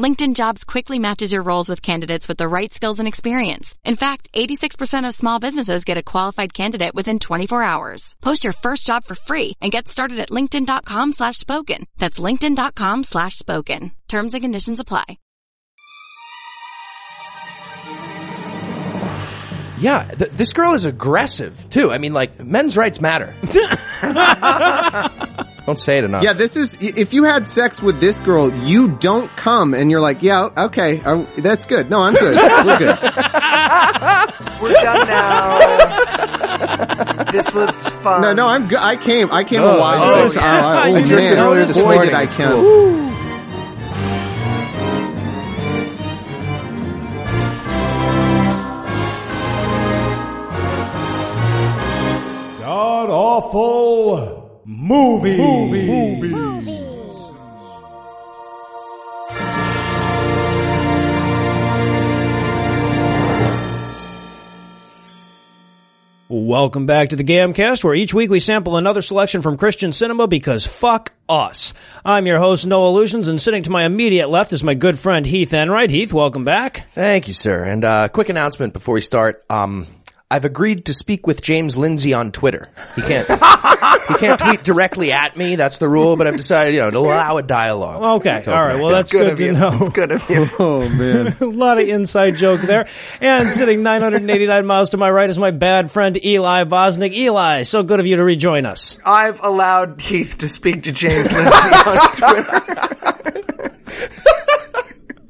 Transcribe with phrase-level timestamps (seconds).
[0.00, 3.74] LinkedIn Jobs quickly matches your roles with candidates with the right skills and experience.
[3.84, 8.16] In fact, 86% of small businesses get a qualified candidate within 24 hours.
[8.22, 11.84] Post your first job for free and get started at linkedin.com slash spoken.
[11.98, 13.92] That's linkedin.com slash spoken.
[14.08, 15.18] Terms and conditions apply.
[19.78, 21.90] Yeah, th- this girl is aggressive too.
[21.90, 23.34] I mean, like men's rights matter.
[25.70, 26.24] don't say it enough.
[26.24, 30.00] Yeah, this is, if you had sex with this girl, you don't come and you're
[30.00, 31.88] like, yeah, okay, uh, that's good.
[31.88, 32.34] No, I'm good.
[32.34, 32.98] We're good.
[34.60, 35.58] We're done now.
[37.30, 38.20] this was fun.
[38.22, 38.80] No, no, I'm good.
[38.80, 40.12] I came, I came Oh, a while ago.
[40.22, 40.34] oh, ago.
[40.40, 40.82] yeah.
[40.84, 41.38] Oh, You drank man.
[41.38, 42.06] it earlier this Boy, morning.
[42.06, 42.54] did I It's count.
[42.56, 43.00] cool.
[52.60, 54.39] God awful
[54.70, 55.36] movie.
[66.32, 70.28] Welcome back to the Gamcast, where each week we sample another selection from Christian cinema
[70.28, 71.74] because fuck us.
[72.04, 75.26] I'm your host, No Illusions, and sitting to my immediate left is my good friend
[75.26, 75.90] Heath Enright.
[75.90, 76.88] Heath, welcome back.
[76.90, 77.64] Thank you, sir.
[77.64, 79.44] And uh, quick announcement before we start.
[79.50, 79.88] Um,
[80.32, 82.68] I've agreed to speak with James Lindsay on Twitter.
[82.94, 83.26] He can't.
[83.28, 85.56] he can't tweet directly at me.
[85.56, 86.16] That's the rule.
[86.16, 88.20] But I've decided, you know, to allow a dialogue.
[88.20, 88.80] Okay, all right.
[88.80, 89.52] Well, that's good, good, of to you.
[89.52, 89.76] know.
[89.80, 90.46] It's good of you.
[90.60, 91.36] Oh, man.
[91.40, 92.86] a lot of inside joke there.
[93.20, 97.12] And sitting 989 miles to my right is my bad friend Eli Bosnick.
[97.12, 98.98] Eli, so good of you to rejoin us.
[99.04, 103.76] I've allowed Keith to speak to James Lindsay on Twitter.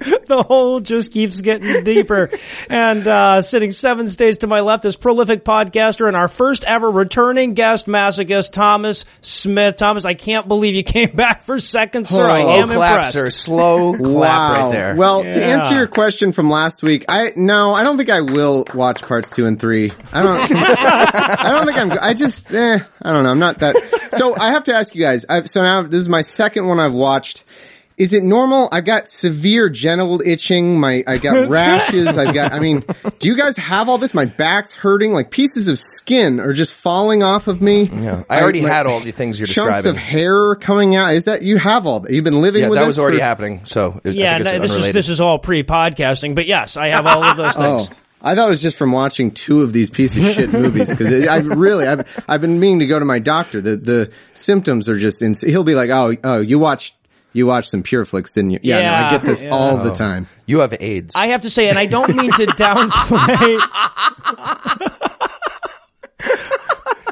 [0.31, 2.31] The hole just keeps getting deeper.
[2.69, 6.89] And uh, sitting seven states to my left is prolific podcaster and our first ever
[6.89, 9.75] returning guest masochist, Thomas Smith.
[9.77, 12.25] Thomas, I can't believe you came back for seconds, sir.
[12.25, 13.13] I Slow am clap, impressed.
[13.13, 13.31] sir.
[13.31, 14.67] Slow clap wow.
[14.67, 14.95] right there.
[14.97, 18.65] Well, to answer your question from last week, I no, I don't think I will
[18.73, 19.91] watch parts two and three.
[20.13, 20.53] I don't.
[20.57, 21.93] I don't think I'm.
[22.01, 22.55] I just.
[22.55, 23.31] Eh, I don't know.
[23.31, 23.75] I'm not that.
[24.13, 25.25] So I have to ask you guys.
[25.29, 27.45] I've, so now this is my second one I've watched.
[28.01, 28.71] Is it normal?
[28.73, 30.81] I got severe genital itching.
[30.81, 32.17] My I got rashes.
[32.17, 32.53] I've got.
[32.53, 32.83] I mean,
[33.19, 34.15] do you guys have all this?
[34.15, 35.13] My back's hurting.
[35.13, 37.83] Like pieces of skin are just falling off of me.
[37.85, 38.25] Yeah.
[38.31, 39.91] I already my- had all the things you're chunks describing.
[39.91, 41.13] of hair coming out.
[41.13, 42.11] Is that you have all that?
[42.11, 43.61] You've been living yeah, with that this was already for- happening.
[43.67, 46.79] So it, yeah, I think it's no, this is this is all pre-podcasting, but yes,
[46.79, 47.91] I have all of those Oh, things.
[48.23, 51.27] I thought it was just from watching two of these piece of shit movies because
[51.29, 53.61] I've really I've I've been meaning to go to my doctor.
[53.61, 56.95] The the symptoms are just ins- he'll be like, oh oh you watched
[57.33, 58.61] you watched some Pure Flix, didn't you?
[58.63, 59.51] Yeah, no, I get this yeah.
[59.51, 59.95] all the oh.
[59.95, 60.27] time.
[60.47, 61.15] you have AIDS.
[61.17, 63.61] I have to say, and I don't mean to downplay.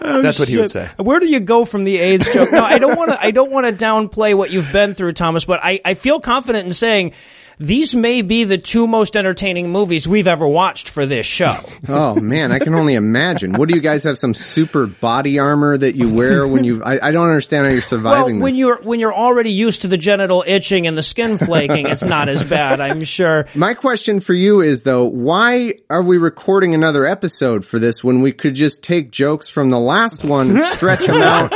[0.23, 0.91] That's what he would oh, say.
[0.97, 2.51] Where do you go from the AIDS joke?
[2.53, 3.21] No, I don't want to.
[3.21, 5.45] I don't want to downplay what you've been through, Thomas.
[5.45, 7.13] But I, I feel confident in saying
[7.59, 11.55] these may be the two most entertaining movies we've ever watched for this show.
[11.91, 13.53] Oh man, I can only imagine.
[13.55, 14.19] What do you guys have?
[14.19, 16.83] Some super body armor that you wear when you?
[16.83, 18.05] I, I don't understand how you're surviving.
[18.05, 18.59] well, surviving when this.
[18.59, 22.29] you're when you're already used to the genital itching and the skin flaking, it's not
[22.29, 22.81] as bad.
[22.81, 23.47] I'm sure.
[23.55, 28.21] My question for you is though, why are we recording another episode for this when
[28.21, 31.51] we could just take jokes from the last one, stretch them out,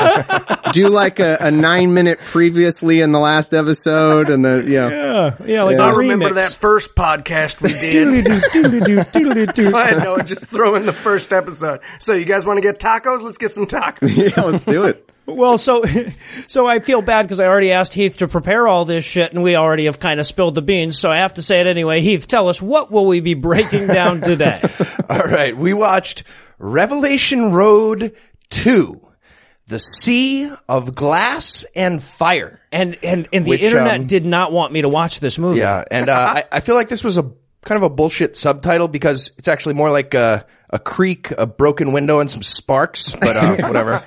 [0.73, 4.89] do like a, a nine minute previously in the last episode, and then you know,
[4.89, 5.92] Yeah, yeah, like Yeah.
[5.93, 6.35] I remember remix.
[6.35, 8.27] that first podcast we did.
[9.75, 11.81] I know, just throw in the first episode.
[11.99, 13.23] So you guys want to get tacos?
[13.23, 14.37] Let's get some tacos.
[14.37, 15.09] yeah, let's do it.
[15.25, 15.85] Well, so
[16.49, 19.43] so I feel bad because I already asked Heath to prepare all this shit, and
[19.43, 20.99] we already have kind of spilled the beans.
[20.99, 22.01] So I have to say it anyway.
[22.01, 24.61] Heath, tell us what will we be breaking down today?
[25.09, 26.25] All right, we watched
[26.59, 28.17] Revelation Road
[28.51, 29.01] 2,
[29.69, 32.61] The Sea of Glass and Fire.
[32.73, 35.61] And and and the Which, internet um, did not want me to watch this movie.
[35.61, 37.31] Yeah, and uh, I, I feel like this was a
[37.61, 41.93] kind of a bullshit subtitle because it's actually more like a, a creak, a broken
[41.93, 44.01] window, and some sparks, but uh, whatever.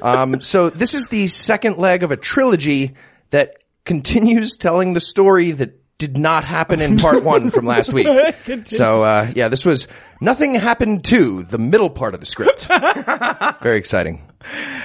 [0.00, 2.94] Um, so this is the second leg of a trilogy
[3.30, 8.06] that continues telling the story that did not happen in part one from last week.
[8.64, 9.88] So uh, yeah, this was
[10.20, 12.66] nothing happened to the middle part of the script.
[13.62, 14.30] Very exciting.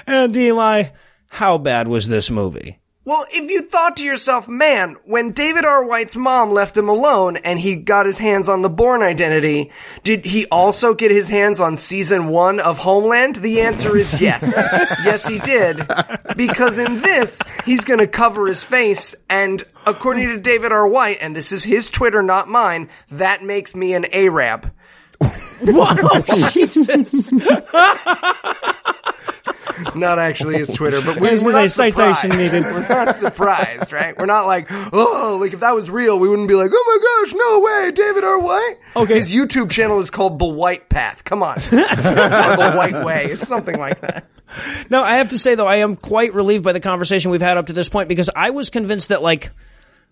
[0.08, 0.90] And Eli,
[1.28, 2.80] how bad was this movie?
[3.06, 5.86] Well, if you thought to yourself, man, when David R.
[5.86, 9.72] White's mom left him alone and he got his hands on the Bourne identity,
[10.04, 13.38] did he also get his hands on season one of Homeland?
[13.38, 14.54] The answer is yes.
[15.06, 15.88] yes, he did.
[16.36, 20.88] Because in this, he's gonna cover his face and according to David R.
[20.88, 24.72] White, and this is his Twitter, not mine, that makes me an Arab.
[25.62, 26.22] Wow,
[26.54, 27.34] Jesus.
[29.96, 32.54] Not actually his Twitter, but we, we're not citation surprised.
[32.54, 32.64] needed.
[32.64, 34.18] We're not surprised, right?
[34.18, 37.24] We're not like, oh, like if that was real, we wouldn't be like, oh my
[37.24, 38.40] gosh, no way, David R.
[38.40, 38.76] White.
[38.96, 39.16] Okay.
[39.16, 41.24] His YouTube channel is called The White Path.
[41.24, 41.56] Come on.
[41.58, 43.26] Or the White Way.
[43.26, 44.26] It's something like that.
[44.90, 47.58] No, I have to say though, I am quite relieved by the conversation we've had
[47.58, 49.52] up to this point because I was convinced that like,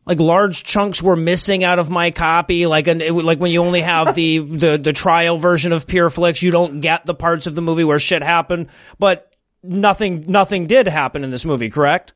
[0.07, 2.65] like large chunks were missing out of my copy.
[2.65, 6.41] Like, an, it, like when you only have the, the, the trial version of Pureflix,
[6.41, 10.87] you don't get the parts of the movie where shit happened, but nothing, nothing did
[10.87, 12.13] happen in this movie, correct?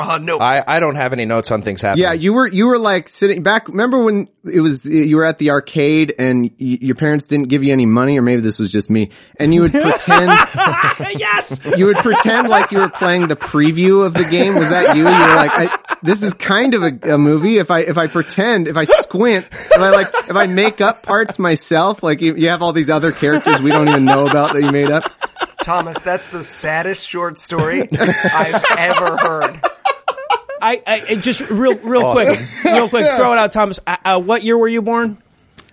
[0.00, 0.38] Uh, no.
[0.38, 2.04] I, I don't have any notes on things happening.
[2.04, 3.66] Yeah, you were you were like sitting back.
[3.68, 7.64] Remember when it was you were at the arcade and y- your parents didn't give
[7.64, 9.10] you any money, or maybe this was just me,
[9.40, 10.30] and you would pretend
[11.18, 11.58] yes!
[11.76, 14.54] you would pretend like you were playing the preview of the game.
[14.54, 15.02] Was that you?
[15.02, 17.58] You were like, I, this is kind of a, a movie.
[17.58, 21.02] If I if I pretend, if I squint, if I like, if I make up
[21.02, 24.52] parts myself, like you, you have all these other characters we don't even know about
[24.52, 25.10] that you made up.
[25.64, 29.60] Thomas, that's the saddest short story I've ever heard.
[30.60, 33.80] I, I just real, real quick, real quick, throw it out, Thomas.
[33.86, 35.18] Uh, uh, what year were you born?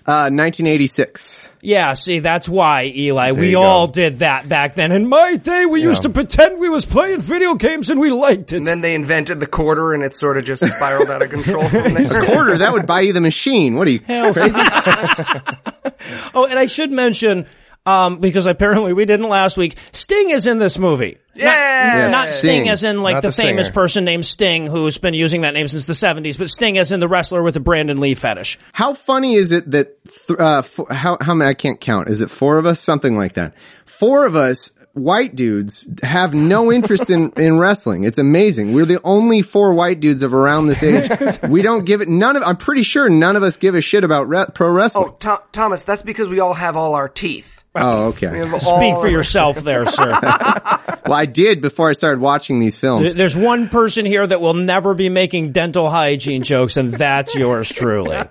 [0.08, 1.50] Uh, 1986.
[1.62, 3.32] Yeah, see, that's why, Eli.
[3.32, 4.92] we all did that back then.
[4.92, 8.54] In my day, we used to pretend we was playing video games and we liked
[8.54, 8.58] it.
[8.58, 11.68] And then they invented the quarter and it sort of just spiraled out of control
[11.68, 12.24] from there.
[12.24, 13.74] Quarter that would buy you the machine.
[13.78, 14.00] What are you?
[14.06, 14.32] Hell,
[16.36, 17.48] oh, and I should mention,
[17.86, 21.18] um, because apparently we didn't last week, Sting is in this movie.
[21.36, 21.46] Yeah.
[21.46, 22.12] Yes.
[22.12, 22.70] Not Sting Sting.
[22.70, 25.68] as in like Not the, the famous person named Sting who's been using that name
[25.68, 28.58] since the 70s, but Sting as in the wrestler with the Brandon Lee fetish.
[28.74, 32.10] How funny is it that th- uh, f- how how many I can't count?
[32.10, 32.80] Is it four of us?
[32.80, 33.54] Something like that.
[33.86, 38.04] Four of us white dudes have no interest in in wrestling.
[38.04, 38.74] It's amazing.
[38.74, 41.40] We're the only four white dudes of around this age.
[41.50, 42.08] We don't give it.
[42.10, 42.44] None of.
[42.44, 45.10] I'm pretty sure none of us give a shit about re- pro wrestling.
[45.10, 47.64] Oh, Tho- Thomas, that's because we all have all our teeth.
[47.76, 48.42] Oh, okay.
[48.58, 50.14] Speak for yourself there, sir.
[51.06, 53.14] Well, I did before I started watching these films.
[53.14, 57.70] There's one person here that will never be making dental hygiene jokes, and that's yours
[57.70, 58.16] truly.
[58.16, 58.26] Uh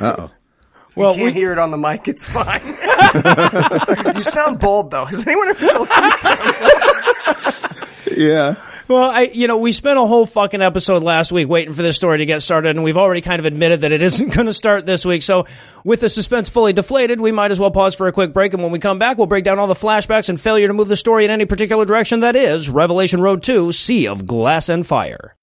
[0.00, 0.30] oh.
[0.94, 2.06] Well, you Can't we, hear it on the mic.
[2.08, 2.60] It's fine.
[4.16, 5.04] you sound bald though.
[5.06, 6.40] Has anyone ever told you you sound
[8.16, 8.54] Yeah.
[8.88, 11.96] well, I, you know, we spent a whole fucking episode last week waiting for this
[11.96, 14.52] story to get started, and we've already kind of admitted that it isn't going to
[14.52, 15.22] start this week.
[15.22, 15.46] So,
[15.82, 18.52] with the suspense fully deflated, we might as well pause for a quick break.
[18.52, 20.88] And when we come back, we'll break down all the flashbacks and failure to move
[20.88, 22.20] the story in any particular direction.
[22.20, 25.36] That is Revelation Road 2, Sea of Glass and Fire.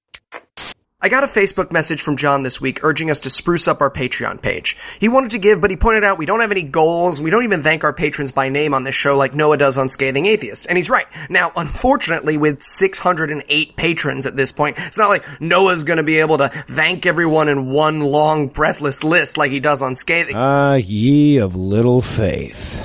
[1.01, 3.89] I got a Facebook message from John this week urging us to spruce up our
[3.89, 4.75] Patreon page.
[4.99, 7.21] He wanted to give, but he pointed out we don't have any goals.
[7.21, 9.87] We don't even thank our patrons by name on this show like Noah does on
[9.87, 10.65] Scathing Atheist.
[10.67, 11.07] And he's right.
[11.29, 16.39] Now, unfortunately, with 608 patrons at this point, it's not like Noah's gonna be able
[16.39, 20.35] to thank everyone in one long, breathless list like he does on Scathing.
[20.35, 22.75] Ah, ye of little faith.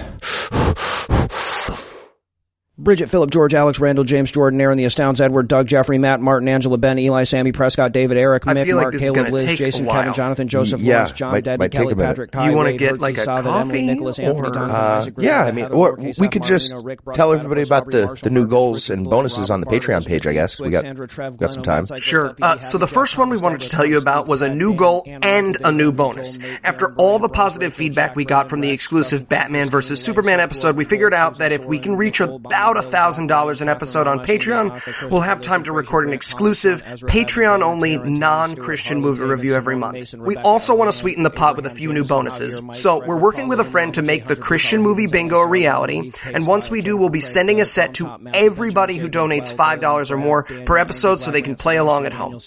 [2.76, 6.48] Bridget, Philip, George, Alex, Randall, James, Jordan, Aaron, the Astounds, Edward, Doug, Jeffrey, Matt, Martin,
[6.48, 9.86] Angela, Ben, Eli, Sammy, Prescott, David, Eric, Mick, like Mark, Caleb, Liz, Jason.
[9.86, 12.30] Kevin, Jonathan, Joseph, Yeah, Lawrence, John, might- Debbie, might Kelly, a minute.
[12.34, 15.14] You wanna get Hertz, like a Savin, coffee, Emily, Nicholas, Anthony, or- Donovan, Uh, Isaac,
[15.18, 17.44] yeah, I mean, Heather, or Lowercase, we could Martin, just Reno, Rick, Brock, tell Platypus,
[17.44, 20.06] everybody about Aubrey, the- Marshall, the new goals Rick, and Blue, bonuses on the Patreon
[20.06, 20.58] page, I guess.
[20.58, 21.86] We got- Sandra, Trev, got some time.
[21.98, 22.34] Sure.
[22.42, 25.06] Uh, so the first one we wanted to tell you about was a new goal
[25.22, 26.40] and a new bonus.
[26.64, 30.00] After all the positive feedback we got from the exclusive Batman Stephen, vs.
[30.02, 33.26] Superman episode, we figured out that if we can Stephen, reach Nicole, about a thousand
[33.26, 37.28] dollars an episode on Patreon, we'll have time to record an exclusive Thomas, Ezra, Patrick,
[37.28, 40.14] Patreon only Terrence, non-Christian movie review every month.
[40.14, 42.60] We also want to sweeten the pot with a few new bonuses.
[42.72, 46.12] So we're working with a friend to make the Christian movie bingo a reality.
[46.24, 50.10] And once we do, we'll be sending a set to everybody who donates five dollars
[50.10, 52.40] or more per episode, so they can play along at home.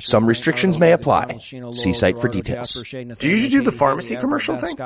[0.00, 1.36] Some restrictions may apply.
[1.72, 2.72] See site for details.
[2.90, 4.76] Do you do the pharmacy commercial thing?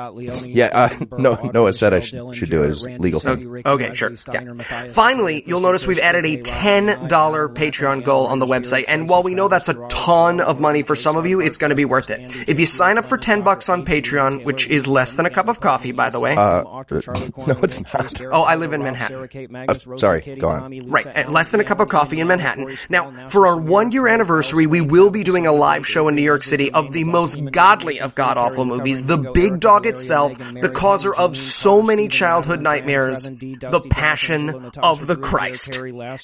[0.53, 2.75] Yeah, uh, no- Noah said I should- should do it.
[2.83, 3.63] Randy, legal thing.
[3.65, 4.11] Okay, sure.
[4.31, 4.41] Yeah.
[4.69, 8.45] Matthias, Finally, you'll notice we've added a Christian, Ray, Robert, $10 Patreon goal on the
[8.45, 8.85] website.
[8.87, 11.69] And while we know that's a ton of money for some of you, it's going
[11.69, 12.49] to be worth it.
[12.49, 15.47] If you sign up for 10 bucks on Patreon, which is less than a cup
[15.47, 16.35] of coffee, by the way.
[16.35, 18.21] Uh, no, it's not.
[18.31, 19.17] Oh, I live in Manhattan.
[19.17, 20.89] Sarah, Kate, Magnus, Uh, sorry, go on.
[20.89, 22.77] Right, at less than a cup of coffee in Manhattan.
[22.89, 26.21] Now, for our one year anniversary, we will be doing a live show in New
[26.21, 30.69] York City of the most godly of god awful movies, The Big Dog itself, the
[30.69, 35.77] causer of so many childhood nightmares, The Passion of the Christ.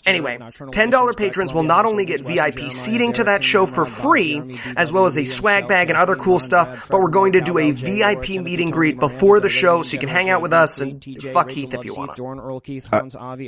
[0.05, 4.41] Anyway, $10 patrons will not only get VIP seating to that show for free,
[4.75, 7.57] as well as a swag bag and other cool stuff, but we're going to do
[7.57, 10.81] a VIP meet and greet before the show so you can hang out with us
[10.81, 12.19] and fuck Heath if you want.
[12.91, 13.01] Uh,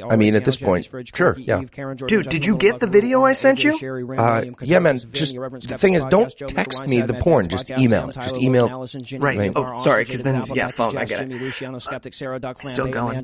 [0.09, 1.61] I mean, at this point, sure, yeah.
[2.07, 3.73] Dude, did you get the video I sent you?
[4.17, 4.99] Uh, yeah, man.
[5.11, 7.47] Just the thing is, don't text me the porn.
[7.49, 8.09] Just email.
[8.09, 8.13] it.
[8.15, 8.67] Just email.
[9.19, 9.37] Right.
[9.55, 11.29] Oh, sorry, because then, yeah, phone, I get it.
[12.69, 13.17] Still going.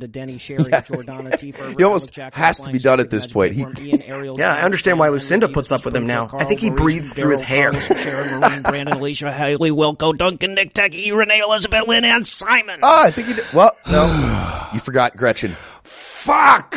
[1.78, 3.54] He almost has to be done at this point.
[3.54, 3.66] He-
[4.38, 6.30] Yeah, I understand why Lucinda puts up with him now.
[6.34, 7.74] I think he breathes through his hair.
[7.74, 12.80] Sharon, Maureen, Brandon, Alicia, Haley, Wilco, Duncan, Nick, Techie, Renee, Elizabeth, Lynn, and Simon.
[12.84, 13.46] Ah, I think he did.
[13.54, 15.56] Well, no, you forgot Gretchen.
[15.84, 16.76] Fuck.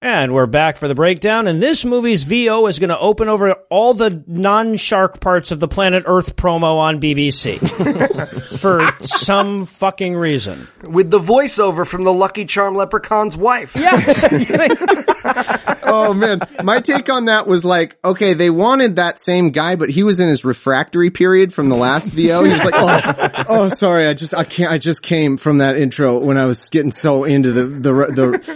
[0.00, 1.48] And we're back for the breakdown.
[1.48, 5.66] And this movie's VO is going to open over all the non-shark parts of the
[5.66, 7.58] planet Earth promo on BBC
[8.60, 10.68] for some fucking reason.
[10.88, 13.74] With the voiceover from the Lucky Charm Leprechaun's wife.
[13.74, 14.24] Yes.
[15.82, 19.90] oh man, my take on that was like, okay, they wanted that same guy, but
[19.90, 22.44] he was in his refractory period from the last VO.
[22.44, 25.76] He was like, oh, oh, sorry, I just, I can't, I just came from that
[25.76, 27.92] intro when I was getting so into the the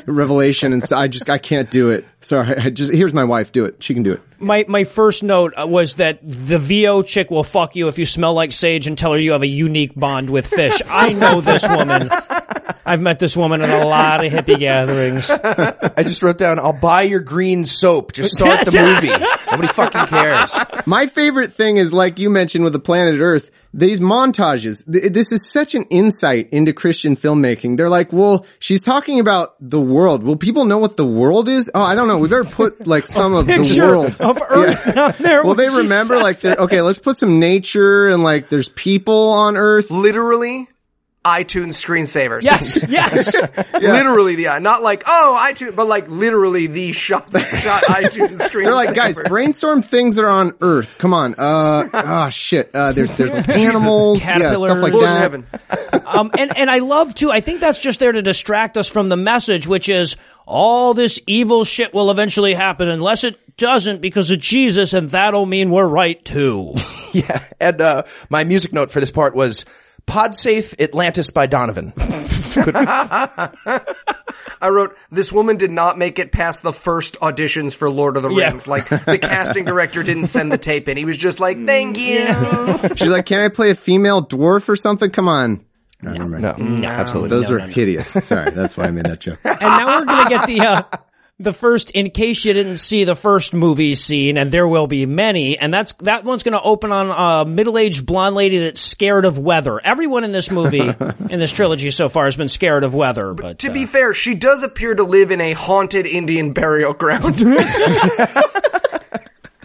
[0.04, 2.06] the revelation, and so I just, I can't do it.
[2.20, 3.82] Sorry, I just here's my wife, do it.
[3.82, 4.20] She can do it.
[4.38, 8.04] my my first note uh, was that the VO chick will fuck you if you
[8.04, 10.80] smell like sage and tell her you have a unique bond with fish.
[10.88, 12.10] I know this woman.
[12.84, 15.30] I've met this woman at a lot of hippie gatherings.
[15.96, 18.12] I just wrote down, I'll buy your green soap.
[18.12, 19.24] Just start the movie.
[19.50, 20.54] Nobody fucking cares.
[20.86, 24.84] My favorite thing is like you mentioned with the planet Earth, these montages.
[24.90, 27.76] Th- This is such an insight into Christian filmmaking.
[27.78, 30.22] They're like, well, she's talking about the world.
[30.22, 31.70] Will people know what the world is?
[31.74, 32.18] Oh, I don't know.
[32.18, 34.14] We better put like some of the world.
[34.20, 35.42] of Earth out there.
[35.44, 36.42] Will they remember like, it.
[36.42, 39.90] there- okay, let's put some nature and like there's people on Earth.
[39.90, 40.68] Literally,
[41.24, 42.42] iTunes screensavers.
[42.42, 43.40] Yes, yes.
[43.74, 48.64] Literally the, not like, oh, iTunes, but like literally the shot, shot iTunes screensavers.
[48.64, 50.96] They're like, guys, brainstorm things that are on Earth.
[50.98, 51.34] Come on.
[51.38, 52.70] Uh, oh shit.
[52.74, 54.24] Uh, there's, there's like animals.
[54.26, 55.44] Yeah, stuff like Caterpillars.
[55.50, 56.02] That.
[56.06, 57.30] um, and and I love too.
[57.30, 61.20] I think that's just there to distract us from the message, which is all this
[61.28, 65.86] evil shit will eventually happen unless it doesn't because of Jesus, and that'll mean we're
[65.86, 66.74] right too.
[67.12, 67.44] Yeah.
[67.60, 69.66] And, uh, my music note for this part was
[70.06, 71.92] Podsafe Atlantis by Donovan.
[74.60, 78.22] I wrote, this woman did not make it past the first auditions for Lord of
[78.22, 78.50] the Yeah.
[78.50, 78.66] Rings.
[78.68, 80.96] Like, the casting director didn't send the tape in.
[80.96, 82.26] He was just like, thank you.
[82.96, 85.10] She's like, can I play a female dwarf or something?
[85.10, 85.64] Come on.
[86.02, 86.80] No, never mind.
[86.82, 87.30] No, absolutely.
[87.30, 88.08] Those are hideous.
[88.08, 89.38] Sorry, that's why I made that joke.
[89.44, 90.82] and now we're gonna get the uh,
[91.42, 91.90] the first.
[91.92, 95.72] In case you didn't see the first movie scene, and there will be many, and
[95.72, 99.80] that's that one's gonna open on a middle aged blonde lady that's scared of weather.
[99.84, 100.80] Everyone in this movie,
[101.30, 103.34] in this trilogy so far, has been scared of weather.
[103.34, 106.94] But, To uh, be fair, she does appear to live in a haunted Indian burial
[106.94, 107.36] ground.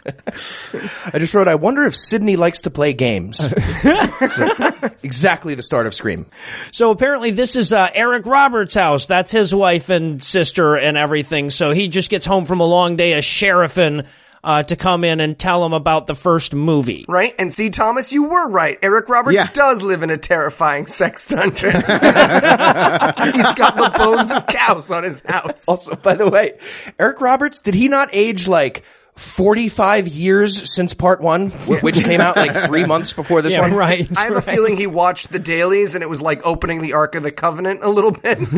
[1.13, 3.37] I just wrote, I wonder if Sydney likes to play games.
[3.39, 3.47] So,
[5.03, 6.25] exactly the start of Scream.
[6.71, 9.05] So apparently this is uh, Eric Roberts' house.
[9.05, 11.49] That's his wife and sister and everything.
[11.49, 14.05] So he just gets home from a long day of sheriffing
[14.43, 17.03] uh, to come in and tell him about the first movie.
[17.09, 17.33] right?
[17.37, 18.77] And see, Thomas, you were right.
[18.81, 19.47] Eric Roberts Yeah.
[19.51, 21.71] does live in a terrifying sex dungeon.
[21.71, 25.65] He's got the bones of cows on his house.
[25.67, 26.57] Also, by the way,
[26.99, 28.83] Eric Roberts, did he not age like
[29.17, 33.73] 45 years since part one, which came out like three months before this Yeah, one?
[33.73, 34.07] right.
[34.17, 37.15] I have a feeling he watched the dailies and it was like opening the Ark
[37.15, 38.37] of the Covenant a little bit.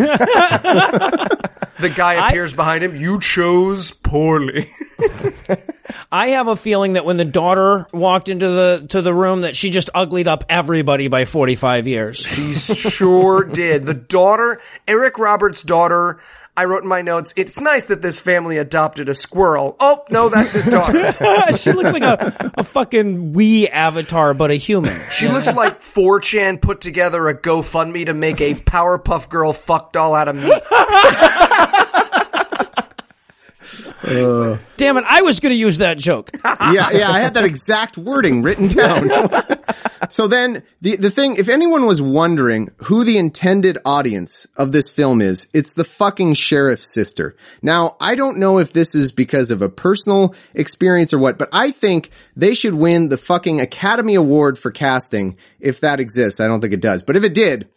[1.79, 2.95] the guy appears behind him.
[2.95, 4.69] You chose poorly.
[6.11, 9.55] I have a feeling that when the daughter walked into the to the room, that
[9.55, 12.17] she just uglied up everybody by forty five years.
[12.17, 13.85] She sure did.
[13.85, 16.19] The daughter, Eric Roberts' daughter,
[16.59, 19.77] I wrote in my notes, it's nice that this family adopted a squirrel.
[19.79, 21.13] Oh, no, that's his daughter.
[21.57, 24.93] she looks like a, a fucking Wii avatar, but a human.
[25.09, 30.13] She looks like 4chan put together a GoFundMe to make a Powerpuff Girl fuck doll
[30.13, 30.51] out of meat.
[34.01, 34.57] Uh.
[34.77, 35.03] Damn it!
[35.07, 36.31] I was going to use that joke.
[36.45, 39.09] yeah, yeah, I had that exact wording written down.
[40.09, 44.89] so then the the thing, if anyone was wondering who the intended audience of this
[44.89, 47.35] film is, it's the fucking sheriff's sister.
[47.61, 51.49] Now, I don't know if this is because of a personal experience or what, but
[51.51, 56.39] I think they should win the fucking Academy Award for casting if that exists.
[56.39, 57.69] I don't think it does, but if it did,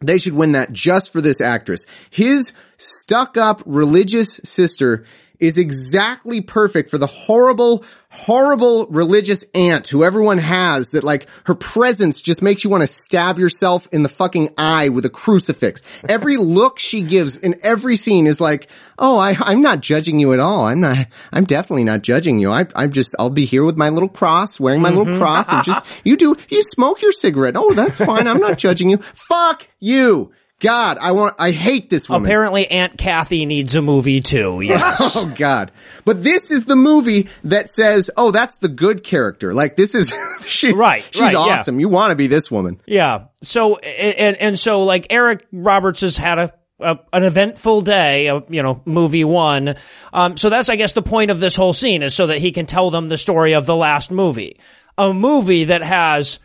[0.00, 1.86] they should win that just for this actress.
[2.10, 5.04] His stuck up religious sister
[5.38, 11.54] is exactly perfect for the horrible, horrible religious aunt who everyone has that like her
[11.54, 15.82] presence just makes you want to stab yourself in the fucking eye with a crucifix.
[16.08, 18.68] Every look she gives in every scene is like,
[18.98, 20.66] oh, I, I'm not judging you at all.
[20.66, 22.50] I'm not, I'm definitely not judging you.
[22.50, 25.18] I, I'm just, I'll be here with my little cross, wearing my little mm-hmm.
[25.18, 27.56] cross and just, you do, you smoke your cigarette.
[27.56, 28.26] Oh, that's fine.
[28.26, 28.98] I'm not judging you.
[28.98, 30.32] Fuck you.
[30.60, 32.26] God, I want, I hate this woman.
[32.30, 34.60] Apparently, Aunt Kathy needs a movie too.
[34.64, 35.16] Yes.
[35.16, 35.70] Oh God.
[36.04, 39.52] But this is the movie that says, oh, that's the good character.
[39.52, 40.14] Like this is,
[40.46, 41.38] she's, Right, she's right, yeah.
[41.38, 41.78] awesome.
[41.78, 42.80] You want to be this woman.
[42.86, 43.24] Yeah.
[43.42, 46.52] So and and so like Eric Roberts has had a.
[46.80, 49.76] a an eventful day, uh, you know, movie one.
[50.12, 52.52] Um, so that's, I guess, the point of this whole scene is so that he
[52.52, 54.58] can tell them the story of the last movie.
[54.98, 56.38] A movie that has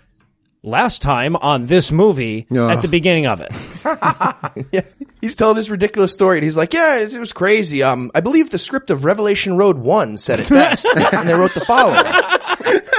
[0.63, 2.58] last time on this movie Ugh.
[2.58, 3.51] at the beginning of it.
[4.72, 4.82] Yeah.
[5.22, 7.84] He's telling this ridiculous story and he's like, yeah, it, it was crazy.
[7.84, 10.86] Um, I believe the script of Revelation Road 1 said it best.
[11.13, 12.03] and they wrote the following.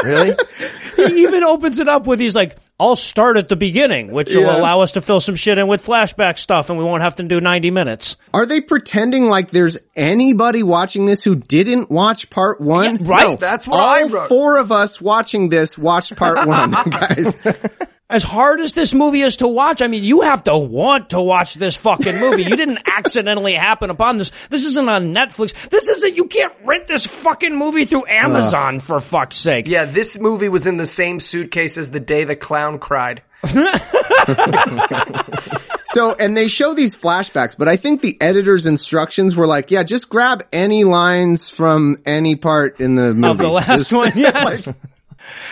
[0.04, 0.36] really?
[0.96, 4.42] he even opens it up with he's like, I'll start at the beginning, which will
[4.42, 4.56] Yeah.
[4.58, 7.22] allow us to fill some shit in with flashback stuff and we won't have to
[7.22, 8.16] do 90 minutes.
[8.34, 12.96] Are they pretending like there's anybody watching this who didn't watch part one?
[12.96, 13.26] Yeah, right.
[13.28, 13.36] No.
[13.36, 14.28] That's what All I wrote.
[14.28, 17.36] four of us watching this watched part one, guys.
[18.12, 21.20] As hard as this movie is to watch, I mean, you have to want to
[21.20, 22.42] watch this fucking movie.
[22.44, 24.30] You didn't accidentally happen upon this.
[24.50, 25.70] This isn't on Netflix.
[25.70, 29.66] This isn't, you can't rent this fucking movie through Amazon for fuck's sake.
[29.66, 33.22] Yeah, this movie was in the same suitcase as the day the clown cried.
[35.84, 39.82] So, and they show these flashbacks, but I think the editor's instructions were like, yeah,
[39.82, 43.26] just grab any lines from any part in the movie.
[43.28, 44.12] of the last Just- one.
[44.16, 44.68] Yes.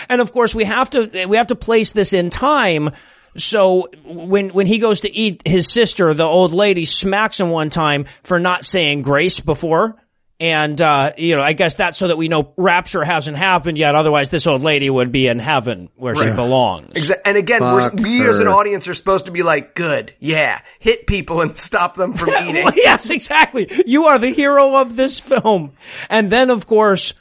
[0.09, 2.91] And of course, we have to we have to place this in time.
[3.37, 7.71] So when when he goes to eat, his sister, the old lady, smacks him one
[7.71, 9.97] time for not saying grace before.
[10.41, 13.95] And, uh, you know, I guess that's so that we know rapture hasn't happened yet.
[13.95, 16.93] Otherwise, this old lady would be in heaven where she belongs.
[16.95, 20.15] Exa- and again, we're, Fuck we as an audience are supposed to be like, good,
[20.19, 22.65] yeah, hit people and stop them from eating.
[22.65, 23.71] Well, yes, exactly.
[23.85, 25.75] You are the hero of this film.
[26.09, 27.13] And then, of course,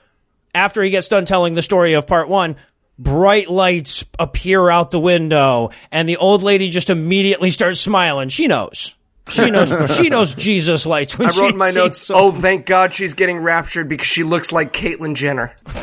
[0.53, 2.55] after he gets done telling the story of part one,
[2.97, 8.29] bright lights appear out the window and the old lady just immediately starts smiling.
[8.29, 8.95] She knows.
[9.27, 9.95] She knows.
[9.95, 13.13] she knows Jesus lights when I wrote in my notes, some- oh, thank God she's
[13.13, 15.55] getting raptured because she looks like Caitlyn Jenner.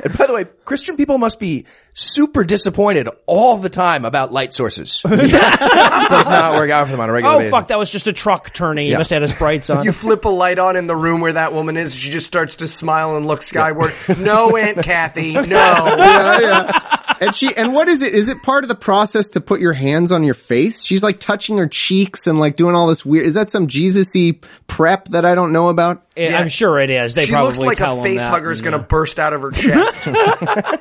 [0.04, 4.52] And by the way, Christian people must be super disappointed all the time about light
[4.54, 5.00] sources.
[5.08, 7.50] Does not work out for them on a regular Oh basis.
[7.52, 7.68] fuck!
[7.68, 8.86] That was just a truck turning.
[8.86, 8.98] He Yeah.
[8.98, 9.84] must have had his brights on.
[9.84, 12.56] You flip a light on in the room where that woman is, she just starts
[12.56, 13.92] to smile and look skyward.
[14.18, 15.42] no, Aunt Kathy, no.
[15.42, 16.80] yeah, yeah.
[17.20, 18.12] And she, and what is it?
[18.12, 20.82] Is it part of the process to put your hands on your face?
[20.84, 24.34] She's like touching her cheeks and like doing all this weird, is that some Jesus-y
[24.66, 26.02] prep that I don't know about?
[26.16, 27.14] I'm sure it is.
[27.14, 28.30] They She probably looks like tell a him face that.
[28.30, 30.06] hugger is going to burst out of her chest.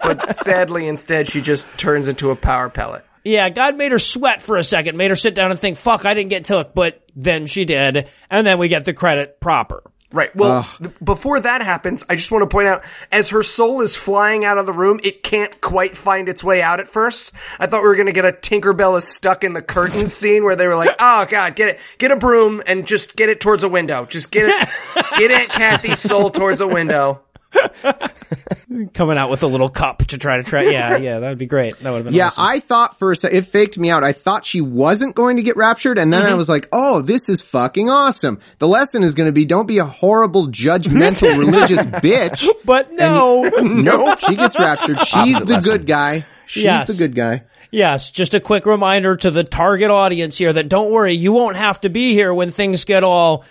[0.02, 3.06] But sadly, instead, she just turns into a power pellet.
[3.24, 6.06] Yeah, God made her sweat for a second, made her sit down and think, fuck,
[6.06, 8.10] I didn't get took, but then she did.
[8.30, 9.82] And then we get the credit proper.
[10.14, 10.34] Right.
[10.36, 13.96] Well, th- before that happens, I just want to point out, as her soul is
[13.96, 17.32] flying out of the room, it can't quite find its way out at first.
[17.58, 20.44] I thought we were going to get a Tinkerbell is stuck in the curtains scene
[20.44, 23.42] where they were like, "Oh God, get it, get a broom and just get it
[23.42, 24.06] towards a window.
[24.06, 24.70] Just get it,
[25.18, 27.22] get Aunt Kathy's soul towards a window."
[28.94, 30.64] Coming out with a little cup to try to try.
[30.64, 31.78] Yeah, yeah, that would be great.
[31.80, 32.44] That would have been Yeah, awesome.
[32.44, 34.04] I thought for a second, it faked me out.
[34.04, 36.38] I thought she wasn't going to get raptured, and then I mm-hmm.
[36.38, 38.40] was like, oh, this is fucking awesome.
[38.60, 42.48] The lesson is going to be don't be a horrible, judgmental, religious bitch.
[42.66, 43.50] But no.
[43.84, 45.00] No, she gets raptured.
[45.00, 45.72] She's Opposite the lesson.
[45.72, 46.26] good guy.
[46.46, 46.88] She's Yes.
[46.88, 47.44] the good guy.
[47.72, 51.56] Yes, just a quick reminder to the target audience here that don't worry, you won't
[51.56, 53.44] have to be here when things get all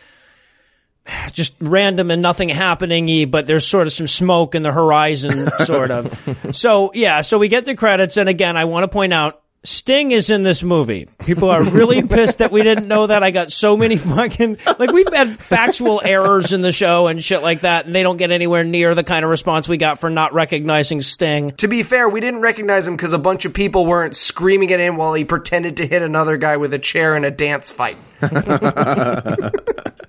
[1.32, 5.50] just random and nothing happening y, but there's sort of some smoke in the horizon,
[5.64, 6.50] sort of.
[6.52, 10.10] So, yeah, so we get the credits, and again, I want to point out, Sting
[10.10, 11.06] is in this movie.
[11.20, 13.22] People are really pissed that we didn't know that.
[13.22, 17.42] I got so many fucking, like, we've had factual errors in the show and shit
[17.42, 20.10] like that, and they don't get anywhere near the kind of response we got for
[20.10, 21.52] not recognizing Sting.
[21.58, 24.80] To be fair, we didn't recognize him because a bunch of people weren't screaming at
[24.80, 27.96] him while he pretended to hit another guy with a chair in a dance fight.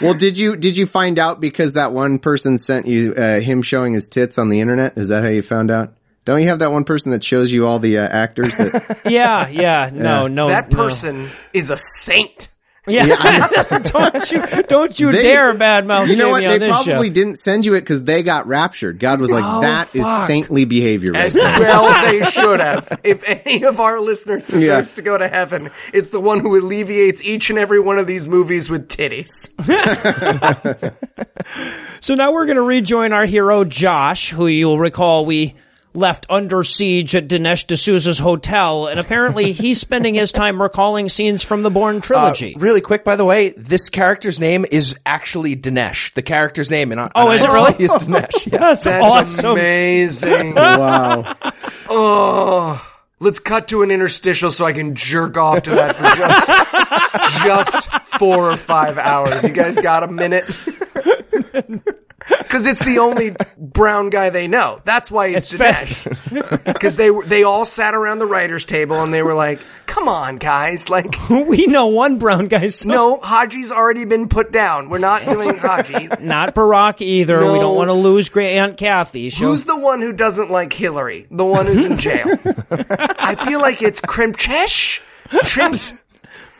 [0.00, 3.62] Well, did you did you find out because that one person sent you uh, him
[3.62, 4.98] showing his tits on the internet?
[4.98, 5.94] Is that how you found out?
[6.24, 8.56] Don't you have that one person that shows you all the uh, actors?
[8.56, 10.48] That Yeah, yeah, no, no.
[10.48, 10.76] that no.
[10.76, 12.48] person is a saint.
[12.86, 13.48] Yeah,
[13.82, 16.60] don't you don't you They- dare badmouth You know Jamie what?
[16.60, 17.12] They probably show.
[17.14, 18.98] didn't send you it because they got raptured.
[18.98, 20.26] God was like, Oh, "That is fuck.
[20.26, 21.60] saintly behavior." Right As there.
[21.60, 23.00] well they should have.
[23.02, 24.94] If any of our listeners deserves Yeah.
[24.96, 28.28] to go to heaven, it's the one who alleviates each and every one of these
[28.28, 29.48] movies with titties.
[32.00, 35.54] So now we're going to rejoin our hero Josh, who you'll recall we
[35.94, 41.42] left under siege at Dinesh D'Souza's hotel, and apparently he's spending his time recalling scenes
[41.42, 42.54] from the Bourne trilogy.
[42.56, 46.12] Uh, really quick, by the way, this character's name is actually Dinesh.
[46.14, 47.84] The character's name in Oh, is it really?
[47.84, 48.46] is Dinesh.
[48.52, 48.58] Yeah.
[48.58, 49.52] That's, That's awesome.
[49.52, 50.54] amazing.
[50.56, 51.34] wow.
[51.88, 57.88] oh, let's cut to an interstitial so I can jerk off to that for just,
[57.88, 59.42] just four or five hours.
[59.44, 60.44] You guys got a minute?
[62.26, 64.80] Because it's the only brown guy they know.
[64.86, 66.64] That's why he's It's Dinesh.
[66.64, 70.08] Because they were- they all sat around the writers' table and they were like, "Come
[70.08, 70.88] on, guys!
[70.88, 72.68] Like, we know one brown guy.
[72.68, 74.88] So no, Haji's already been put down.
[74.88, 76.08] We're not doing Haji.
[76.24, 77.40] Not Barack either.
[77.52, 79.28] We don't want to lose great Aunt Kathy.
[79.28, 81.26] She'll- Who's the one who doesn't like Hillary?
[81.30, 82.24] The one who's in jail.
[83.18, 85.02] I feel like it's Krimchesh.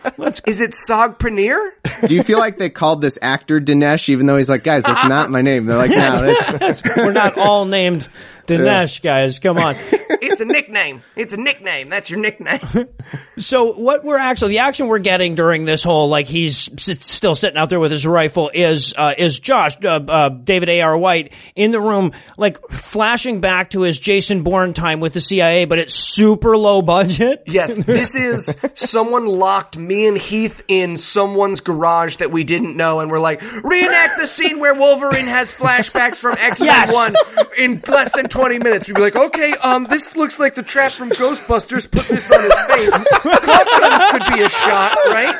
[0.05, 0.43] Trims.
[0.47, 1.71] Is it Saag Paneer?
[2.07, 5.07] Do you feel like they called this actor Dinesh, even though he's like, "Guys, that's
[5.09, 5.67] not my name"?
[5.67, 8.09] They're like, "No, that's, We're not all named
[8.47, 9.39] Dinesh, guys.
[9.39, 9.77] Come on.
[10.27, 11.03] It's a nickname.
[11.17, 11.91] It's a nickname.
[11.91, 12.61] That's your nickname.
[13.37, 17.35] So what we're actually the action we're getting during this whole like he's s- still
[17.35, 20.97] sitting out there with his rifle is uh, is Josh uh, uh, David A R
[20.97, 25.65] White in the room like flashing back to his Jason Bourne time with the CIA,
[25.65, 27.43] but it's super low budget.
[27.55, 33.01] Yes, this is someone locked me and Heath in someone's garage that we didn't know,
[33.01, 36.93] and we're like, reenact the scene where Wolverine has flashbacks from X Men Yes.
[36.95, 37.15] One
[37.59, 38.89] in less than twenty minutes.
[38.89, 41.91] We'd be like, okay, um, this looks like the trap from Ghostbusters.
[41.91, 42.91] Put this on his face.
[43.19, 45.35] Confidence could be a shot, right?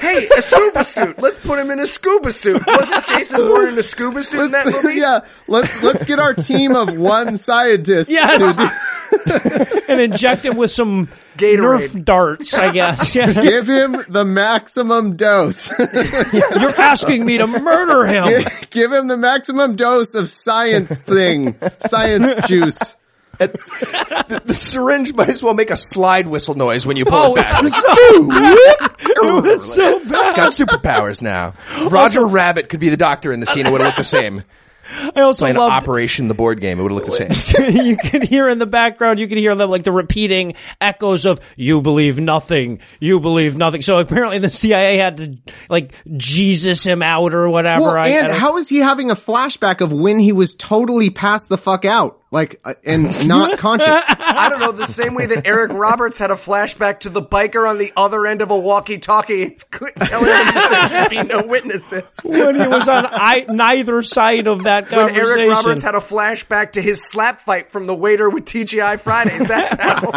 [0.00, 1.18] Hey, a scuba suit.
[1.18, 2.60] Let's put him in a scuba suit.
[2.66, 4.98] Wasn't Jason Bourne in a scuba suit in that movie?
[4.98, 8.10] yeah." Let's let's get our team of one scientist.
[8.10, 8.56] Yes.
[8.56, 11.08] to do- and inject him with some
[11.40, 11.80] Gatorade.
[11.88, 13.14] Nerf darts, I guess.
[13.14, 13.32] Yeah.
[13.42, 15.72] give him the maximum dose.
[16.32, 18.44] You're asking me to murder him.
[18.70, 22.96] give him the maximum dose of science thing, science juice.
[23.38, 27.36] The syringe might as well make a slide whistle noise when you pull Oh, it
[27.36, 27.62] back.
[27.64, 30.36] it's so, it's so It's bad.
[30.36, 31.54] got superpowers now.
[31.88, 33.66] Roger Rabbit could be the doctor in the scene.
[33.66, 34.42] It would have looked the same.
[35.14, 36.78] I also Playing love Operation the board game.
[36.78, 37.74] It would have looked the same.
[37.86, 41.40] you can hear in the background, you can hear them like the repeating echoes of
[41.56, 45.36] "You believe nothing, you believe nothing." So apparently, the CIA had to
[45.68, 47.82] like Jesus him out or whatever.
[47.82, 50.54] Well, I- I and don't- how is he having a flashback of when he was
[50.54, 53.88] totally passed the fuck out, like, uh, and not conscious?
[53.88, 57.68] I don't know, the same way that Eric Roberts had a flashback to the biker
[57.68, 61.46] on the other end of a walkie-talkie it's cl- telling him there should be no
[61.46, 62.20] witnesses.
[62.24, 65.14] when he was on I, neither side of that When.
[65.14, 69.46] Eric Roberts had a flashback to his slap fight from the waiter with TGI Fridays,
[69.46, 70.10] that's how.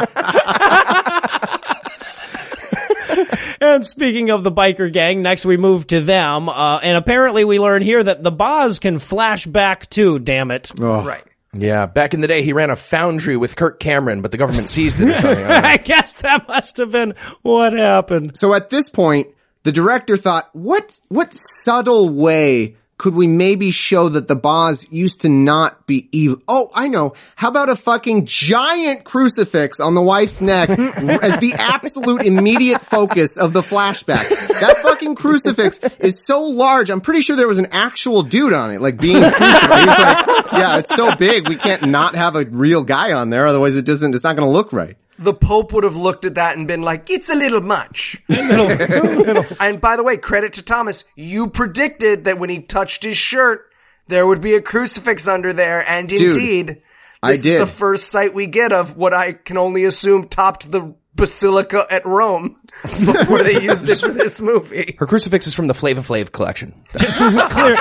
[3.62, 7.60] and speaking of the biker gang, next we move to them, uh, and apparently we
[7.60, 10.20] learn here that the Boz can flash back too.
[10.20, 10.72] Damn it!
[11.04, 11.24] right.
[11.54, 14.70] Yeah, back in the day, he ran a foundry with Kirk Cameron, but the government
[14.70, 15.24] seized it.
[15.24, 15.74] I.
[15.74, 17.14] I guess that must have been
[17.44, 18.36] what happened.
[18.38, 19.28] So at this point,
[19.62, 25.24] the director thought, what, what subtle way could we maybe show that the Boz used
[25.24, 26.42] to not be evil?
[26.48, 27.16] Oh, I know.
[27.36, 33.36] How about a fucking giant crucifix on the wife's neck as the absolute immediate focus
[33.38, 34.30] of the flashback?
[34.30, 36.90] That fucking crucifix is so large.
[36.90, 40.26] I'm pretty sure there was an actual dude on it, like being crucified.
[40.26, 41.50] Like, yeah, it's so big.
[41.50, 43.48] We can't not have a real guy on there.
[43.48, 44.96] Otherwise it doesn't, it's not going to look right.
[45.20, 48.22] The Pope would have looked at that and been like, it's a little much.
[48.30, 53.70] and by the way, credit to Thomas, you predicted that when he touched his shirt,
[54.08, 56.82] there would be a crucifix under there, and Dude, indeed,
[57.24, 60.94] this is the first sight we get of what I can only assume topped the
[61.16, 62.58] Basilica at Rome
[63.06, 64.96] before they used it for this movie.
[65.00, 66.74] Her crucifix is from the Flava Flav collection.
[66.90, 67.76] Clear,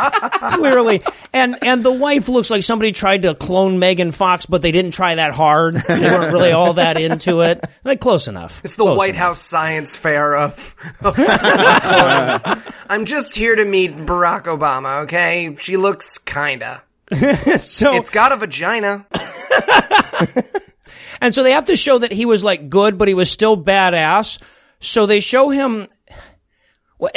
[0.52, 4.70] clearly, and and the wife looks like somebody tried to clone Megan Fox, but they
[4.70, 5.74] didn't try that hard.
[5.74, 7.64] They weren't really all that into it.
[7.82, 8.60] Like close enough.
[8.64, 9.20] It's the Close White enough.
[9.22, 10.74] House science fair of.
[11.00, 11.14] of
[12.88, 15.02] I'm just here to meet Barack Obama.
[15.02, 16.82] Okay, she looks kinda.
[17.58, 19.04] So It's got a vagina.
[21.20, 23.56] and so they have to show that he was like good, but he was still
[23.56, 24.38] badass.
[24.82, 25.86] So they show him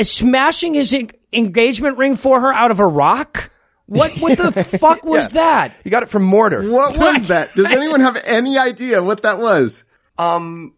[0.02, 0.96] smashing his
[1.34, 3.52] engagement ring for her out of a rock.
[3.88, 5.76] What what the fuck was that?
[5.84, 6.72] You got it from Mordor.
[6.72, 7.54] What was that?
[7.56, 9.84] Does anyone have any idea what that was?
[10.18, 10.74] Um,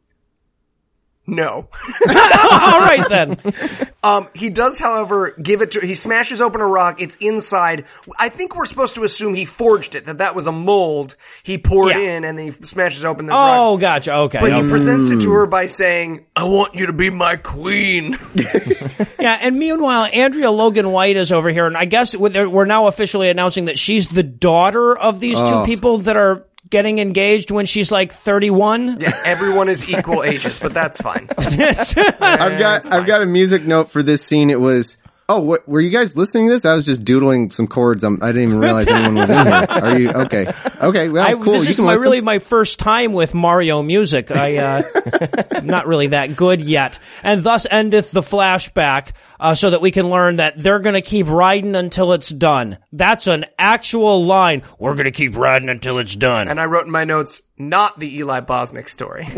[1.29, 1.67] No.
[2.09, 3.37] All right then.
[4.01, 7.01] Um, he does, however, give it to, he smashes open a rock.
[7.01, 7.83] It's inside.
[8.17, 11.57] I think we're supposed to assume he forged it, that that was a mold he
[11.57, 12.15] poured Yeah.
[12.17, 13.57] in and then he smashes open this rock.
[13.59, 14.13] Oh, gotcha.
[14.13, 14.39] Okay.
[14.39, 14.63] But Okay.
[14.63, 18.15] he presents it to her by saying, I want you to be my queen.
[19.19, 22.85] Yeah, and meanwhile, Andrea Logan White is over here, and I guess we're we're now
[22.85, 27.65] officially announcing that she's the daughter of these two people that are getting engaged when
[27.65, 28.99] she's like 31.
[28.99, 31.29] yeah, everyone is equal ages, but that's fine.
[31.57, 31.97] Yes.
[32.21, 34.49] I've got I've got a music note for this scene.
[34.49, 34.97] It was
[35.29, 36.65] oh, what, were you guys listening to this?
[36.65, 38.03] I was just doodling some chords.
[38.03, 39.65] Um, I didn't even realize anyone was in here.
[39.69, 40.51] Are you okay?
[40.81, 41.53] Okay, well, I, cool.
[41.53, 42.03] This you is my listen.
[42.03, 44.31] really my first time with Mario music.
[44.31, 44.83] I uh,
[45.51, 49.91] I'm not really that good yet, and thus endeth the flashback, uh, so that we
[49.91, 52.77] can learn that they're going to keep riding until it's done.
[52.91, 54.63] That's an actual line.
[54.79, 56.47] We're going to keep riding until it's done.
[56.47, 59.27] And I wrote in my notes, not the Eli Bosnick story.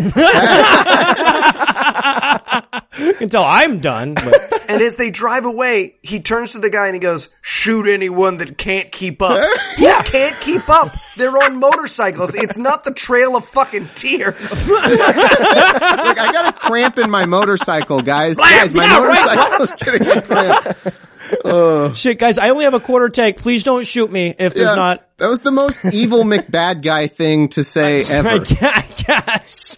[3.20, 4.14] until I'm done.
[4.14, 4.36] But
[4.70, 8.38] And as they drive away, he turns to the guy and he goes, shoot anyone
[8.38, 9.42] that can't keep up.
[9.78, 10.90] Who can't keep up?
[11.18, 12.36] They're on motorcycles.
[12.36, 14.70] It's not the trail of fucking tears.
[14.70, 18.38] Look, I got a cramp in my motorcycle, guys.
[18.38, 19.26] guys, my Yeah, right.
[19.26, 20.78] motorcycle's getting a cramp.
[21.46, 21.94] Uh.
[21.94, 23.38] shit, guys, I only have a quarter tank.
[23.38, 25.08] Please don't shoot me if there's Yeah, not.
[25.18, 28.40] that was the most evil McBad guy thing to say I ever.
[28.40, 29.78] gu- I guess.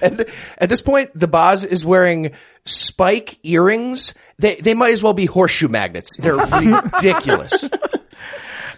[0.00, 0.24] And
[0.58, 2.30] at this point, the Boz is wearing
[2.64, 4.14] spike earrings.
[4.38, 6.16] They they might as well be horseshoe magnets.
[6.16, 7.68] They're ridiculous.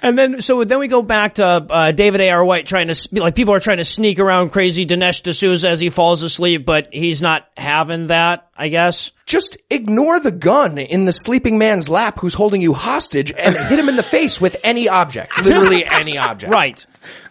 [0.04, 2.30] And then, so then we go back to uh, David A.
[2.30, 2.44] R.
[2.44, 5.80] White trying to s- like people are trying to sneak around crazy Dinesh D'Souza as
[5.80, 8.48] he falls asleep, but he's not having that.
[8.56, 9.12] I guess.
[9.26, 13.78] Just ignore the gun in the sleeping man's lap who's holding you hostage and hit
[13.78, 15.36] him in the face with any object.
[15.42, 16.52] Literally any object.
[16.52, 16.84] Right.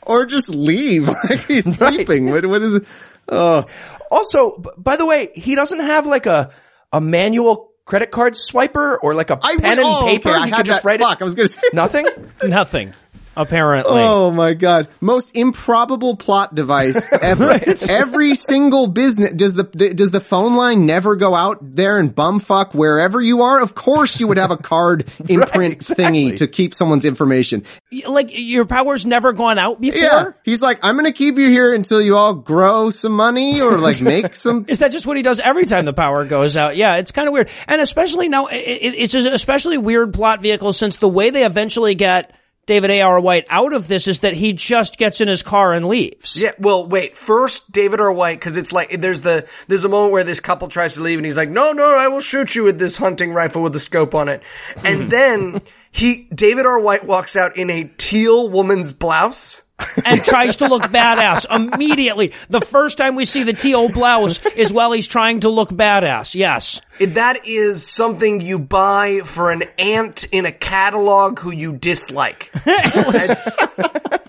[0.08, 1.08] Or just leave.
[1.30, 2.32] Like he's sleeping.
[2.32, 2.84] What, what is it?
[3.30, 3.66] Oh,
[4.12, 6.52] Also, b- by the way, he doesn't have like a
[6.92, 10.30] a manual credit card swiper or like a I pen was- and oh, paper.
[10.30, 10.88] okay, I he had could just that.
[10.88, 11.24] write Fuck, it.
[11.24, 12.06] I was gonna say Nothing.
[12.44, 12.94] Nothing.
[13.36, 14.02] Apparently.
[14.02, 14.88] Oh my god.
[15.02, 17.60] Most improbable plot device ever.
[17.90, 22.74] Every single business does the, does the phone line never go out there and bumfuck
[22.74, 23.62] wherever you are?
[23.62, 26.06] Of course you would have a card imprint exactly.
[26.06, 27.64] thingy to keep someone's information.
[28.08, 30.00] Like your power's never gone out before.
[30.00, 30.32] Yeah.
[30.44, 34.00] He's like, I'm gonna keep you here until you all grow some money or like
[34.02, 36.76] make some Is that just what he does every time the power goes out?
[36.76, 37.50] Yeah, it's kind of weird.
[37.68, 41.46] And especially now, i- i- it's an especially weird plot vehicle since the way they
[41.46, 42.36] eventually get
[42.66, 43.20] David A.R.
[43.20, 46.40] White out of this is that he just gets in his car and leaves.
[46.40, 47.18] Yeah, well, wait.
[47.18, 48.12] First, David R.
[48.12, 51.20] White, because it's like there's the there's a moment where this couple tries to leave,
[51.20, 53.80] and he's like, "No, no, I will shoot you with this hunting rifle with a
[53.80, 54.42] scope on it."
[54.84, 56.80] And then he, David R.
[56.80, 59.63] White, walks out in a teal woman's blouse.
[60.06, 62.32] And tries to look badass immediately.
[62.50, 66.36] The first time we see the teal blouse is while he's trying to look badass.
[66.36, 66.82] Yes.
[67.00, 72.52] That is something you buy for an aunt in a catalog who you dislike.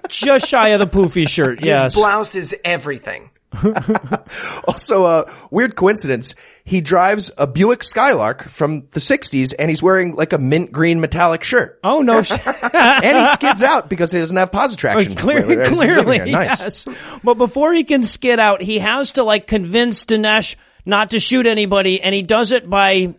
[0.08, 1.58] Just shy of the poofy shirt.
[1.60, 1.94] His Yes.
[1.94, 3.30] blouse is everything.
[4.66, 6.34] Also, a weird coincidence.
[6.64, 11.00] He drives a Buick Skylark from the '60s, and he's wearing like a mint green
[11.00, 11.78] metallic shirt.
[11.84, 12.22] Oh no.
[12.22, 12.32] sh-
[12.72, 15.14] and he skids out because he doesn't have positive oh, traction.
[15.14, 16.86] Clearly, clearly, nice.
[16.86, 16.88] yes.
[17.22, 21.46] But before he can skid out, he has to like convince Dinesh not to shoot
[21.46, 23.14] anybody, and he does it by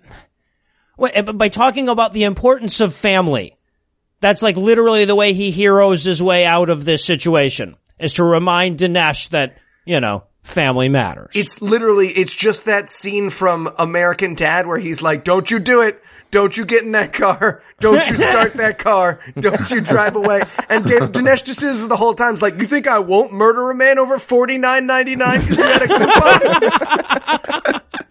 [1.00, 3.56] eh, by talking about the importance of family.
[4.20, 8.24] That's like literally the way he heroes his way out of this situation is to
[8.24, 11.32] remind Dinesh that you know family matters.
[11.34, 15.82] It's literally, it's just that scene from American Dad where he's like, don't you do
[15.82, 16.02] it.
[16.32, 17.64] Don't you get in that car.
[17.80, 19.20] Don't you start that car.
[19.40, 20.42] Don't you drive away.
[20.70, 23.70] And Dave, Dinesh just is the whole time is like, you think I won't murder
[23.72, 27.82] a man over forty nine ninety nine because he had a coupon?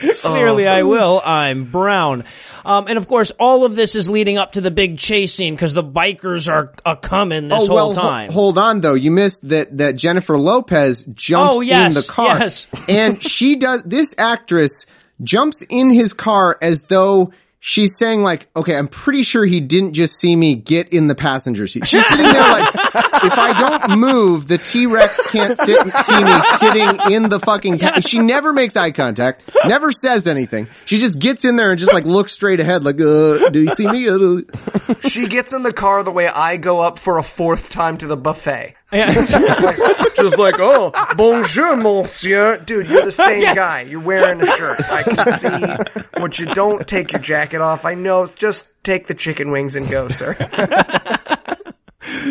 [0.22, 1.20] Clearly, I will.
[1.24, 2.24] I'm brown.
[2.64, 5.54] Um, and of course, all of this is leading up to the big chase scene
[5.54, 8.30] because the bikers are a coming this Oh well, whole ho- time.
[8.32, 8.94] hold on though.
[8.94, 12.66] You missed that that Jennifer Lopez jumps Oh, yes, in the car, yes.
[12.88, 13.82] and she does.
[13.84, 14.86] This actress
[15.22, 19.92] jumps in his car as though she's saying like, "Okay, I'm pretty sure he didn't
[19.92, 23.54] just see me get in the passenger seat." She's sitting there like, "If I
[23.86, 28.00] don't move, the T Rex can't sit see me sitting in the fucking." Pa-.
[28.00, 30.66] She never makes eye contact, never says anything.
[30.86, 33.70] She just gets in there and just like looks straight ahead, like, uh, "Do you
[33.70, 34.42] see me?" Uh,
[35.08, 38.06] she gets in the car the way I go up for a fourth time to
[38.06, 38.74] the buffet.
[38.92, 39.12] Yeah.
[39.14, 42.56] Just like, oh, bonjour, monsieur.
[42.58, 43.82] Dude, you're the same guy.
[43.82, 44.80] You're wearing a shirt.
[44.90, 47.84] I can see what you don't take your jacket off.
[47.84, 48.26] I know.
[48.26, 50.34] Just take the chicken wings and go, sir.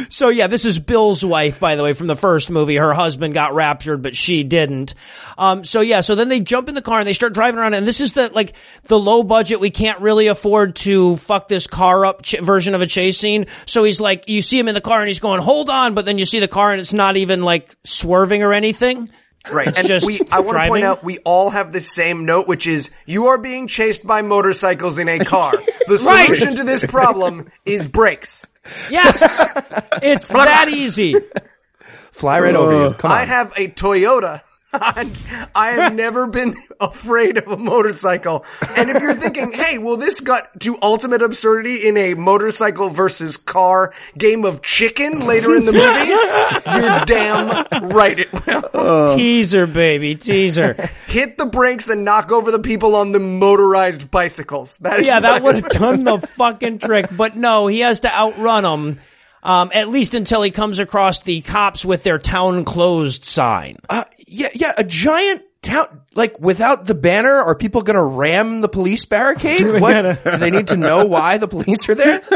[0.09, 2.75] So yeah, this is Bill's wife, by the way, from the first movie.
[2.75, 4.95] Her husband got raptured, but she didn't.
[5.37, 7.75] Um, so yeah, so then they jump in the car and they start driving around,
[7.75, 9.59] and this is the like the low budget.
[9.59, 13.45] We can't really afford to fuck this car up ch- version of a chase scene.
[13.65, 16.05] So he's like, you see him in the car and he's going, "Hold on," but
[16.05, 19.09] then you see the car and it's not even like swerving or anything.
[19.51, 19.67] Right.
[19.67, 22.47] It's and just we, I want to point out, we all have the same note,
[22.47, 25.51] which is you are being chased by motorcycles in a car.
[25.87, 26.25] The Right.
[26.35, 28.45] solution to this problem is brakes.
[28.89, 29.21] Yes,
[30.03, 31.15] it's that easy.
[31.79, 32.93] Fly right over you.
[32.93, 33.17] Come on.
[33.17, 34.41] I have a Toyota.
[34.71, 38.45] I have never been afraid of a motorcycle.
[38.75, 43.37] And if you're thinking, hey, will this got to ultimate absurdity in a motorcycle versus
[43.37, 45.73] car game of chicken later in the
[46.65, 46.79] movie?
[46.85, 48.69] You're damn right it will.
[48.81, 49.15] Oh.
[49.15, 50.73] Teaser, baby, teaser.
[51.07, 54.77] Hit the brakes and knock over the people on the motorized bicycles.
[54.77, 57.07] That is Yeah, that would have done the fucking trick.
[57.11, 58.99] But no, he has to outrun them.
[59.41, 63.77] Um, at least until he comes across the cops with their town closed sign.
[63.89, 68.67] Uh, yeah, yeah, a giant town, like without the banner, are people gonna ram the
[68.69, 69.61] police barricade?
[69.81, 70.23] What?
[70.23, 72.21] Do they need to know why the police are there?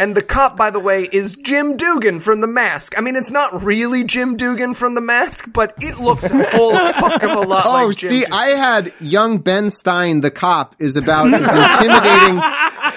[0.00, 2.98] And the cop, by the way, is Jim Dugan from The Mask.
[2.98, 6.72] I mean, it's not really Jim Dugan from The Mask, but it looks a whole
[6.92, 8.32] fuck of a lot Oh, like Jim see, Dugan.
[8.32, 12.42] I had young Ben Stein, the cop, is about as intimidating.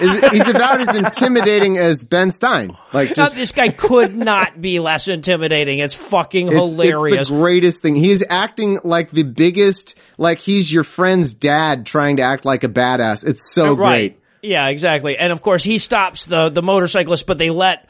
[0.00, 2.76] Is, he's about as intimidating as Ben Stein.
[2.92, 5.78] Like just this guy could not be less intimidating.
[5.78, 7.22] It's fucking It's- hilarious.
[7.22, 7.96] It's the greatest thing.
[7.96, 12.68] He's acting like the biggest, like he's your friend's dad trying to act like a
[12.68, 13.26] badass.
[13.26, 14.12] It's so right.
[14.12, 14.20] great.
[14.42, 15.16] Yeah, exactly.
[15.18, 17.88] And of course, he stops the the motorcyclist, but they let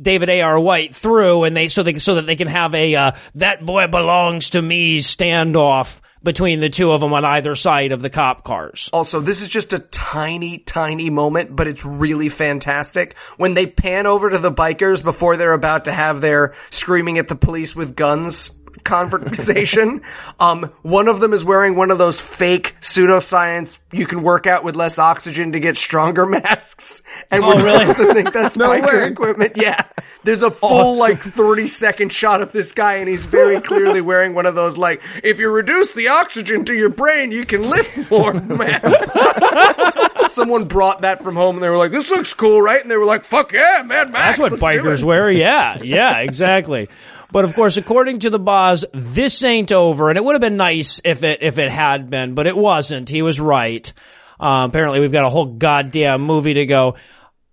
[0.00, 0.42] David A.
[0.42, 0.60] R.
[0.60, 3.86] White through, and they so they so that they can have a uh, "that boy
[3.88, 8.44] belongs to me" standoff between the two of them on either side of the cop
[8.44, 8.90] cars.
[8.92, 13.16] Also, this is just a tiny, tiny moment, but it's really fantastic.
[13.38, 17.28] When they pan over to the bikers before they're about to have their screaming at
[17.28, 18.50] the police with guns
[18.88, 20.02] conversation,
[20.40, 24.64] um, one of them is wearing one of those fake pseudoscience, you can work out
[24.64, 27.02] with less oxygen to get stronger masks.
[27.30, 27.86] And Oh, we're really?
[27.86, 29.06] supposed to think that's No biker way.
[29.08, 29.52] equipment.
[29.56, 29.84] Yeah.
[30.24, 34.34] There's a full, like, 30 second shot of this guy and he's very clearly wearing
[34.34, 38.10] one of those, like, if you reduce the oxygen to your brain, you can lift
[38.10, 40.34] more masks.
[40.34, 42.80] Someone brought that from home and they were like, this looks cool, right?
[42.82, 44.38] And they were like, fuck yeah, Mad Max.
[44.38, 45.30] That's what bikers wear.
[45.30, 46.88] Yeah, yeah, exactly.
[47.30, 50.56] But of course, according to the boss, this ain't over, and it would have been
[50.56, 53.08] nice if it if it had been, but it wasn't.
[53.08, 53.92] He was right.
[54.40, 56.96] Uh, apparently, we've got a whole goddamn movie to go.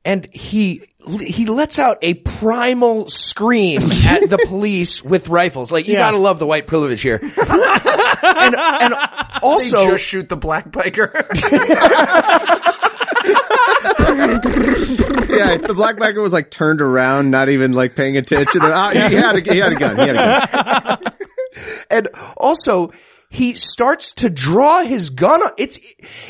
[0.07, 0.83] And he,
[1.19, 5.71] he lets out a primal scream at the police with rifles.
[5.71, 6.01] Like, you Yeah.
[6.01, 7.19] gotta love the white privilege here.
[7.23, 11.11] and, and They also, just shoot the black biker.
[15.37, 18.61] Yeah, the black biker was like turned around, not even like paying attention.
[18.63, 19.95] Ah, he, had a, he had a gun.
[19.97, 21.13] He had a gun.
[21.89, 22.91] and also,
[23.29, 25.41] he starts to draw his gun.
[25.41, 25.79] on- It's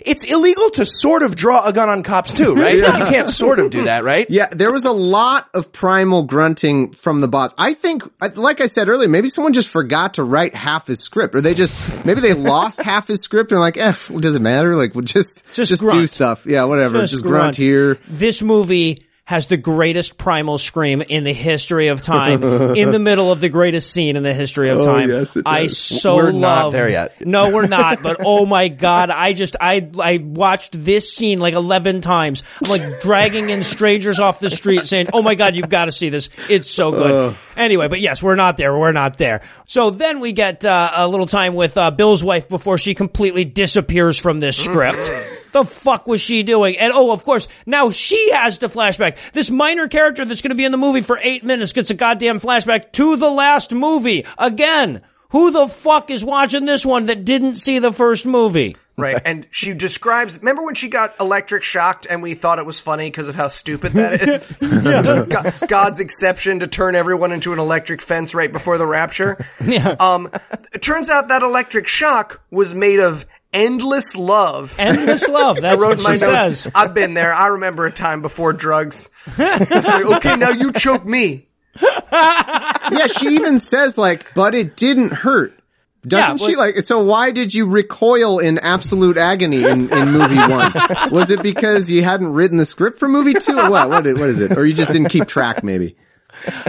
[0.06, 2.76] it's illegal to sort of draw a gun on cops too, right?
[2.82, 4.26] Like, you can't sort of do that, right?
[4.30, 7.54] Yeah, there was a lot of primal grunting from the boss.
[7.58, 8.04] I think,
[8.36, 11.54] like I said earlier, maybe someone just forgot to write half his script, or they
[11.54, 14.76] just maybe they lost half his script and like, eh, does it matter?
[14.76, 16.46] Like, we'll just Just just, do stuff.
[16.46, 17.02] Yeah, whatever.
[17.06, 17.42] Just, grunt.
[17.42, 17.56] grunt.
[17.58, 17.98] here.
[18.08, 23.32] This movie has the greatest primal scream in the history of time in the middle
[23.32, 25.10] of the greatest scene in the history of time.
[25.10, 25.78] Oh, yes, it I does.
[25.80, 27.26] so We're not there yet.
[27.26, 28.00] No, we're not.
[28.06, 32.44] But oh my god, I just I I watched this scene like eleven times.
[32.64, 35.92] I'm like dragging in strangers off the street, saying, "Oh my god, you've got to
[35.92, 36.30] see this.
[36.50, 38.78] It's so good." Anyway, but yes, we're not there.
[38.78, 39.42] We're not there.
[39.66, 43.46] So then we get uh, a little time with uh, Bill's wife before she completely
[43.46, 44.98] disappears from this script.
[45.56, 46.78] The fuck was she doing?
[46.78, 49.16] And oh, of course, now she has to flashback.
[49.32, 51.94] This minor character that's going to be in the movie for eight minutes gets a
[51.94, 55.02] goddamn flashback to the last movie again.
[55.30, 58.76] Who the fuck is watching this one that didn't see the first movie?
[58.98, 59.22] Right.
[59.26, 63.08] And she describes, remember when she got electric shocked and we thought it was funny
[63.10, 64.52] because of how stupid that is?
[64.62, 69.46] God- God's exception to turn everyone into an electric fence right before the rapture.
[69.66, 69.96] Yeah.
[70.00, 70.30] Um,
[70.74, 74.76] it turns out that electric shock was made of endless love.
[74.78, 75.62] Endless love.
[75.62, 76.60] That's I wrote what in my she notes.
[76.60, 76.72] says.
[76.76, 77.34] I've been there.
[77.34, 79.10] I remember a time before drugs.
[79.26, 81.48] It's like, okay, now you choke me.
[81.82, 85.60] Yeah, she even says like, but it didn't hurt.
[86.08, 86.86] Doesn't Yeah, she like?
[86.86, 90.72] So why did you recoil in absolute agony in, in movie one?
[91.12, 93.90] Was it because you hadn't written the script for movie two, or what?
[93.90, 94.56] What is, what is it?
[94.56, 95.96] Or you just didn't keep track, maybe?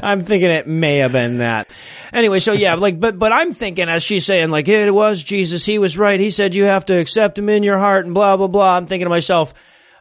[0.03, 1.71] I'm thinking it may have been that.
[2.13, 5.65] Anyway, so yeah, like, but, but I'm thinking as she's saying, like, it was Jesus.
[5.65, 6.19] He was right.
[6.19, 8.77] He said you have to accept him in your heart and blah, blah, blah.
[8.77, 9.55] I'm thinking to myself,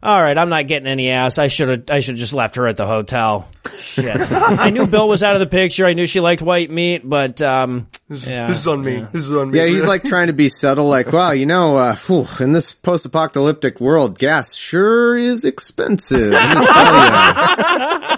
[0.04, 1.40] All right, I'm not getting any ass.
[1.40, 1.84] I should have.
[1.90, 3.48] I should have just left her at the hotel.
[3.80, 4.16] Shit.
[4.32, 5.84] I knew Bill was out of the picture.
[5.86, 8.48] I knew she liked white meat, but um, yeah.
[8.48, 9.04] This is on me.
[9.12, 9.58] This is on me.
[9.58, 12.72] Yeah, he's like trying to be subtle, like, wow, you know, uh, whew, in this
[12.72, 16.34] post-apocalyptic world, gas sure is expensive.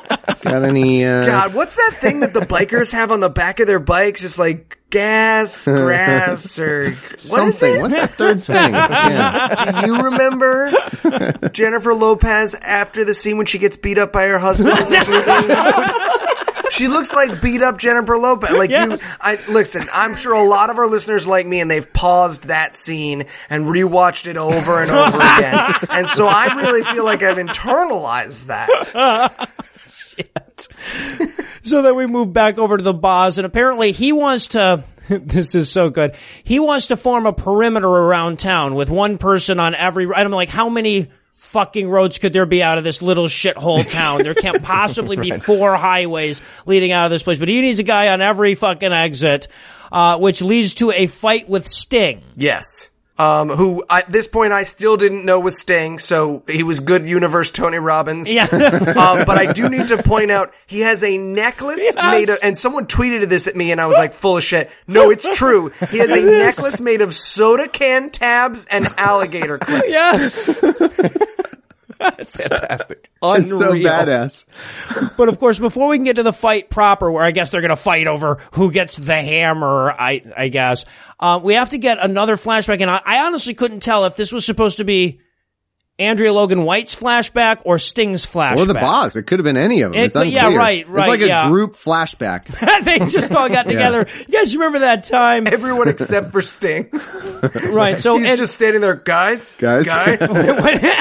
[0.49, 3.67] Got any, uh, God, what's that thing that the bikers have on the back of
[3.67, 4.23] their bikes?
[4.23, 7.81] It's like gas, grass, or what something?
[7.81, 8.55] What's that third thing?
[8.73, 9.81] Yeah.
[9.81, 10.71] Do you remember
[11.51, 14.77] Jennifer Lopez after the scene when she gets beat up by her husband?
[14.77, 15.93] in this movie?
[16.69, 18.51] She looks like beat up Jennifer Lopez.
[18.51, 19.01] Like Yes.
[19.01, 19.85] you, I listen.
[19.93, 23.65] I'm sure a lot of our listeners like me, and they've paused that scene and
[23.65, 25.73] rewatched it over and over again.
[25.89, 29.49] And so I really feel like I've internalized that.
[31.67, 34.83] So then we move back over to the boss, and apparently he wants to.
[35.09, 36.15] This is so good.
[36.43, 40.03] He wants to form a perimeter around town with one person on every.
[40.03, 43.89] And I'm like, how many fucking roads could there be out of this little shithole
[43.89, 44.23] town?
[44.23, 47.39] There can't possibly be four highways leading out of this place.
[47.39, 49.47] But he needs a guy on every fucking exit,
[49.93, 52.21] uh, which leads to a fight with Sting.
[52.35, 52.89] Yes.
[53.19, 57.07] Um, who at this point I still didn't know was Sting, so he was good
[57.07, 58.29] universe Tony Robbins.
[58.29, 58.43] Yeah.
[58.51, 62.55] um, but I do need to point out he has a necklace made of, and
[62.57, 64.69] someone tweeted this at me, and I was like, full of shit.
[64.85, 65.69] No, it's true.
[65.89, 69.85] He has a necklace made of soda can tabs and alligator clips.
[69.87, 71.53] yes.
[71.99, 73.09] That's fantastic.
[73.21, 73.89] It's so Unreal.
[73.91, 74.45] badass.
[75.17, 77.61] But of course, before we can get to the fight proper, where I guess they're
[77.61, 80.85] going to fight over who gets the hammer, I, I guess,
[81.19, 82.81] uh, we have to get another flashback.
[82.81, 85.21] And I, I honestly couldn't tell if this was supposed to be
[85.99, 88.57] Andrea Logan White's flashback or Sting's flashback.
[88.59, 89.15] Or the boss.
[89.15, 89.99] It could have been any of them.
[90.01, 90.33] It it's unclear.
[90.33, 92.45] yeah, right, right, It's like a group flashback.
[92.83, 94.05] they just all got together.
[94.19, 95.47] You guys remember that time?
[95.47, 96.89] Everyone except for Sting.
[97.71, 97.97] right.
[97.97, 99.85] So, He's and- just standing there, guys, Guys.
[99.87, 100.21] guys.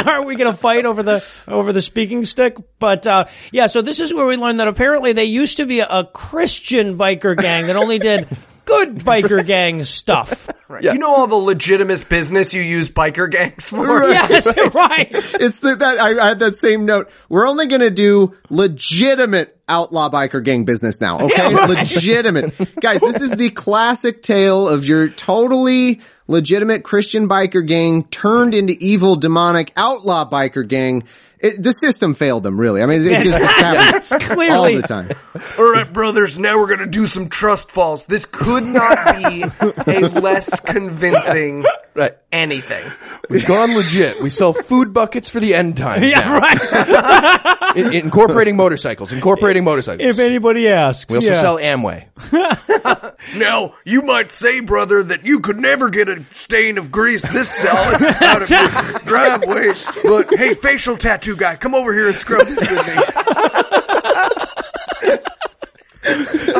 [0.07, 2.57] are we going to fight over the over the speaking stick?
[2.79, 5.81] But uh, yeah, so this is where we learned that apparently they used to be
[5.81, 8.29] a, a Christian biker gang that only did
[8.67, 10.51] good biker gang stuff.
[10.83, 13.87] You know all the legitimate business you use biker gangs for?
[14.11, 15.09] Yes, right.
[15.11, 17.11] it's the, that I, I had that same note.
[17.29, 21.21] We're only going to do legitimate outlaw biker gang business now.
[21.21, 23.01] Okay, legitimate guys.
[23.01, 29.17] This is the classic tale of your totally legitimate Christian biker gang turned into evil
[29.17, 31.05] demonic outlaw biker gang.
[31.39, 32.83] It, the system failed them, really.
[32.83, 35.11] I mean, it just happens all the time.
[35.59, 38.07] All right, brothers, now we're gonna do some trust falls.
[38.07, 39.43] This could not be
[39.87, 41.65] a less convincing
[41.95, 42.15] Right.
[42.33, 42.83] anything.
[43.31, 44.21] We've gone legit.
[44.23, 46.39] We sell food buckets for the end times Yeah, now.
[46.39, 47.77] right.
[47.77, 49.13] In- incorporating motorcycles.
[49.13, 50.07] Incorporating motorcycles.
[50.07, 51.41] If anybody asks, we also yeah.
[51.41, 52.07] sell Amway.
[53.37, 57.51] Now, you might say, brother, that you could never get a stain of grease this
[57.51, 59.73] solid out of your driveway,
[60.05, 62.95] but hey, facial tattoo guy, come over here and scrub this with me.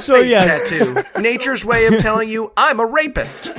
[0.01, 0.97] so Face tattoo.
[1.21, 3.51] Nature's way of telling you I'm a rapist.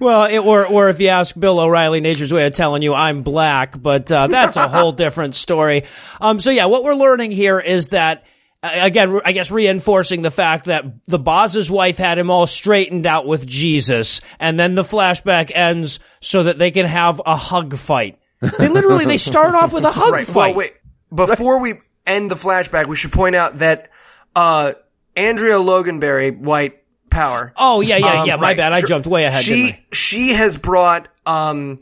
[0.00, 3.22] well, it, or or if you ask Bill O'Reilly, nature's way of telling you I'm
[3.22, 5.84] black, but uh, that's a whole different story.
[6.20, 8.24] Um, so yeah, what we're learning here is that.
[8.62, 13.06] uh, Again, I guess reinforcing the fact that the boss's wife had him all straightened
[13.06, 17.76] out with Jesus, and then the flashback ends so that they can have a hug
[17.76, 18.18] fight.
[18.58, 20.26] They literally they start off with a hug Right.
[20.26, 20.56] fight.
[20.56, 20.74] Well, wait.
[21.14, 21.74] Before we
[22.06, 23.90] end the flashback, we should point out that
[24.34, 24.72] uh,
[25.16, 27.52] Andrea Loganberry, White Power.
[27.56, 28.36] Oh yeah, yeah, Um, yeah.
[28.36, 28.72] My right, bad.
[28.72, 29.44] I jumped way ahead.
[29.44, 31.80] She she has brought um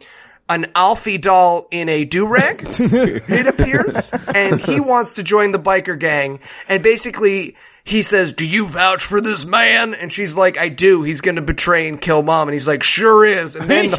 [0.48, 2.62] an Alfie doll in a do rag.
[2.68, 6.40] it appears, and he wants to join the biker gang.
[6.68, 11.02] And basically, he says, "Do you vouch for this man?" And she's like, "I do.
[11.04, 13.96] He's going to betray and kill mom." And he's like, "Sure is." And then the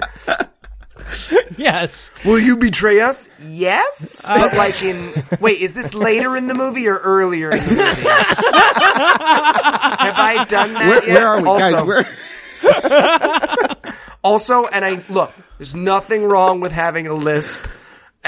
[1.56, 2.10] Yes.
[2.24, 3.28] Will you betray us?
[3.48, 4.26] Yes.
[4.26, 7.76] But like in wait, is this later in the movie or earlier in the movie?
[8.96, 11.14] Have I done that Where, yet?
[11.14, 12.06] where are we, also, guys?
[12.62, 13.86] Where?
[14.22, 17.66] also, and I look, there's nothing wrong with having a lisp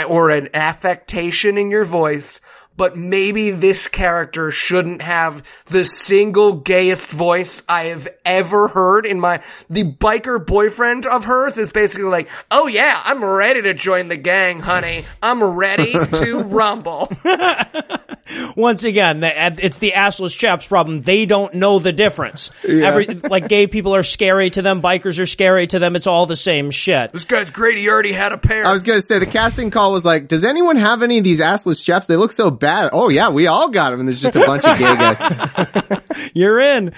[0.08, 2.40] or an affectation in your voice.
[2.78, 9.18] But maybe this character shouldn't have the single gayest voice I have ever heard in
[9.18, 14.06] my, the biker boyfriend of hers is basically like, oh yeah, I'm ready to join
[14.06, 15.04] the gang, honey.
[15.20, 17.10] I'm ready to rumble.
[18.56, 21.00] Once again, it's the assless chaps problem.
[21.00, 22.52] They don't know the difference.
[22.62, 25.96] Every like gay people are scary to them, bikers are scary to them.
[25.96, 27.10] It's all the same shit.
[27.10, 27.76] This guy's great.
[27.78, 28.64] He already had a pair.
[28.64, 31.40] I was gonna say the casting call was like, "Does anyone have any of these
[31.40, 32.06] assless chaps?
[32.06, 34.64] They look so bad." Oh yeah, we all got them, and there's just a bunch
[34.64, 36.30] of gay guys.
[36.34, 36.92] You're in.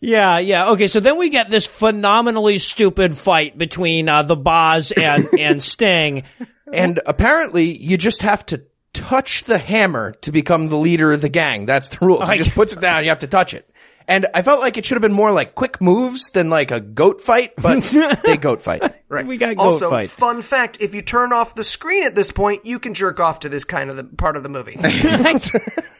[0.00, 0.70] Yeah, yeah.
[0.70, 5.62] Okay, so then we get this phenomenally stupid fight between uh, the Boz and and
[5.62, 6.24] Sting.
[6.72, 8.62] And apparently, you just have to
[8.92, 11.66] touch the hammer to become the leader of the gang.
[11.66, 12.22] That's the rule.
[12.24, 13.04] So he just puts it down.
[13.04, 13.69] You have to touch it.
[14.10, 16.80] And I felt like it should have been more like quick moves than like a
[16.80, 17.80] goat fight, but
[18.24, 18.82] they goat fight.
[19.08, 19.24] Right.
[19.24, 20.10] We got goat Also, fight.
[20.10, 23.40] fun fact: if you turn off the screen at this point, you can jerk off
[23.40, 24.76] to this kind of the part of the movie.
[24.82, 25.38] I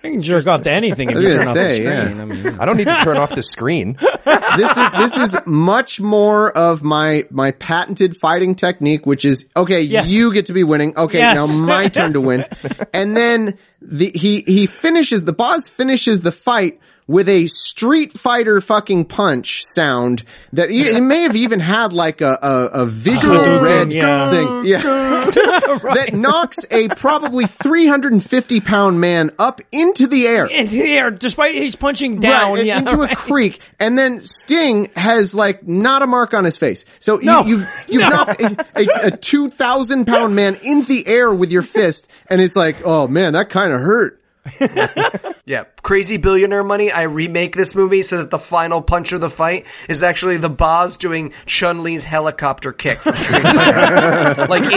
[0.03, 1.89] can jerk off to anything if you turn gonna off the screen.
[1.89, 2.23] yeah.
[2.23, 3.95] I mean, I don't need to turn off the screen.
[4.25, 9.83] this is this is much more of my my patented fighting technique, which is okay.
[9.83, 10.11] Yes.
[10.11, 10.97] You get to be winning.
[10.97, 11.35] Okay, Yes.
[11.37, 12.45] now my turn to win.
[12.93, 16.81] And then the he he finishes the boss finishes the fight
[17.11, 22.21] with a Street Fighter fucking punch sound that he, it may have even had like
[22.21, 24.31] a a, a visual Hadouken, red yeah.
[24.31, 24.81] thing, yeah,
[25.35, 30.47] that knocks a probably 350 pound man up into the air.
[30.47, 32.53] into the air, despite he's punching down.
[32.53, 36.59] Right, yeah, into a creek, and then Sting has like not a mark on his
[36.59, 36.85] face.
[37.01, 37.43] So No.
[37.43, 38.09] you, you've you've No.
[38.11, 42.41] knocked a, a, a two thousand pound man in the air with your fist, and
[42.41, 44.20] it's like, oh man, that kind of hurt.
[45.45, 46.91] yeah, crazy billionaire money.
[46.91, 50.51] I remake this movie so that the final punch of the fight is actually the
[50.51, 53.17] Boz doing Chun Li's helicopter kick like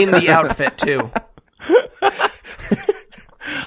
[0.00, 1.10] in the outfit too.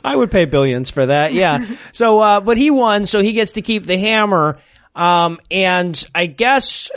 [0.04, 1.34] I would pay billions for that.
[1.34, 1.66] Yeah.
[1.92, 4.60] so, uh, but he won, so he gets to keep the hammer.
[4.96, 6.90] Um, and I guess,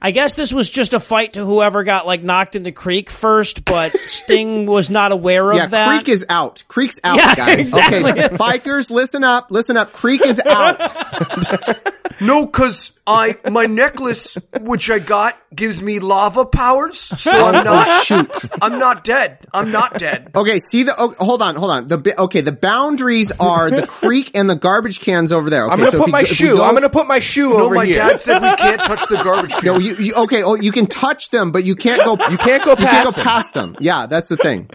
[0.00, 3.10] I guess this was just a fight to whoever got like knocked in the creek
[3.10, 5.88] first, but Sting was not aware of Yeah, that.
[5.88, 6.64] Creek is out.
[6.68, 7.58] Creek's out, Yeah, guys.
[7.60, 8.10] exactly.
[8.12, 9.92] Okay, bikers, listen up, listen up.
[9.92, 10.80] Creek is out.
[12.20, 17.62] No, cause I, my necklace, which I got, gives me lava powers, so I'm oh,
[17.62, 18.36] not, Shoot.
[18.62, 19.38] I'm not dead.
[19.52, 20.30] I'm not dead.
[20.34, 20.94] Okay, see the.
[20.96, 21.88] Oh, hold on, hold on.
[21.88, 25.64] The bi- okay, the boundaries are the creek and the garbage cans over there.
[25.64, 26.56] Okay, I'm gonna so put my go- shoe.
[26.56, 28.02] go- I'm gonna put my shoe No, over my here.
[28.02, 29.64] My dad said we can't touch the garbage can.
[29.64, 30.42] No, you, you okay?
[30.42, 32.12] Oh, you can touch them, but you can't go.
[32.30, 33.24] You can't go You can't past go them.
[33.24, 33.76] past them.
[33.78, 34.70] Yeah, that's the thing.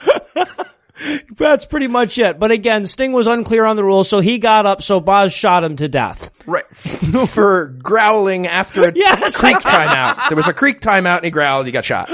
[1.36, 2.38] That's pretty much it.
[2.40, 5.64] But again, Sting was unclear on the rules, so he got up, so Boz shot
[5.64, 6.30] him to death.
[6.46, 6.66] right.
[6.76, 9.38] for growling after a Yes.
[9.40, 10.30] creek timeout.
[10.30, 11.66] There was a creek timeout and he growled.
[11.66, 12.10] He got shot.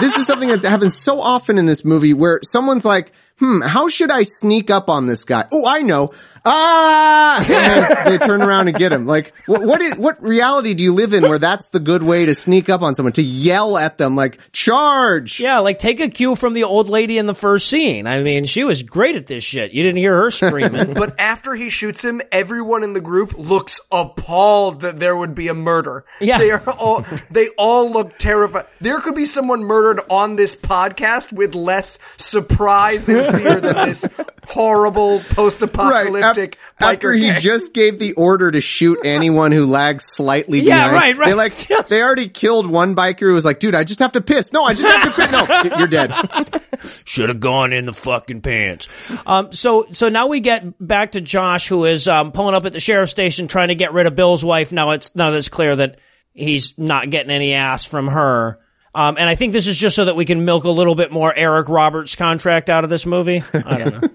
[0.00, 3.88] This is something that happens so often in this movie where someone's like, "Hmm, how
[3.88, 6.10] should I sneak up on this guy?" Oh, I know.
[6.44, 7.18] Ah!
[8.02, 9.06] And they turn around and get him.
[9.06, 12.26] Like, what, what is, what reality do you live in where that's the good way
[12.26, 15.40] to sneak up on someone, to yell at them like, charge!
[15.40, 18.06] Yeah, like take a cue from the old lady in the first scene.
[18.06, 19.72] I mean, she was great at this shit.
[19.72, 20.94] You didn't hear her screaming.
[21.02, 25.48] But after he shoots him, everyone in the group looks appalled that there would be
[25.48, 26.04] a murder.
[26.20, 26.38] Yeah.
[26.38, 28.66] They are all, they all look terrified.
[28.80, 34.06] There could be someone murdered on this podcast with less surprise and fear than this
[34.46, 36.48] horrible post-apocalyptic Af-
[36.80, 37.38] after biker he gang.
[37.40, 40.92] just gave the order to shoot anyone who lags slightly Yeah, behind.
[40.94, 41.26] right, right.
[41.28, 44.20] They like, they already killed one biker who was like, dude, I just have to
[44.20, 44.52] piss.
[44.52, 45.70] No, I just have to piss.
[45.70, 46.12] No, you're dead.
[47.04, 48.88] Should have gone in the fucking pants.
[49.26, 52.72] Um, so, so now we get back to Josh, who is um, pulling up at
[52.72, 54.72] the sheriff's station trying to get rid of Bill's wife.
[54.72, 55.98] Now it's now that it's clear that
[56.32, 58.58] he's not getting any ass from her.
[58.94, 61.10] Um, and I think this is just so that we can milk a little bit
[61.10, 63.42] more Eric Roberts contract out of this movie.
[63.54, 64.08] I don't know.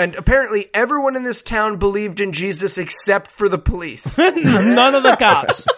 [0.00, 4.16] And apparently everyone in this town believed in Jesus except for the police.
[4.18, 5.66] None of the cops.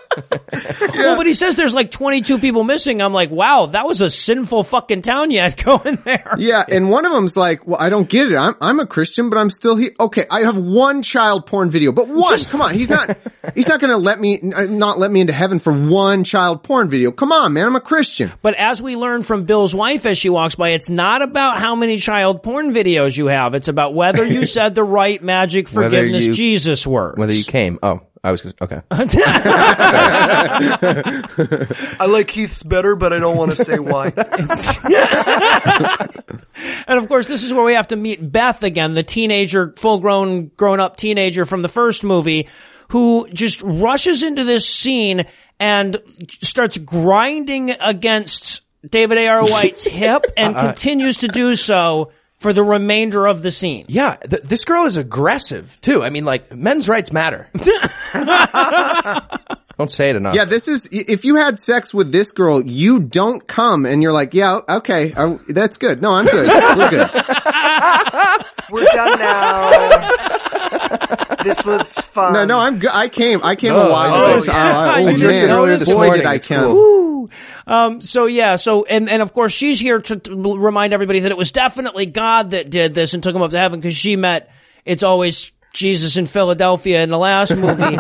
[0.95, 3.01] Well, but he says there's like 22 people missing.
[3.01, 6.35] I'm like, wow, that was a sinful fucking town you had going there.
[6.37, 8.37] Yeah, and one of them's like, "Well, I don't get it.
[8.37, 9.93] I'm I'm a Christian, but I'm still here.
[9.99, 12.39] Okay, I have one child porn video, but one.
[12.41, 13.17] Come on, he's not
[13.55, 16.63] he's not going to let me uh, not let me into heaven for one child
[16.63, 17.11] porn video.
[17.11, 18.31] Come on, man, I'm a Christian.
[18.43, 21.75] But as we learn from Bill's wife as she walks by, it's not about how
[21.75, 23.55] many child porn videos you have.
[23.55, 27.19] It's about whether you said the right magic forgiveness you- Jesus words.
[27.19, 27.79] Whether you came.
[27.83, 28.83] Oh, I was gonna, okay.
[31.99, 34.13] I like Keith's better, but I don't want to say why.
[36.87, 39.99] And of course, this is where we have to meet Beth again, the teenager, full
[39.99, 42.49] grown, grown up teenager from the first movie,
[42.89, 45.27] who just rushes into this scene
[45.59, 45.97] and
[46.43, 49.43] starts grinding against David A.R.
[49.45, 52.13] White's hip and uh, uh, continues to do so
[52.43, 53.85] for the remainder of the scene.
[53.89, 56.03] Yeah, th- this girl is aggressive too.
[56.03, 57.49] I mean, like men's rights matter.
[59.79, 60.35] Don't say it enough.
[60.35, 64.13] Yeah, this is if you had sex with this girl, you don't come, and you're
[64.13, 66.03] like, yeah, okay, uh, that's good.
[66.03, 66.47] No, I'm good.
[66.47, 67.11] We're good.
[68.71, 70.29] We're done now.
[71.45, 72.33] This was fun.
[72.33, 72.91] No, no, I'm good.
[72.93, 73.41] I came.
[73.43, 74.35] I came No, a while I ago.
[74.35, 74.43] did.
[74.45, 76.17] So, Yeah, you oh did man, earlier this boy, morning.
[76.19, 76.67] did I It's count.
[76.67, 77.31] cool.
[77.67, 81.31] Um, so yeah, so, and, and of course she's here to, to remind everybody that
[81.31, 84.17] it was definitely God that did this and took him up to heaven because she
[84.17, 84.51] met,
[84.85, 87.97] it's always Jesus in Philadelphia in the last movie.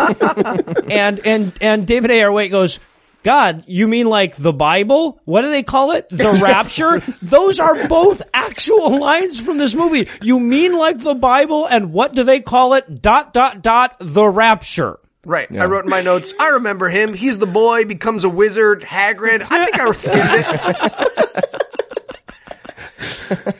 [0.92, 2.22] and and and David A.
[2.24, 2.32] R.
[2.32, 2.80] White goes,
[3.22, 5.20] God, you mean like the Bible?
[5.24, 6.08] What do they call it?
[6.08, 6.98] The rapture?
[7.22, 10.08] Those are both actual lines from this movie.
[10.20, 13.00] You mean like the Bible and what do they call it?
[13.02, 14.98] Dot dot dot the rapture.
[15.24, 15.46] Right.
[15.56, 17.14] I wrote in my notes, I remember him.
[17.14, 19.42] He's the boy, becomes a wizard, Hagrid.
[19.50, 20.18] I think I skimmed
[21.38, 21.58] it.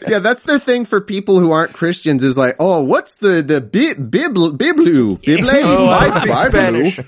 [0.06, 3.60] Yeah, that's the thing for people who aren't Christians is like, oh, what's the, the
[3.62, 6.90] bi- biblu, biblu, bible, Oh, I speak Bible.
[6.90, 7.00] Spanish.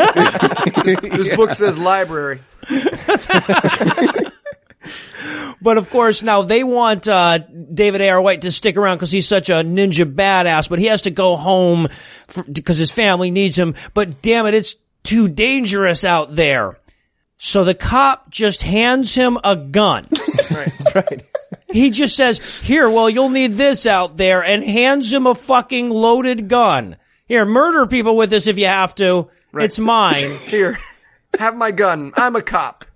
[0.84, 2.40] This book says library.
[5.62, 8.20] But of course, now they want uh, David A.R.
[8.20, 11.36] White to stick around because he's such a ninja badass, but he has to go
[11.36, 11.88] home
[12.50, 13.74] because his family needs him.
[13.92, 16.78] But damn it, it's too dangerous out there.
[17.36, 20.06] So the cop just hands him a gun.
[20.50, 20.94] right.
[20.94, 21.22] right.
[21.70, 25.90] He just says, here, well, you'll need this out there and hands him a fucking
[25.90, 26.96] loaded gun.
[27.26, 29.28] Here, murder people with this if you have to.
[29.54, 30.30] It's mine.
[30.46, 30.78] Here,
[31.38, 32.12] have my gun.
[32.16, 32.84] I'm a cop.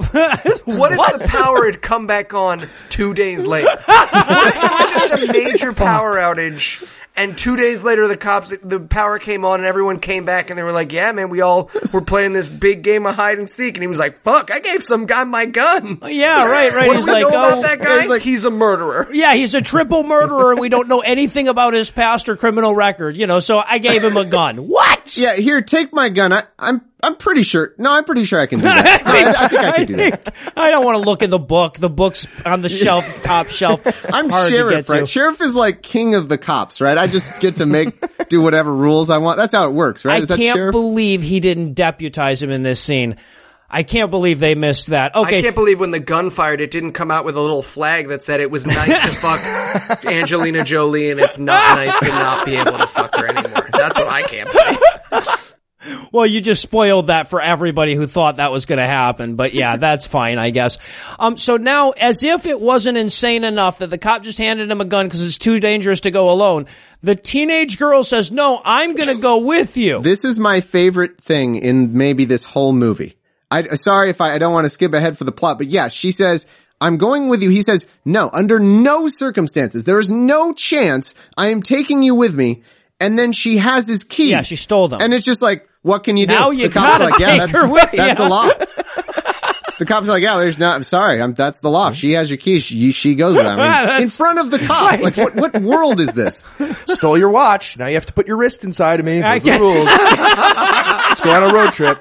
[0.65, 3.69] What if the power had come back on two days later?
[3.87, 6.89] What if it was just a major power outage?
[7.17, 10.59] And two days later, the cops, the power came on, and everyone came back, and
[10.59, 13.49] they were like, "Yeah, man, we all were playing this big game of hide and
[13.49, 16.73] seek." And he was like, "Fuck, I gave some guy my gun." Oh, yeah, right,
[16.73, 16.89] right.
[16.89, 18.01] What he's do we like, know oh, about that guy?
[18.01, 19.09] he's like- he's a murderer.
[19.13, 22.75] Yeah, he's a triple murderer and we don't know anything about his past or criminal
[22.75, 24.57] record, you know, so I gave him a gun.
[24.57, 25.17] What?
[25.17, 26.33] Yeah, here, take my gun.
[26.33, 27.75] I, I'm, I'm pretty sure.
[27.79, 29.03] No, I'm pretty sure I can do that.
[29.05, 30.25] No, I, I think I can do that.
[30.25, 31.77] think- I don't want to look in the book.
[31.79, 33.85] The book's on the shelf, top shelf.
[34.13, 34.93] I'm Hard to sheriff, get to.
[34.93, 35.09] right?
[35.09, 36.97] Sheriff is like king of the cops, right?
[36.97, 37.95] I just get to make,
[38.29, 39.37] do whatever rules I want.
[39.39, 40.21] That's how it works, right?
[40.21, 40.73] I Is that can't sheriff?
[40.73, 43.17] believe he didn't deputize him in this scene.
[43.69, 45.17] I can't believe they missed that.
[45.17, 45.39] Okay.
[45.39, 48.09] I can't believe when the gun fired, it didn't come out with a little flag
[48.09, 52.47] that said it was nice to fuck Angelina Jolie and it's not nice to not
[52.47, 53.69] be able to fuck her anymore.
[53.73, 55.44] That's what I can't believe.
[56.13, 59.37] Well, you just spoiled that for everybody who thought that was going to happen.
[59.37, 60.79] But yeah, that's fine, I guess.
[61.19, 64.81] Um, so now, as if it wasn't insane enough that the cop just handed him
[64.81, 66.67] a gun because it's too dangerous to go alone,
[67.03, 71.21] the teenage girl says, "No, I'm going to go with you." This is my favorite
[71.21, 73.17] thing in maybe this whole movie.
[73.51, 75.89] I, sorry if I, I don't want to skip ahead for the plot, but yeah,
[75.89, 76.47] she says,
[76.81, 77.51] I'm going with you.
[77.51, 79.85] He says, no, under no circumstances.
[79.85, 82.63] There is no chance I am taking you with me.
[83.01, 84.31] And then she has his keys.
[84.31, 85.01] Yeah, she stole them.
[85.01, 86.33] And it's just like, what can you do?
[86.33, 88.25] Now you the cop's gotta like, yeah, that's, her with that's you.
[88.25, 88.49] the law.
[89.77, 91.91] The cop's like, yeah, there's not, I'm sorry, I'm, that's the law.
[91.91, 92.63] She has your keys.
[92.63, 93.59] She, she goes with them.
[93.59, 95.03] I mean, in front of the cops.
[95.03, 96.47] Like, what, what world is this?
[96.87, 97.77] Stole your watch.
[97.77, 99.21] Now you have to put your wrist inside of me.
[99.21, 99.87] I Those are the rules.
[101.09, 101.99] Let's go on a road trip.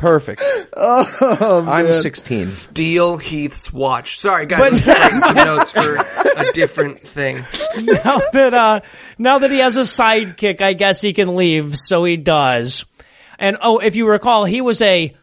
[0.00, 0.42] Perfect.
[0.82, 2.48] Oh, I'm 16.
[2.48, 4.18] Steal Heath's watch.
[4.18, 4.82] Sorry, guys.
[4.82, 5.96] But- let's some notes for
[6.40, 7.36] a different thing.
[7.82, 8.80] now that uh
[9.18, 12.86] now that he has a sidekick, I guess he can leave, so he does.
[13.38, 15.14] And oh, if you recall, he was a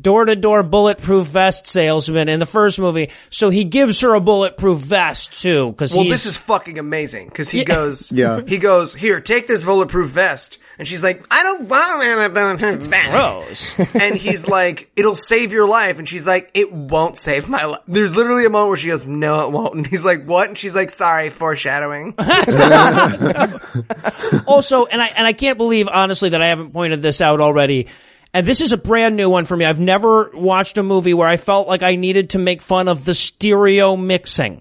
[0.00, 4.20] door to door bulletproof vest salesman in the first movie, so he gives her a
[4.20, 8.40] bulletproof vest too, because Well, he's this is fucking amazing because he goes, Yeah.
[8.46, 10.58] he goes, here, take this bulletproof vest.
[10.78, 13.10] And she's like, I don't want bulletproof vest.
[13.10, 13.94] gross.
[13.94, 15.98] and he's like, it'll save your life.
[15.98, 17.80] And she's like, it won't save my life.
[17.88, 19.74] There's literally a moment where she goes, no, it won't.
[19.74, 20.48] And he's like, what?
[20.48, 22.14] And she's like, sorry, foreshadowing.
[24.46, 27.88] also, and I and I can't believe honestly that I haven't pointed this out already.
[28.34, 29.64] And this is a brand new one for me.
[29.64, 33.06] I've never watched a movie where I felt like I needed to make fun of
[33.06, 34.60] the stereo mixing.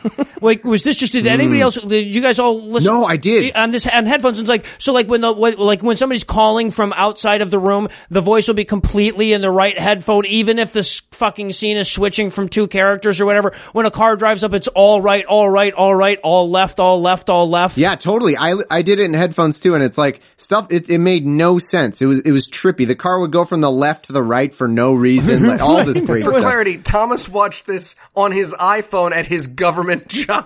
[0.40, 1.64] like, was this just, did anybody hmm.
[1.64, 2.92] else, did you guys all listen?
[2.92, 3.54] No, I did.
[3.54, 6.24] On this, on headphones, and it's like, so like when the, when, like when somebody's
[6.24, 10.26] calling from outside of the room, the voice will be completely in the right headphone,
[10.26, 13.54] even if this fucking scene is switching from two characters or whatever.
[13.72, 17.00] When a car drives up, it's all right, all right, all right, all left, all
[17.00, 17.78] left, all left.
[17.78, 18.36] Yeah, totally.
[18.36, 20.68] I, I did it in headphones too, and it's like stuff.
[20.70, 22.00] It, it made no sense.
[22.02, 22.86] It was it was trippy.
[22.86, 25.42] The car would go from the left to the right for no reason.
[25.52, 29.81] Like all this great For clarity, Thomas watched this on his iPhone at his government
[30.08, 30.44] job.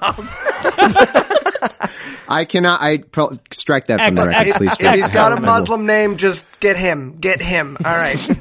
[2.29, 2.81] I cannot.
[2.81, 4.67] I pro- strike that from the Ex- record, ex- please.
[4.69, 5.15] If strike he's that.
[5.15, 7.19] got a Muslim name, just get him.
[7.19, 7.77] Get him.
[7.85, 8.15] All right.
[8.29, 8.39] Is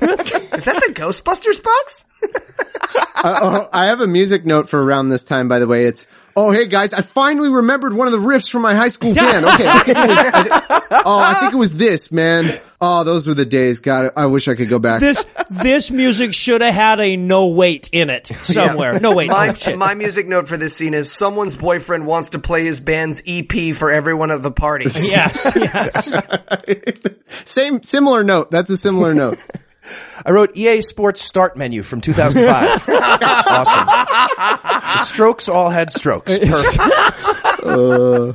[0.65, 2.05] that the Ghostbusters box?
[3.17, 5.47] Uh, oh, I have a music note for around this time.
[5.47, 6.05] By the way, it's.
[6.38, 6.93] Oh, hey guys!
[6.93, 9.45] I finally remembered one of the riffs from my high school band.
[9.45, 12.49] Okay, I think it was, I thi- oh, I think it was this man.
[12.81, 13.79] Oh, those were the days.
[13.79, 14.99] God, I wish I could go back.
[14.99, 18.99] this this music should have had a no wait in it somewhere.
[18.99, 22.39] No wait, My, oh, my music note for this scene is someone's boyfriend wants to
[22.39, 24.89] play his band's EP for everyone at the party.
[25.01, 26.21] yes, yes.
[27.45, 28.51] Same, similar note.
[28.51, 29.38] That's a similar note.
[30.25, 32.89] I wrote EA Sports Start Menu from 2005.
[33.47, 33.86] awesome.
[33.86, 36.38] The strokes all had strokes.
[37.65, 38.33] Uh.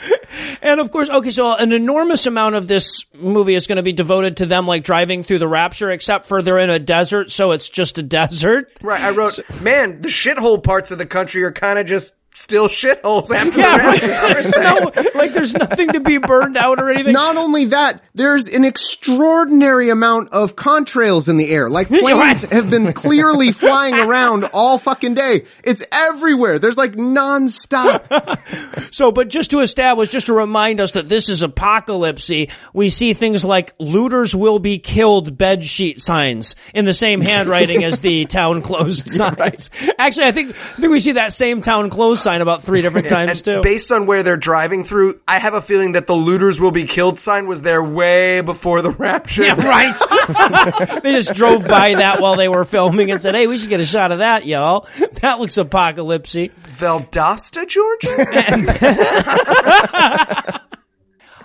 [0.00, 0.62] Perfect.
[0.62, 3.92] And of course, okay, so an enormous amount of this movie is going to be
[3.92, 7.52] devoted to them like driving through the rapture, except for they're in a desert, so
[7.52, 8.72] it's just a desert.
[8.82, 12.68] Right, I wrote, man, the shithole parts of the country are kind of just still
[12.68, 14.02] shitholes after Yeah, the right.
[14.02, 14.60] rapture.
[15.14, 17.12] no, like there's nothing to be burned out or anything.
[17.12, 21.68] Not only that, there's an extraordinary amount of contrails in the air.
[21.68, 25.46] Like planes have been clearly flying around all fucking day.
[25.64, 26.58] It's everywhere.
[26.58, 28.38] There's like nonstop.
[28.92, 32.30] So, but just to establish, just to remind us that this is apocalypse,
[32.72, 37.84] we see things like looters will be killed bed sheet signs in the same handwriting
[37.84, 39.70] as the town closed signs.
[39.98, 43.08] Actually, I think, I think we see that same town closed sign about three different
[43.10, 43.60] times And too.
[43.62, 46.84] based on where they're driving through, I have a feeling that the looters will be
[46.86, 49.44] killed sign was there way before the rapture.
[49.44, 51.00] Yeah, right.
[51.02, 53.80] they just drove by that while they were filming and said, "Hey, we should get
[53.80, 54.86] a shot of that, y'all.
[55.20, 58.16] That looks apocalypsy." Valdosta, Georgia?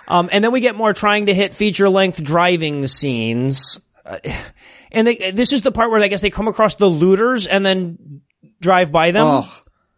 [0.08, 3.80] Um, and then we get more trying to hit feature length driving scenes.
[4.04, 4.18] Uh,
[4.92, 7.66] and they, this is the part where I guess they come across the looters and
[7.66, 8.20] then
[8.60, 9.24] drive by them.
[9.26, 9.52] Oh.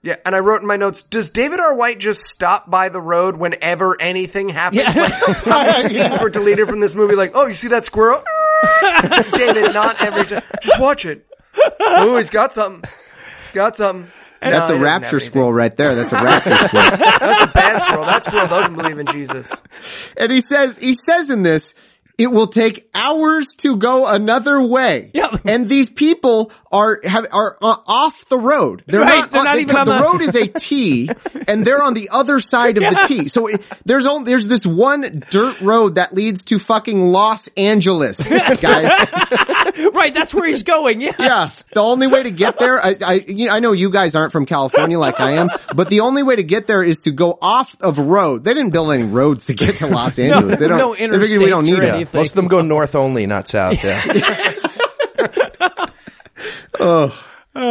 [0.08, 1.74] Yeah, and I wrote in my notes, does David R.
[1.74, 4.82] White just stop by the road whenever anything happens?
[4.82, 5.02] Yeah.
[5.02, 7.14] Like, how many scenes were deleted from this movie?
[7.14, 8.22] Like, oh, you see that squirrel?
[9.32, 10.42] David, not every time.
[10.62, 11.26] Just watch it.
[11.78, 12.90] Oh, he's got something.
[13.42, 14.10] He's got something.
[14.40, 15.94] That's No, he a rapture squirrel right there.
[15.94, 16.96] That's a rapture squirrel.
[16.96, 18.04] That's a bad squirrel.
[18.06, 19.62] That squirrel doesn't believe in Jesus.
[20.16, 21.74] And he says, he says in this,
[22.18, 25.10] it will take hours to go another way.
[25.14, 25.34] Yeah.
[25.44, 28.82] And these people are have, are uh, off the road.
[28.86, 29.30] They're Right, not.
[29.30, 31.08] they're not they- even on the the- road is a T,
[31.46, 33.28] and they're on the other side of the T.
[33.28, 38.28] So it, there's only there's this one dirt road that leads to fucking Los Angeles,
[38.60, 38.90] guys.
[39.94, 41.00] right, that's where he's going.
[41.00, 41.16] Yes.
[41.18, 44.14] Yeah, the only way to get there, I, I, you know, I know you guys
[44.14, 47.10] aren't from California like I am, but the only way to get there is to
[47.10, 48.44] go off of road.
[48.44, 50.58] They didn't build any roads to get to Los Angeles.
[50.58, 50.78] they don't.
[50.78, 51.94] no they figured we don't interstates need or it.
[51.94, 52.18] anything.
[52.18, 53.82] Most of them go north only, not south.
[53.84, 54.02] Yeah.
[56.80, 57.24] Oh.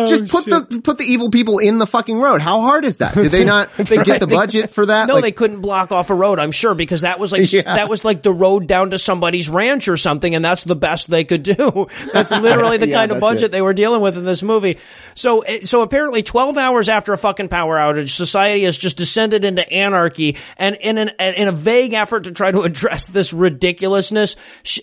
[0.07, 2.41] Just put the put the evil people in the fucking road.
[2.41, 3.13] How hard is that?
[3.13, 3.87] Did they not get
[4.19, 5.07] the They- budget for that?
[5.07, 6.39] No, Like, they couldn't block off a road.
[6.39, 7.61] I'm sure because that was like Yeah.
[7.63, 11.09] that was like the road down to somebody's ranch or something, and that's the best
[11.09, 11.87] they could do.
[12.13, 13.51] That's literally the Yeah, kind of budget it.
[13.51, 14.77] they were dealing with in this movie.
[15.15, 19.45] So, eh, so apparently, 12 hours after a fucking power outage, society has just descended
[19.45, 24.35] into anarchy, and in an in a vague effort to try to address this ridiculousness,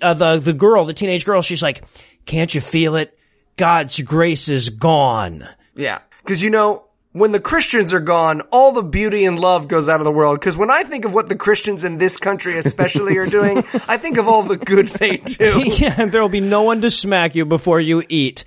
[0.02, 1.82] uh, the the girl, the teenage girl, she's like,
[2.26, 3.16] "Can't you feel it?
[3.56, 6.00] God's grace is gone." Yeah.
[6.24, 10.00] Cause you know, when the Christians are gone, all the beauty and love goes out
[10.00, 10.40] of the world.
[10.40, 13.98] Cause when I think of what the Christians in this country especially are doing, I
[13.98, 15.62] think of all the good they do.
[15.78, 18.44] yeah, there'll be no one to smack you before you eat.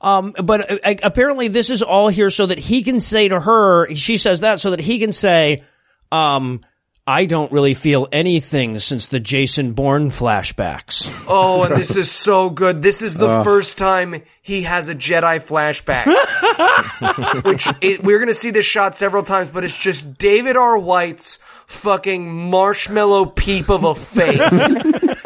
[0.00, 3.94] Um, but uh, apparently this is all here so that he can say to her,
[3.94, 5.64] she says that so that he can say,
[6.10, 6.62] um,
[7.10, 11.12] I don't really feel anything since the Jason Bourne flashbacks.
[11.26, 12.82] Oh, and this is so good.
[12.82, 13.42] This is the uh.
[13.42, 16.06] first time he has a Jedi flashback.
[17.44, 20.78] Which it, we're gonna see this shot several times, but it's just David R.
[20.78, 24.74] White's fucking marshmallow peep of a face.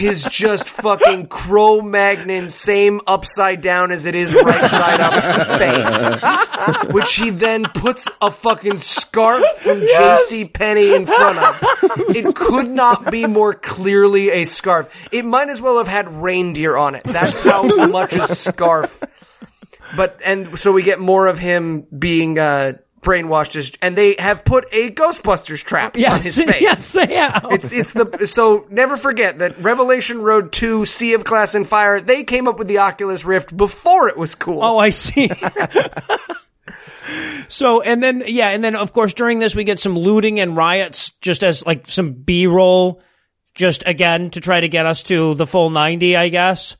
[0.00, 5.12] His just fucking Cro-Magnon, same upside down as it is right side up
[5.58, 6.92] face.
[6.92, 10.48] Which he then puts a fucking scarf from J.C.
[10.48, 11.62] Penney in front of.
[12.16, 14.88] It could not be more clearly a scarf.
[15.12, 17.04] It might as well have had reindeer on it.
[17.04, 19.02] That's how much a scarf.
[19.96, 24.44] But, and so we get more of him being, uh, brainwashed as, and they have
[24.44, 26.60] put a Ghostbusters trap on his face.
[26.60, 27.46] yes, they have.
[27.50, 32.00] It's it's the so never forget that Revelation Road 2 Sea of Glass and Fire
[32.00, 34.62] they came up with the Oculus Rift before it was cool.
[34.62, 35.30] Oh, I see.
[37.48, 40.56] so, and then, yeah, and then of course during this we get some looting and
[40.56, 43.02] riots just as like some B-roll,
[43.54, 46.76] just again to try to get us to the full 90, I guess.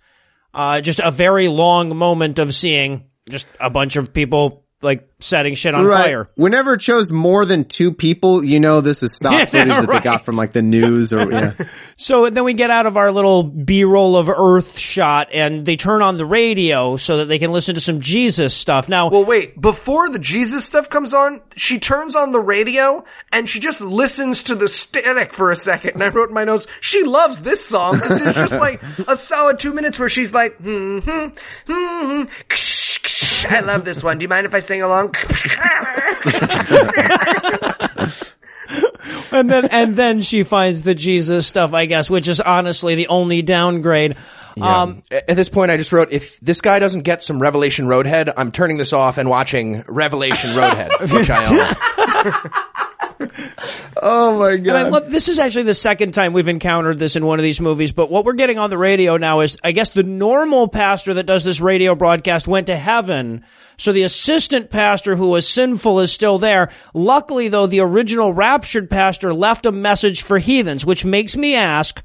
[0.52, 5.54] Uh, just a very long moment of seeing just a bunch of people like setting
[5.54, 6.04] shit on right.
[6.04, 6.30] fire.
[6.34, 9.88] Whenever it shows more than two people, you know this is stock Yeah, footage that
[9.88, 11.52] they got from like the news or yeah.
[11.96, 16.02] So then we get out of our little B-roll of Earth shot and they turn
[16.02, 18.88] on the radio so that they can listen to some Jesus stuff.
[18.88, 19.60] Now, Well, wait.
[19.60, 24.44] Before the Jesus stuff comes on, she turns on the radio and she just listens
[24.44, 25.92] to the static for a second.
[25.94, 29.16] And I wrote in my notes, she loves this song because it's just like a
[29.16, 31.28] solid two minutes where she's like, hmm, hmm,
[31.66, 33.46] hmm, ksh, ksh.
[33.46, 34.18] I love this one.
[34.18, 35.09] Do you mind if I sing along?
[39.32, 43.08] and then and then she finds the Jesus stuff, I guess, which is honestly the
[43.08, 44.16] only downgrade.
[44.60, 48.32] Um, At this point, I just wrote, if this guy doesn't get some Revelation Roadhead,
[48.36, 51.60] I'm turning this off and watching Revelation Roadhead, which I own.
[54.02, 54.92] Oh my And I god.
[54.92, 57.92] love this is actually the second time we've encountered this in one of these movies,
[57.92, 61.24] but what we're getting on the radio now is I guess the normal pastor that
[61.24, 63.44] does this radio broadcast went to heaven.
[63.76, 66.70] So the assistant pastor who was sinful is still there.
[66.94, 72.02] Luckily though, the original raptured pastor left a message for heathens, which makes me ask,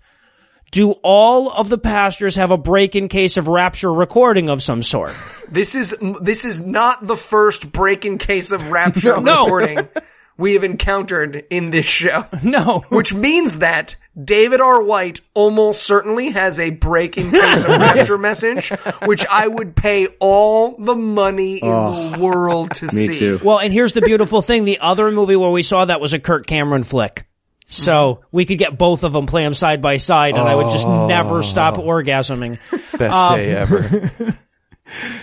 [0.72, 4.84] do all of the pastors have a break in case of rapture recording of some
[4.84, 5.14] sort?
[5.50, 9.44] This is this is not the first break-in case of rapture No.
[9.46, 9.78] recording
[10.38, 12.26] we have encountered in this show.
[12.44, 12.84] No.
[12.90, 14.82] Which means that David R.
[14.84, 18.70] White almost certainly has a break in case of rapture message,
[19.06, 23.08] which I would pay all the money in the world to see.
[23.10, 23.40] Me too.
[23.44, 24.66] Well, and here's the beautiful thing.
[24.66, 27.26] The other movie where we saw that was a Kirk Cameron flick.
[27.68, 30.70] So we could get both of them, play them side by side, and I would
[30.70, 32.60] just never stop orgasming.
[32.98, 34.12] Best Um, day ever.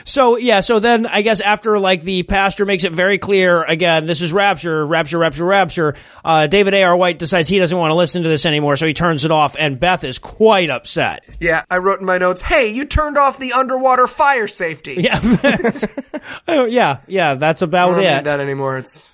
[0.04, 4.06] So yeah, so then I guess after like the pastor makes it very clear again,
[4.06, 5.94] this is rapture, rapture, rapture, rapture.
[6.24, 6.82] Uh, David A.
[6.82, 6.96] R.
[6.96, 9.54] White decides he doesn't want to listen to this anymore, so he turns it off,
[9.58, 11.22] and Beth is quite upset.
[11.40, 14.96] Yeah, I wrote in my notes, hey, you turned off the underwater fire safety.
[14.98, 15.20] Yeah,
[16.48, 17.34] oh, yeah, yeah.
[17.34, 18.16] That's I about don't it.
[18.16, 18.78] need that anymore.
[18.78, 19.08] It's,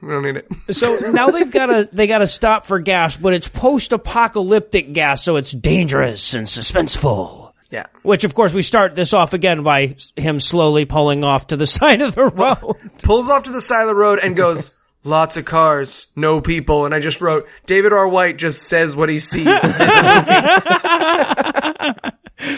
[0.00, 0.48] we don't need it.
[0.74, 5.22] So now they've got to they got to stop for gas, but it's post-apocalyptic gas,
[5.22, 7.41] so it's dangerous and suspenseful.
[7.72, 7.86] Yeah.
[8.02, 11.66] Which, of course, we start this off again by him slowly pulling off to the
[11.78, 12.76] side of the road.
[13.02, 16.84] Pulls off to the side of the road and goes, lots of cars, no people.
[16.84, 18.06] And I just wrote, David R.
[18.06, 19.46] White just says what he sees.
[19.46, 21.92] in this movie.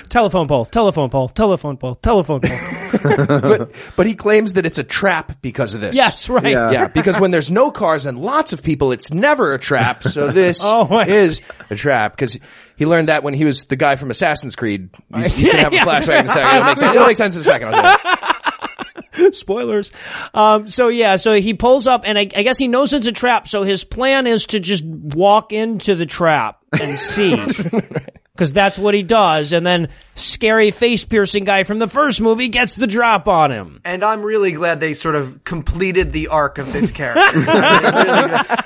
[0.09, 3.27] telephone pole, telephone pole, telephone pole, telephone pole.
[3.41, 5.95] but but he claims that it's a trap because of this.
[5.95, 6.45] yes, right.
[6.47, 6.71] Yeah.
[6.71, 10.03] Yeah, because when there's no cars and lots of people, it's never a trap.
[10.03, 11.41] So this Oh, is
[11.71, 12.37] a trap because
[12.77, 14.91] he learned that when he was the guy from Assassin's Creed.
[15.15, 15.85] He's, he's Yeah, have a yeah.
[15.85, 16.57] flashback in a second.
[16.57, 17.75] It'll make sense, it'll make sense in a second.
[17.75, 18.29] I'll tell
[19.19, 19.33] you.
[19.33, 19.93] Spoilers.
[20.35, 23.13] Um, so yeah, so he pulls up, and I, I guess he knows it's a
[23.13, 23.47] trap.
[23.47, 27.37] So his plan is to just walk into the trap and see.
[28.35, 32.49] Because that's what he does, and then scary face piercing guy from the first movie
[32.49, 33.81] gets the drop on him.
[33.85, 37.39] and I'm really glad they sort of completed the arc of this character.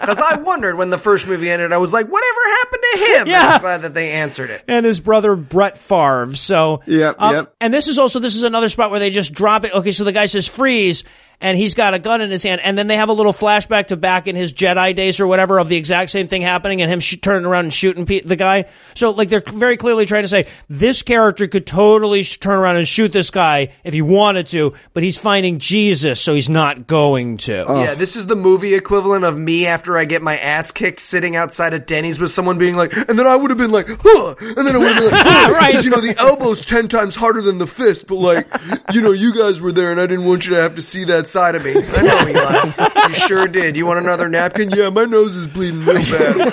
[0.08, 3.18] Because I wondered when the first movie ended, I was like, whatever happened to him?
[3.20, 3.46] And Yeah.
[3.56, 4.64] I'm glad that they answered it.
[4.66, 6.34] and his brother Brett Favre.
[6.34, 7.54] So, Yep, um, yep.
[7.60, 9.74] And this is also this is another spot where they just drop it.
[9.74, 11.04] Okay, so the guy says freeze,
[11.40, 13.88] and he's got a gun in his hand, and then they have a little flashback
[13.88, 16.90] to back in his Jedi days or whatever of the exact same thing happening, and
[16.90, 18.64] him sh- turning around and shooting pe- the guy.
[18.94, 22.76] So, like, they're very clearly trying to say this character could totally sh- turn around
[22.76, 26.86] and shoot this guy if he wanted to, but he's finding Jesus, so he's not
[26.86, 27.64] going to.
[27.66, 27.82] Oh.
[27.82, 31.36] Yeah, this is the movie equivalent of me after I get my ass kicked sitting
[31.36, 34.34] outside of Denny's with someone being like, and then I would have been like, huh,
[34.40, 35.74] and then I would have been like, huh, Right.
[35.74, 38.46] 'cause, you know, the elbow's ten times harder than the fist, but like,
[38.92, 41.04] you know, you guys were there and I didn't want you to have to see
[41.04, 41.74] that side of me.
[41.76, 43.08] I know, Eli.
[43.08, 43.76] You sure did.
[43.76, 44.70] You want another napkin?
[44.70, 46.52] Yeah, my nose is bleeding real bad.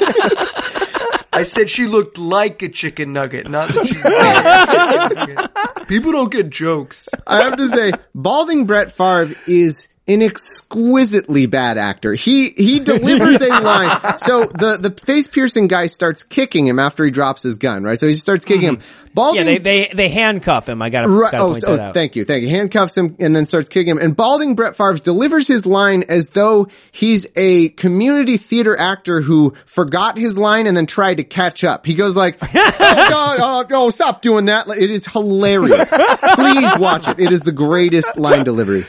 [1.34, 5.88] I said she looked like a chicken nugget, not that she was a chicken nugget.
[5.88, 7.10] People don't get jokes.
[7.28, 12.14] I have to say, balding Brett Favre is an exquisitely bad actor.
[12.14, 14.20] He he delivers a line.
[14.20, 18.00] So the the face piercing guy starts kicking him after he drops his gun, right?
[18.00, 18.82] So he starts kicking mm-hmm.
[18.82, 19.05] him.
[19.16, 20.82] Balding Yeah, they, they they handcuff him.
[20.82, 21.32] I gotta, Right.
[21.32, 21.94] gotta oh, oh, out.
[21.94, 22.26] thank you.
[22.26, 22.50] Thank you.
[22.50, 23.98] Handcuffs him and then starts kicking him.
[23.98, 29.54] And balding Brett Favre delivers his line as though he's a community theater actor who
[29.68, 31.86] forgot his line and then tried to catch up.
[31.86, 34.68] He goes like, oh, God, oh, oh, stop doing that.
[34.68, 35.90] It is hilarious.
[36.36, 37.18] Please watch it.
[37.18, 38.84] It is the greatest line delivery.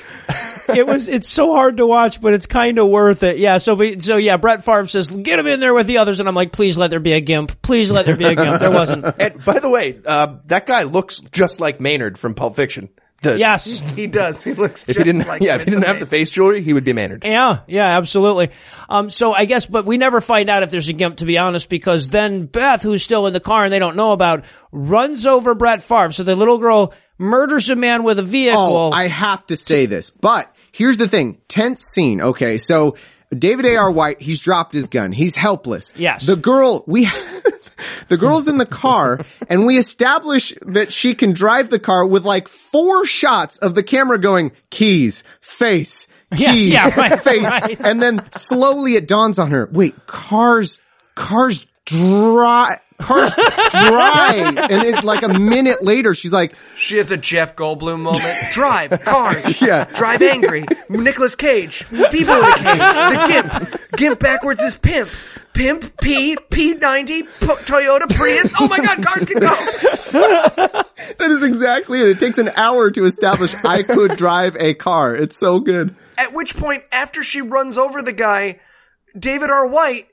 [0.69, 3.39] It was it's so hard to watch, but it's kind of worth it.
[3.39, 3.59] Yeah.
[3.59, 6.29] So we, so yeah, Brett Favre says, "Get him in there with the others," and
[6.29, 7.63] I'm like, "Please let there be a gimp.
[7.63, 9.05] Please let there be a gimp." There wasn't.
[9.21, 12.89] And by the way, uh, that guy looks just like Maynard from Pulp Fiction.
[13.23, 13.81] The- Yes.
[13.97, 14.45] He does.
[14.45, 15.61] He looks If just he didn't, like yeah, him.
[15.61, 17.25] if he didn't have the face jewelry, he would be Maynard.
[17.25, 18.51] Yeah, yeah, absolutely.
[18.91, 21.39] Um, so I guess, but we never find out if there's a gimp, to be
[21.39, 25.27] honest, because then Beth, who's still in the car and they don't know about, runs
[25.27, 26.13] over Brett Favre.
[26.13, 28.61] So the little girl murders a man with a vehicle.
[28.61, 31.39] Oh, I have to say this, but here's the thing.
[31.49, 32.21] Tense scene.
[32.21, 32.59] Okay.
[32.59, 32.97] So
[33.37, 33.91] David A.R.
[33.91, 35.13] White, he's dropped his gun.
[35.13, 35.93] He's helpless.
[35.97, 36.27] Yes.
[36.27, 37.05] The girl, we,
[38.09, 39.19] the girl's in the car
[39.49, 43.83] and we establish that she can drive the car with like four shots of the
[43.83, 47.43] camera going keys, face, Yes, keys, yeah, right, face.
[47.43, 47.81] right.
[47.81, 50.81] And then slowly it dawns on her, wait, cars,
[51.15, 54.55] cars dry, cars dry.
[54.71, 58.25] And it like a minute later, she's like, She has a Jeff Goldblum moment.
[58.53, 59.61] Drive cars.
[59.67, 59.85] Yeah.
[59.97, 60.65] Drive angry.
[60.89, 61.85] Nicolas Cage.
[61.89, 62.79] People in a cage.
[62.79, 63.93] The Gimp.
[63.97, 65.11] Gimp backwards is pimp.
[65.55, 68.53] Pimp P P90 P- Toyota Prius.
[68.61, 69.55] Oh my God, cars can go.
[71.19, 72.09] That is exactly it.
[72.09, 75.17] It takes an hour to establish I could drive a car.
[75.17, 75.95] It's so good.
[76.19, 78.61] At which point, after she runs over the guy,
[79.19, 79.67] David R.
[79.67, 80.09] White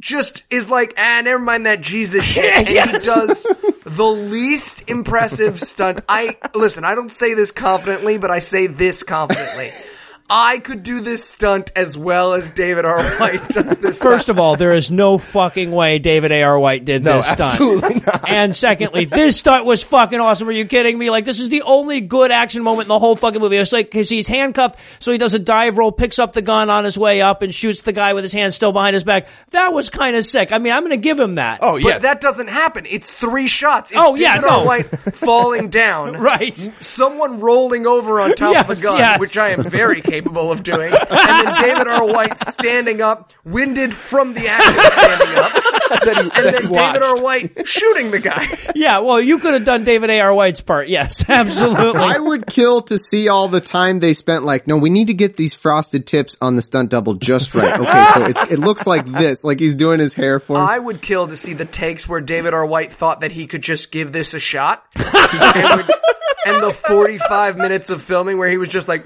[0.00, 2.44] just is like, ah, never mind that Jesus shit.
[2.44, 2.90] And Yes.
[3.02, 3.42] he does
[3.84, 6.00] the least impressive stunt.
[6.08, 9.70] I, listen, I don't say this confidently, but I say this confidently.
[10.28, 13.00] I could do this stunt as well as David R.
[13.02, 14.28] White does this First stunt.
[14.36, 16.58] of all, there is no fucking way David A.R.
[16.58, 17.40] White did No, this stunt.
[17.52, 18.28] absolutely not.
[18.28, 20.48] And secondly, this stunt was fucking awesome.
[20.48, 21.10] Are you kidding me?
[21.10, 23.56] Like, this is the only good action moment in the whole fucking movie.
[23.56, 26.70] It's like, cause he's handcuffed, so he does a dive roll, picks up the gun
[26.70, 29.28] on his way up and shoots the guy with his hand still behind his back.
[29.50, 30.50] That was kind of sick.
[30.50, 31.60] I mean, I'm gonna give him that.
[31.62, 32.84] Oh But yeah, that doesn't happen.
[32.88, 33.92] It's three shots.
[33.92, 34.58] It's Oh, yeah, David R.
[34.60, 34.64] no.
[34.66, 36.16] White falling down.
[36.26, 36.56] Right.
[36.56, 39.20] Someone rolling over on top of a gun, yes.
[39.20, 40.92] which I am very capable of doing.
[40.92, 42.06] And then David R.
[42.06, 45.52] White standing up, winded from the action standing up.
[45.86, 47.22] that he, And that then David R.
[47.22, 48.48] White shooting the guy.
[48.74, 50.34] Yeah, well, you could have done David A.R.
[50.34, 50.88] White's part.
[50.88, 52.00] Yes, absolutely.
[52.00, 55.14] I would kill to see all the time they spent like, no, we need to
[55.14, 57.74] get these frosted tips on the stunt double just right.
[57.86, 60.62] Okay, so it, it looks like this, like he's doing his hair for him.
[60.66, 62.64] I would kill to see the takes where David R.
[62.66, 64.84] White thought that he could just give this a shot.
[64.96, 65.90] and, would-
[66.46, 69.04] and the 45 minutes of filming where he was just like,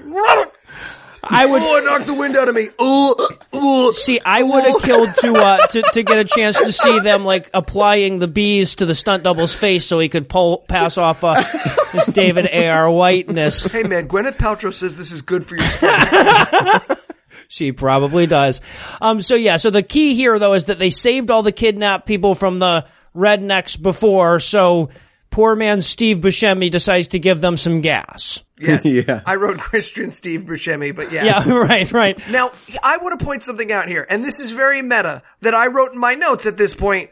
[1.23, 2.69] I would oh, it knocked the wind out of me.
[2.79, 3.91] Oh, oh.
[3.91, 4.19] see.
[4.25, 7.49] I would have killed to uh to to get a chance to see them like
[7.53, 11.41] applying the bees to the stunt double's face so he could pull pass off uh,
[11.93, 12.89] this David A.R.
[12.89, 13.63] Whiteness.
[13.65, 15.89] Hey man, Gwyneth Paltrow says this is good for your skin.
[17.51, 18.61] She probably does.
[19.01, 22.05] Um, so yeah, so the key here though is that they saved all the kidnapped
[22.05, 24.89] people from the rednecks before, so
[25.31, 28.41] poor man Steve Buscemi decides to give them some gas.
[28.61, 28.85] Yes.
[29.07, 29.21] Yeah.
[29.25, 31.23] I wrote Christian Steve Buscemi, but yeah.
[31.23, 32.29] Yeah, right, right.
[32.29, 32.51] Now,
[32.83, 35.93] I want to point something out here, and this is very meta that I wrote
[35.93, 37.09] in my notes at this point.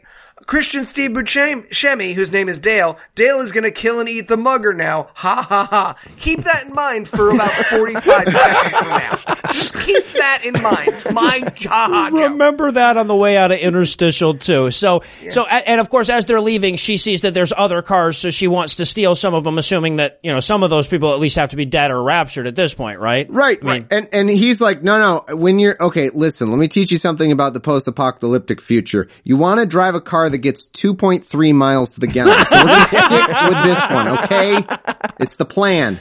[0.50, 4.74] Christian Steve Buscemi, whose name is Dale, Dale is gonna kill and eat the mugger
[4.74, 5.08] now.
[5.14, 5.96] Ha ha ha.
[6.18, 9.18] Keep that in mind for about 45 seconds from now.
[9.52, 11.14] Just keep that in mind.
[11.14, 12.32] My ha ha joke.
[12.32, 14.72] Remember that on the way out of interstitial too.
[14.72, 18.30] So, so, and of course, as they're leaving, she sees that there's other cars, so
[18.30, 21.12] she wants to steal some of them, assuming that you know some of those people
[21.12, 23.30] at least have to be dead or raptured at this point, right?
[23.30, 23.86] Right, I mean, right.
[23.92, 24.98] And and he's like, no,
[25.28, 25.36] no.
[25.36, 26.50] When you're okay, listen.
[26.50, 29.06] Let me teach you something about the post-apocalyptic future.
[29.22, 32.44] You want to drive a car that gets 2.3 miles to the gallon.
[32.46, 35.12] So we're gonna stick with this one, okay?
[35.20, 36.00] It's the plan.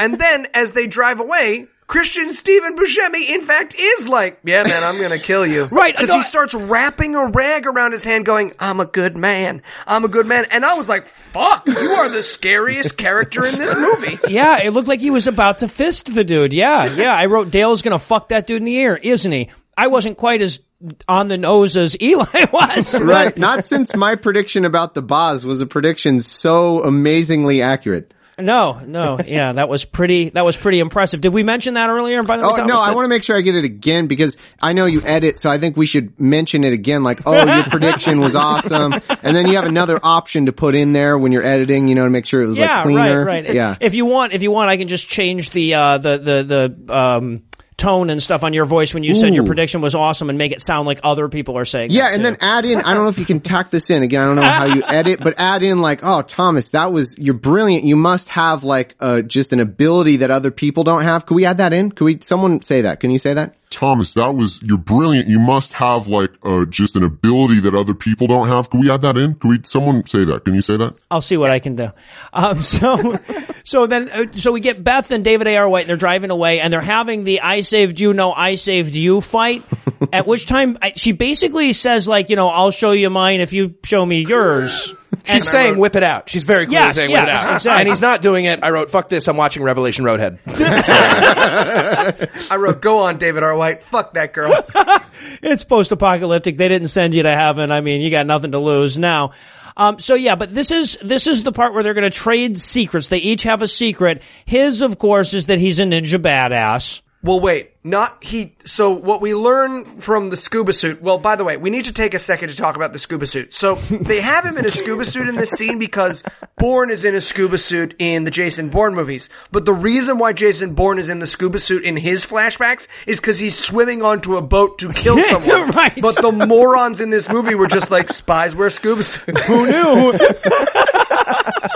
[0.00, 4.82] And then, as they drive away, Christian Stephen Buscemi, in fact, is like, yeah, man,
[4.82, 5.66] I'm gonna kill you.
[5.72, 9.16] Right, Because no, he starts wrapping a rag around his hand going, I'm a good
[9.16, 9.62] man.
[9.86, 10.46] I'm a good man.
[10.50, 14.16] And I was like, fuck, you are the scariest character in this movie.
[14.32, 16.52] Yeah, it looked like he was about to fist the dude.
[16.54, 17.14] Yeah, yeah.
[17.14, 19.50] I wrote Dale's gonna fuck that dude in the ear, isn't he?
[19.76, 20.60] I wasn't quite as
[21.08, 23.00] on the nose as Eli was.
[23.00, 23.36] Right.
[23.36, 28.12] Not since my prediction about the Boz was a prediction so amazingly accurate.
[28.38, 30.30] No, no, yeah, that was pretty.
[30.30, 31.20] That was pretty impressive.
[31.20, 32.22] Did we mention that earlier?
[32.22, 34.38] By the way, Oh no, I want to make sure I get it again because
[34.60, 37.02] I know you edit, so I think we should mention it again.
[37.02, 40.94] Like, oh, your prediction was awesome, and then you have another option to put in
[40.94, 43.18] there when you're editing, you know, to make sure it was Yeah, like cleaner.
[43.24, 43.54] right, right.
[43.54, 43.76] Yeah.
[43.82, 46.94] If you want, if you want, I can just change the uh, the the the
[46.96, 47.42] um,
[47.82, 50.52] tone and stuff on your voice when you said your prediction was awesome and make
[50.52, 51.90] it sound like other people are saying.
[51.90, 52.22] Yeah, and too.
[52.22, 54.22] then add in, I don't know if you can tack this in again.
[54.22, 57.34] I don't know how you edit, but add in like, oh, Thomas, that was, you're
[57.34, 57.84] brilliant.
[57.84, 61.26] You must have like, uh, just an ability that other people don't have.
[61.26, 61.90] Could we add that in?
[61.90, 63.00] Could we, someone say that?
[63.00, 63.56] Can you say that?
[63.72, 65.28] Thomas, that was, you're brilliant.
[65.28, 68.70] You must have like, uh, just an ability that other people don't have.
[68.70, 69.34] Can we add that in?
[69.34, 70.44] Can we, someone say that?
[70.44, 70.94] Can you say that?
[71.10, 71.90] I'll see what I can do.
[72.32, 73.18] Um, so,
[73.64, 75.68] so then, uh, so we get Beth and David A.R.
[75.68, 78.94] White, and they're driving away, and they're having the "I saved you, no, I saved
[78.94, 79.62] you" fight.
[80.12, 83.52] at which time, I, she basically says, like, you know, I'll show you mine if
[83.52, 84.94] you show me yours.
[85.24, 86.28] She's saying whip it out.
[86.28, 87.54] She's very clearly Yes, saying whip it yes, out.
[87.56, 87.80] exactly.
[87.80, 88.60] And he's not doing it.
[88.62, 90.38] I wrote, fuck this, I'm watching Revelation Roadhead.
[92.50, 93.56] I wrote, go on, David R.
[93.56, 93.82] White.
[93.82, 94.64] Fuck that girl.
[95.42, 96.56] it's post-apocalyptic.
[96.56, 97.70] They didn't send you to heaven.
[97.70, 99.32] I mean, you got nothing to lose now.
[99.76, 102.58] Um, so yeah, but this is this is the part where they're going to trade
[102.58, 103.08] secrets.
[103.08, 104.22] They each have a secret.
[104.44, 107.00] His, of course, is that he's a ninja badass.
[107.24, 108.56] Well, wait, not he.
[108.64, 111.00] So what we learn from the scuba suit.
[111.00, 113.26] Well, by the way, we need to take a second to talk about the scuba
[113.26, 113.54] suit.
[113.54, 116.24] So they have him in a scuba suit in this scene because
[116.58, 119.28] Bourne is in a scuba suit in the Jason Bourne movies.
[119.52, 123.20] But the reason why Jason Bourne is in the scuba suit in his flashbacks is
[123.20, 125.70] because he's swimming onto a boat to kill Yes, someone.
[125.70, 125.92] right.
[126.02, 129.46] But the morons in this movie were just like spies wear scuba suits.
[129.46, 130.18] Who knew?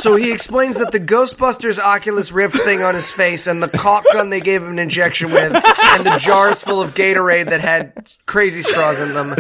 [0.01, 4.05] so he explains that the Ghostbusters Oculus Rift thing on his face and the caulk
[4.13, 8.11] gun they gave him an injection with and the jars full of Gatorade that had
[8.27, 9.35] crazy straws in them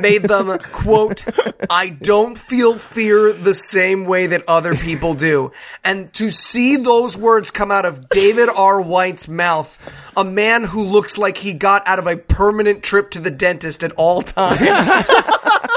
[0.00, 1.24] made them, quote,
[1.70, 5.52] I don't feel fear the same way that other people do.
[5.84, 8.80] And to see those words come out of David R.
[8.80, 9.76] White's mouth,
[10.16, 13.84] a man who looks like he got out of a permanent trip to the dentist
[13.84, 14.58] at all times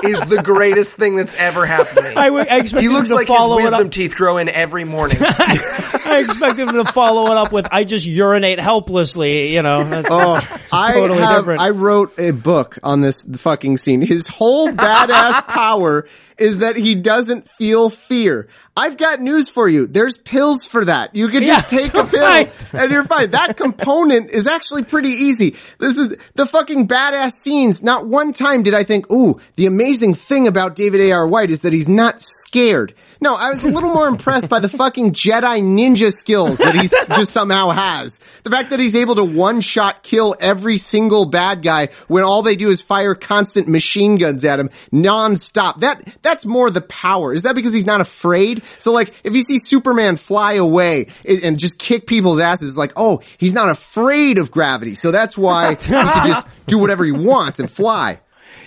[0.04, 2.16] is the greatest thing that's ever happened to me.
[2.16, 5.18] I, I expect he looks to like his follow wisdom teeth grow in every morning.
[6.12, 10.06] I expect him to follow it up with, "I just urinate helplessly." You know, That's-
[10.10, 11.62] Oh, it's I have, different.
[11.62, 14.02] I wrote a book on this fucking scene.
[14.02, 16.08] His whole badass power
[16.38, 18.48] is that he doesn't feel fear.
[18.76, 19.86] I've got news for you.
[19.86, 21.14] There's pills for that.
[21.14, 22.74] You can just Yeah, take a pill right.
[22.74, 23.32] and you're fine.
[23.32, 25.56] That component is actually pretty easy.
[25.78, 27.84] This is the fucking badass scenes.
[27.84, 31.28] Not one time did I think, ooh, the amazing thing about David A.R.
[31.28, 32.96] White is that he's not scared.
[33.20, 36.92] No, I was a little more impressed by the fucking Jedi ninja skills that he's
[37.16, 38.20] just somehow has.
[38.44, 42.42] The fact that he's able to one shot kill every single bad guy when all
[42.42, 45.82] they do is fire constant machine guns at him non-stop.
[45.82, 47.34] That, that's more the power.
[47.34, 48.64] Is that because he's not afraid?
[48.80, 52.94] So like, if you see Superman fly away and just kick people's asses, it's like,
[52.96, 54.96] oh, he's not afraid of gravity.
[54.96, 58.20] So that's why he can just do whatever he wants and fly.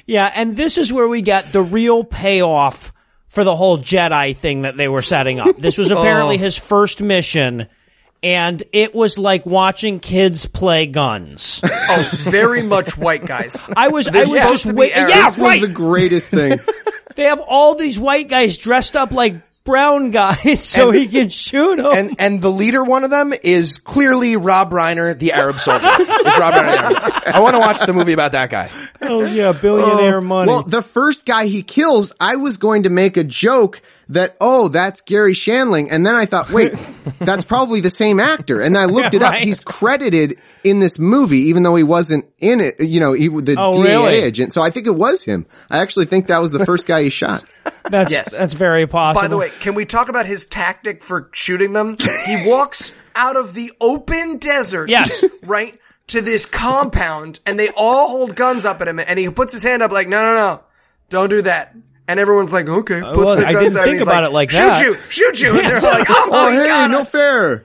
[0.06, 2.92] Yeah, and this is where we get the real payoff
[3.34, 5.56] for the whole Jedi thing that they were setting up.
[5.58, 5.98] This was oh.
[6.00, 6.38] apparently Oh.
[6.38, 7.66] his first mission,
[8.22, 11.60] and it was like watching kids play guns.
[11.64, 13.68] oh, very much white guys.
[13.76, 14.96] I was, I was just to waiting.
[14.96, 15.60] Yeah, This was right.
[15.60, 16.58] the greatest thing.
[17.16, 21.28] they have all these white guys dressed up like brown guys so And- he can
[21.30, 21.86] shoot them.
[21.86, 25.86] And and the leader, one of them, is clearly Rob Reiner, the Arab soldier.
[25.88, 27.32] It's Rob Reiner.
[27.32, 28.70] I want to watch the movie about that guy.
[29.08, 30.50] Oh yeah, billionaire um, money.
[30.50, 33.80] Well, the first guy he kills, I was going to make a joke
[34.10, 35.88] that, oh, that's Garry Shandling.
[35.90, 36.72] And then I thought, wait,
[37.20, 38.60] that's probably the same actor.
[38.60, 39.32] And I looked it up.
[39.32, 39.44] Right.
[39.44, 43.56] He's credited in this movie, even though he wasn't in it, you know, he, the
[43.58, 44.14] Oh, DEA really?
[44.14, 44.52] agent.
[44.52, 45.46] So I think it was him.
[45.70, 47.44] I actually think that was the first guy he shot.
[47.90, 48.36] that's yes.
[48.36, 49.22] that's very possible.
[49.22, 51.96] By the way, can we talk about his tactic for shooting them?
[52.26, 55.24] He walks out of the open desert, Yes.
[55.44, 55.78] right,
[56.08, 59.62] to this compound, and they all hold guns up at him, and he puts his
[59.62, 60.60] hand up like, no, no, no,
[61.10, 61.74] don't do that.
[62.06, 64.58] And everyone's like, okay, uh, puts well, I didn't think he's about it like shoot
[64.58, 67.64] that." you, shoot you, and they're like, oh Oh, hey, god, no fair.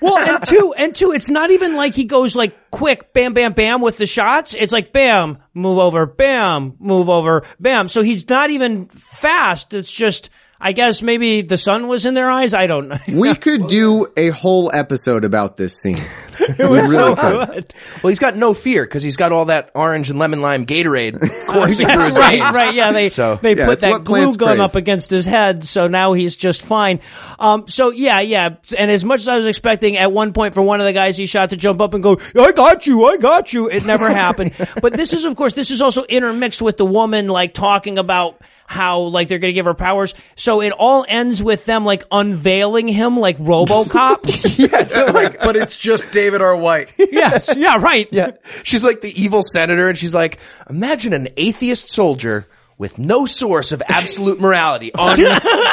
[0.00, 3.52] Well, and two, and two, it's not even like he goes like quick, bam, bam,
[3.52, 4.54] bam with the shots.
[4.54, 7.86] It's like bam, move over, bam, move over, bam.
[7.86, 9.74] So he's not even fast.
[9.74, 10.30] It's just,
[10.60, 12.54] I guess maybe the sun was in their eyes.
[12.54, 12.96] I don't know.
[13.12, 15.98] We could do a whole episode about this scene.
[16.38, 17.74] It was so good.
[18.02, 21.18] Well, he's got no fear because he's got all that orange and lemon lime Gatorade
[21.46, 22.54] coursing through his right, veins.
[22.54, 22.74] right.
[22.74, 24.60] Yeah, they So- they Yeah, put that glue gun crave.
[24.60, 27.00] up against his head, so now he's just fine.
[27.38, 28.56] Um, so yeah, yeah.
[28.78, 31.16] And as much as I was expecting at one point for one of the guys
[31.16, 34.08] he shot to jump up and go, "I got you, I got you," it never
[34.10, 34.54] happened.
[34.82, 38.40] But this is, of course, this is also intermixed with the woman like talking about
[38.66, 40.14] how like they're going to give her powers.
[40.34, 45.12] So it all ends with them like unveiling him like RoboCop.
[45.14, 46.56] like, but it's just David R.
[46.56, 46.90] White.
[46.98, 48.08] yes, yeah, right.
[48.10, 48.32] Yeah.
[48.64, 50.38] She's like the evil senator and she's like,
[50.68, 52.46] imagine an atheist soldier
[52.78, 54.90] with no source of absolute morality.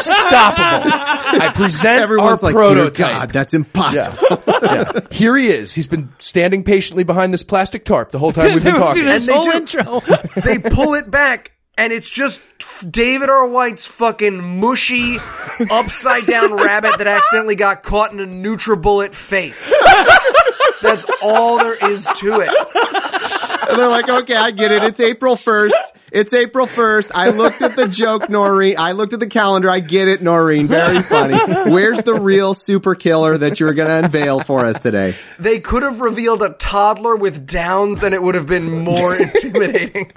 [0.07, 0.89] Unstoppable.
[0.93, 3.15] I present Everyone's our like, dear prototype.
[3.17, 4.43] God, that's impossible.
[4.63, 4.99] Yeah.
[5.11, 5.73] Here he is.
[5.73, 9.03] He's been standing patiently behind this plastic tarp the whole time we've been talking.
[9.03, 10.41] this And they whole do- intro.
[10.43, 12.41] they pull it back and it's just
[12.89, 13.47] David R.
[13.47, 15.17] White's fucking mushy
[15.71, 19.73] upside down rabbit that accidentally got caught in a NutriBullet face.
[20.81, 22.49] That's all there is to it.
[23.69, 24.83] And they're like, okay, I get it.
[24.83, 25.71] It's April 1st.
[26.13, 27.09] It's April 1st.
[27.15, 28.75] I looked at the joke, Noreen.
[28.77, 29.67] I looked at the calendar.
[29.67, 30.67] I get it, Noreen.
[30.67, 31.39] Very funny.
[31.71, 35.15] Where's the real super killer that you're going to unveil for us today?
[35.39, 40.11] They could have revealed a toddler with Downs and it would have been more intimidating.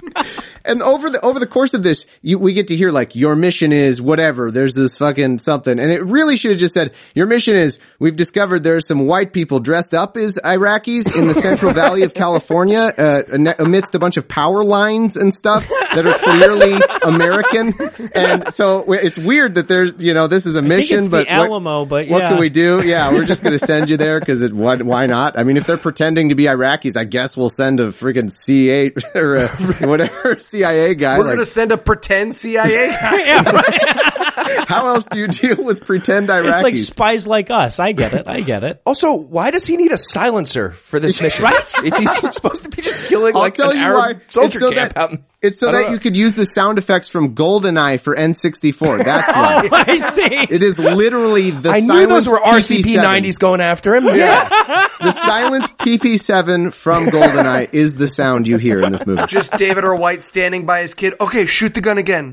[0.63, 3.35] And over the, over the course of this, you, we get to hear like, your
[3.35, 4.51] mission is whatever.
[4.51, 5.79] There's this fucking something.
[5.79, 9.33] And it really should have just said, your mission is, we've discovered there's some white
[9.33, 13.21] people dressed up as Iraqis in the Central Valley of California, uh,
[13.57, 17.73] amidst a bunch of power lines and stuff that are clearly American.
[18.13, 21.11] And so it's weird that there's, you know, this is a think mission, it's the
[21.11, 22.81] but what- Alamo, but what can we do?
[22.85, 25.37] Yeah, we're just going to send you there because it, why, why not?
[25.39, 29.15] I mean, if they're pretending to be Iraqis, I guess we'll send a freaking C8
[29.15, 31.17] or a, whatever CIA guy.
[31.17, 33.17] We're like, gonna send a pretend CIA guy.
[33.25, 34.07] yeah, right.
[34.67, 36.53] how else do you deal with pretend Iraqis?
[36.53, 37.79] It's like spies like us.
[37.79, 38.27] I get it.
[38.27, 38.81] I get it.
[38.85, 41.45] Also, why does he need a silencer for this mission?
[41.45, 41.55] Right?
[41.57, 44.21] It's, he's supposed to be just killing I'll like tell an you Arab why.
[44.27, 46.79] soldier It's so camp that out in It's so that you could use the sound
[46.79, 49.05] effects from GoldenEye for N64.
[49.05, 49.69] That's why.
[49.71, 50.23] Oh, I see.
[50.23, 53.03] It is literally the I knew those were RCP PP7.
[53.03, 54.05] 90s going after him.
[54.05, 54.49] Yeah.
[54.99, 59.21] The silenced PP7 from GoldenEye is the sound you hear in this movie.
[59.27, 61.13] Just David or White standing by his kid.
[61.21, 62.31] Okay, shoot the gun again.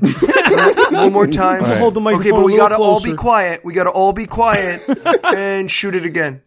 [0.89, 1.63] One more time.
[1.63, 2.27] Hold the microphone.
[2.27, 3.63] Okay, but we a gotta all be quiet.
[3.63, 4.81] We gotta all be quiet
[5.23, 6.41] and shoot it again.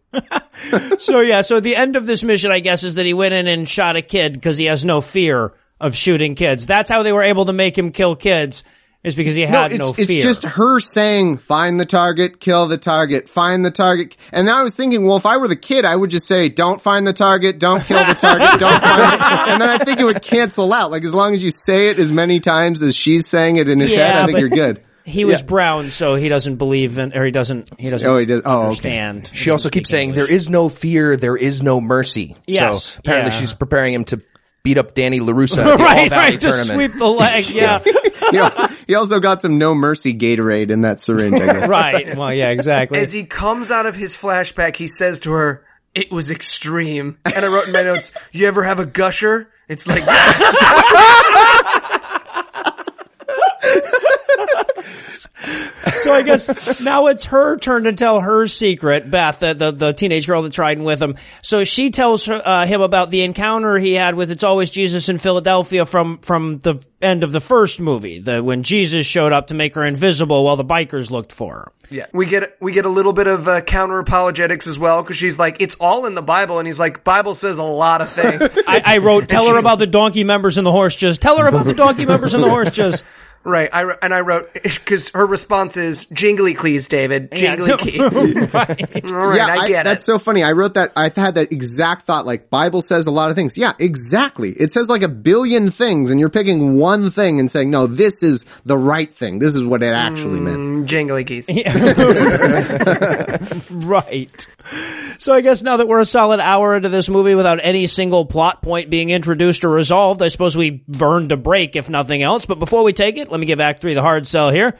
[0.99, 3.47] So yeah, so the end of this mission, I guess, is that he went in
[3.47, 6.65] and shot a kid because he has no fear of shooting kids.
[6.65, 8.63] That's how they were able to make him kill kids,
[9.03, 10.05] is because he had No, had it's, no fear.
[10.09, 14.17] it's just her saying, find the target, kill the target, find the target.
[14.33, 16.49] And now I was thinking, well, if I were the kid, I would just say,
[16.49, 19.21] don't find the target, don't kill the target, don't find it.
[19.51, 20.91] And then I think it would cancel out.
[20.91, 23.79] Like as long as you say it as many times as she's saying it in
[23.79, 24.83] his head, I think you're good.
[25.05, 28.25] he was brown, so he doesn't believe in, or he doesn't, he doesn't Oh, he
[28.25, 29.23] does- oh, okay.
[29.31, 32.35] She also keeps saying, there is no fear, there is no mercy.
[32.45, 33.39] Yes, So apparently yeah.
[33.39, 34.21] she's preparing him to
[34.63, 36.91] beat up Danny LaRusso at the All right, Valley right, to tournament.
[36.91, 37.79] sweep the leg, yeah.
[37.79, 41.69] He, he also got some no mercy Gatorade in that syringe, I guess.
[41.69, 42.99] right, well, yeah, exactly.
[42.99, 45.65] As he comes out of his flashback, he says to her,
[45.95, 47.17] it was extreme.
[47.25, 49.49] And I wrote in my notes, you ever have a gusher?
[49.67, 50.03] It's like,
[56.03, 59.93] So I guess now it's her turn to tell her secret, Beth, the, the, the
[59.93, 61.15] teenage girl that's riding with him.
[61.41, 65.09] So she tells her, uh, him about the encounter he had with It's Always Jesus
[65.09, 69.47] in Philadelphia from, from the end of the first movie, the, when Jesus showed up
[69.47, 71.71] to make her invisible while the bikers looked for her.
[71.89, 72.05] yeah.
[72.13, 75.39] We get, we get a little bit of uh, counter apologetics as well, cause she's
[75.39, 76.59] like, it's all in the Bible.
[76.59, 78.65] And he's like, Bible says a lot of things.
[78.67, 81.19] I, I wrote, tell her about the donkey members and the horse jizz.
[81.19, 83.03] Tell her about the donkey members and the horse jizz.
[83.43, 83.69] right.
[83.71, 84.49] I, and I wrote,
[84.85, 87.29] cause her response is, jingly keys, David.
[87.33, 88.53] Yeah, Jingly so- keys.
[88.53, 89.11] right.
[89.11, 89.35] All right.
[89.37, 90.05] yeah, I get that's it.
[90.05, 90.43] so funny.
[90.43, 90.91] I wrote that.
[90.95, 92.25] I had that exact thought.
[92.25, 93.57] Like Bible says a lot of things.
[93.57, 94.51] Yeah, exactly.
[94.51, 98.23] It says like a billion things, and you're picking one thing and saying, "No, this
[98.23, 99.39] is the right thing.
[99.39, 101.47] This is what it actually meant." Mm, jingly keys.
[103.71, 104.47] Right.
[105.17, 108.25] So I guess now that we're a solid hour into this movie without any single
[108.25, 112.45] plot point being introduced or resolved, I suppose we've earned a break if nothing else.
[112.45, 114.77] But before we take it, let me give Act 3 the hard sell here.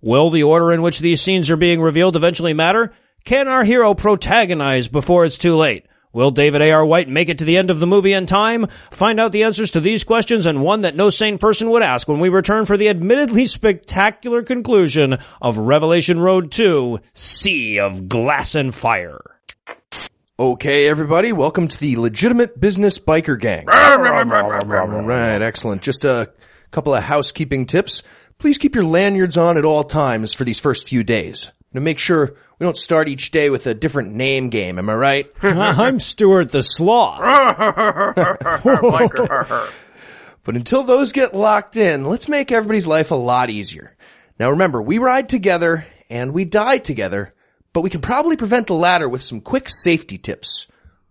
[0.00, 2.94] Will the order in which these scenes are being revealed eventually matter?
[3.24, 5.86] Can our hero protagonize before it's too late?
[6.16, 6.86] Will David A.R.
[6.86, 8.68] White make it to the end of the movie in time?
[8.90, 12.08] Find out the answers to these questions and one that no sane person would ask
[12.08, 18.54] when we return for the admittedly spectacular conclusion of Revelation Road 2, Sea of Glass
[18.54, 19.20] and Fire.
[20.38, 23.66] Okay, everybody, welcome to the Legitimate Business Biker Gang.
[25.04, 25.82] right, excellent.
[25.82, 26.32] Just a
[26.70, 28.02] couple of housekeeping tips.
[28.38, 31.52] Please keep your lanyards on at all times for these first few days.
[31.76, 34.94] To make sure we don't start each day with a different name game, am I
[34.94, 35.30] right?
[35.42, 37.20] I'm Stuart the Sloth.
[40.46, 43.96] But until those get locked in, let's make everybody's life a lot easier.
[44.38, 47.34] Now remember, we ride together and we die together,
[47.72, 50.68] but we can probably prevent the latter with some quick safety tips.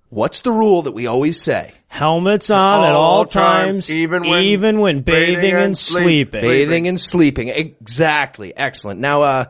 [0.07, 1.73] What's the rule that we always say?
[1.87, 5.77] Helmets on at All all times, times, even when even when bathing, bathing and and
[5.77, 6.41] sleep- sleeping.
[6.41, 7.49] Bathing and sleeping.
[7.49, 8.55] Exactly.
[8.55, 9.01] Excellent.
[9.01, 9.45] Now, uh,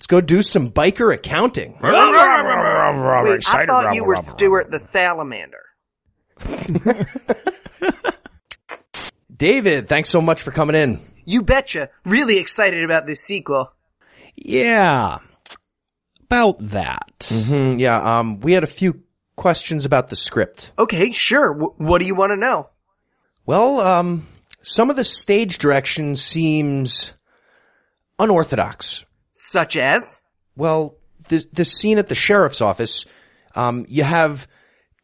[0.00, 1.72] let's go do some biker accounting.
[1.82, 5.60] Wait, I thought you were Stuart the salamander.
[9.36, 11.00] David, thanks so much for coming in.
[11.26, 11.90] You betcha.
[12.06, 13.74] Really excited about this sequel.
[14.36, 15.18] Yeah.
[16.22, 17.18] About that.
[17.18, 19.02] Mm, yeah, um, we had a few
[19.36, 20.72] questions about the script.
[20.78, 21.52] Okay, sure.
[21.52, 22.70] W- what do you want to know?
[23.44, 24.26] Well, um,
[24.62, 27.12] some of the stage direction seems
[28.18, 29.04] unorthodox.
[29.42, 30.20] Such as?
[30.54, 30.96] Well,
[31.28, 33.06] this, this scene at the sheriff's office,
[33.54, 34.46] um, you have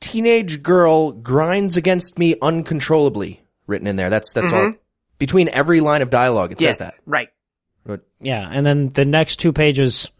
[0.01, 4.11] teenage girl grinds against me uncontrollably written in there.
[4.11, 4.75] That's, that's all.
[5.19, 7.03] Between every line of dialogue, it yes, says that.
[7.07, 7.29] right.
[7.87, 8.03] that.
[8.21, 10.11] Yeah, and then the next two pages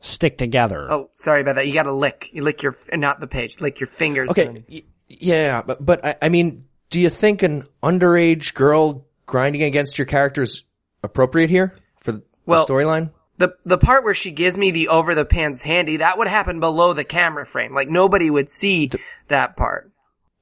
[0.00, 0.90] stick together.
[0.90, 1.66] Oh, sorry about that.
[1.66, 2.28] You gotta lick.
[2.32, 4.30] You lick your, not the page, lick your fingers.
[4.30, 9.64] Okay, y- yeah, but, but I, I mean, do you think an underage girl grinding
[9.64, 10.62] against your character is
[11.02, 13.10] appropriate here for the Well- storyline?
[13.36, 16.60] The, the part where she gives me the over the pants handy, that would happen
[16.60, 17.74] below the camera frame.
[17.74, 18.90] Like nobody would see
[19.28, 19.90] that part.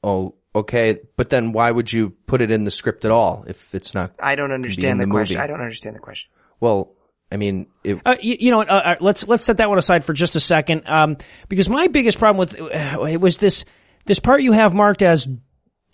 [0.05, 3.75] Oh, okay, but then why would you put it in the script at all if
[3.75, 4.13] it's not?
[4.21, 5.37] I don't in understand the, the question.
[5.37, 5.45] movie.
[5.45, 6.31] I don't understand the question.
[6.61, 6.95] Well,
[7.31, 8.69] I mean, it, Uh, you, you know what?
[8.71, 11.17] Uh, uh, let's let's set that one aside for just a second, um,
[11.49, 13.65] because my biggest problem with uh, it was this
[14.05, 15.27] this part you have marked as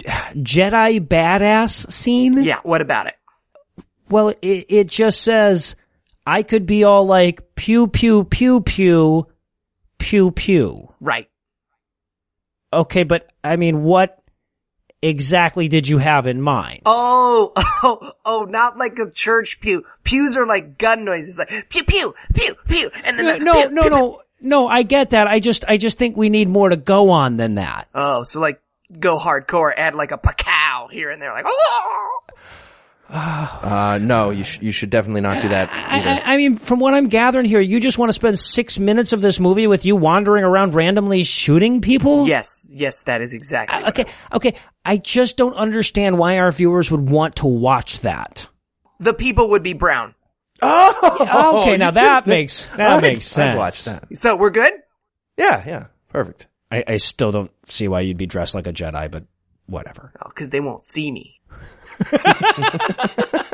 [0.02, 2.42] Jedi badass scene.
[2.42, 3.14] Yeah, what about it?
[4.08, 5.76] Well, it, it just says
[6.28, 9.26] I could be all like pew pew pew pew
[9.98, 10.94] pew pew.
[11.00, 11.30] Right.
[12.70, 14.14] Okay, but I mean, what?
[15.00, 16.82] exactly did you have in mind?
[16.84, 19.84] Oh, oh, oh, not like a church pew.
[20.04, 23.70] Pews are like gun noises, like pew, pew, pew, pew, and then the no, pew,
[23.70, 23.98] no, pew, pew.
[23.98, 24.68] no, no.
[24.68, 25.28] I get that.
[25.28, 27.88] I just, I just think we need more to go on than that.
[27.94, 28.60] Oh, so like
[28.98, 32.20] go hardcore, add like a pacow here and there, like oh.
[33.10, 35.70] Uh, no, you sh- you should definitely not do that.
[35.72, 38.78] I, I, I mean, from what I'm gathering here, you just want to spend six
[38.78, 42.28] minutes of this movie with you wandering around randomly shooting people?
[42.28, 43.82] Yes, yes, that is exactly.
[43.82, 44.54] what Okay, okay.
[44.84, 48.46] I just don't understand why our viewers would want to watch that.
[49.00, 50.14] The people would be brown.
[50.60, 51.62] Oh!
[51.62, 53.54] Okay, now that makes that makes sense.
[53.54, 54.16] I'd watch that.
[54.18, 54.72] So we're good?
[55.38, 56.46] Yeah, yeah, perfect.
[56.70, 59.24] I, I still don't see why you'd be dressed like a Jedi, but
[59.66, 60.12] whatever.
[60.20, 61.37] Oh, cause they won't see me.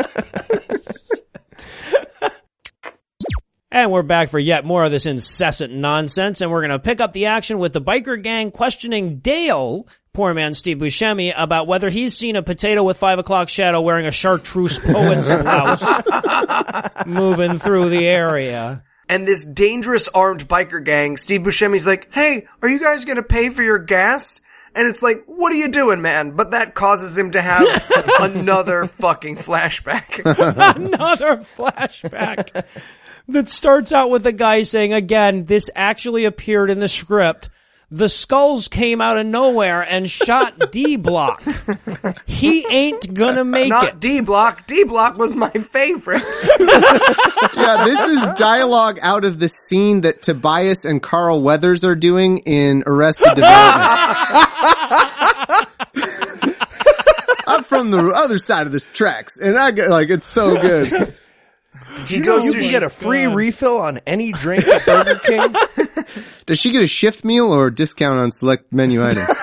[3.74, 7.00] And we're back for yet more of this incessant nonsense, and we're going to pick
[7.00, 11.90] up the action with the biker gang questioning Dale, poor man Steve Buscemi, about whether
[11.90, 15.82] he's seen a potato with five o'clock shadow wearing a chartreuse poet's blouse
[17.04, 18.84] moving through the area.
[19.08, 23.48] And this dangerous armed biker gang, Steve Buscemi's like, hey, are you guys gonna pay
[23.48, 24.40] for your gas?
[24.74, 26.32] And it's like, what are you doing, man?
[26.32, 27.66] But that causes him to have
[28.20, 30.24] another fucking flashback.
[30.76, 32.64] Another flashback
[33.28, 37.50] that starts out with a guy saying, again, this actually appeared in the script.
[37.90, 41.42] The skulls came out of nowhere and shot D Block.
[42.26, 44.00] He ain't gonna make Not it.
[44.00, 44.66] D Block.
[44.66, 46.22] D Block was my favorite.
[46.60, 52.38] yeah, this is dialogue out of the scene that Tobias and Carl Weathers are doing
[52.38, 53.44] in Arrested Development.
[57.46, 61.14] I'm from the other side of this tracks, and I get like it's so good.
[62.06, 65.18] He You know goes you can get a free refill on any drink at Burger
[65.24, 65.54] King.
[66.46, 69.28] Does she get a shift meal or a discount on select menu items?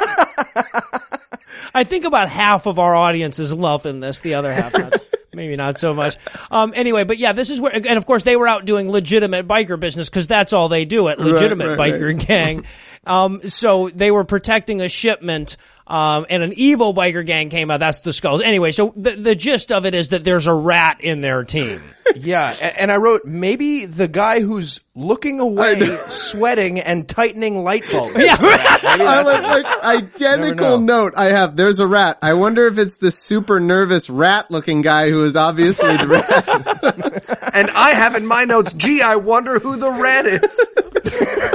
[1.74, 5.02] I think about half of our audience is loving this, the other half not.
[5.34, 6.18] Maybe not so much.
[6.52, 9.48] Um, anyway, but yeah, this is where, and of course they were out doing legitimate
[9.48, 12.66] biker business because that's all they do at legitimate right, biker gang.
[13.08, 15.56] Um, so they were protecting a shipment,
[15.92, 17.82] um, and an evil biker gang came out.
[17.82, 18.42] That's the skulls.
[18.42, 21.82] Anyway, so the, the gist of it is that there's a rat in their team.
[22.14, 27.86] Yeah, a- and I wrote maybe the guy who's looking away, sweating, and tightening light
[27.90, 28.16] bulbs.
[28.18, 28.36] Yeah.
[28.38, 31.56] I like, like identical note I have.
[31.56, 32.18] There's a rat.
[32.22, 37.02] I wonder if it's the super nervous rat looking guy who is obviously the rat.
[37.54, 40.70] And I have in my notes, gee, I wonder who the rat is.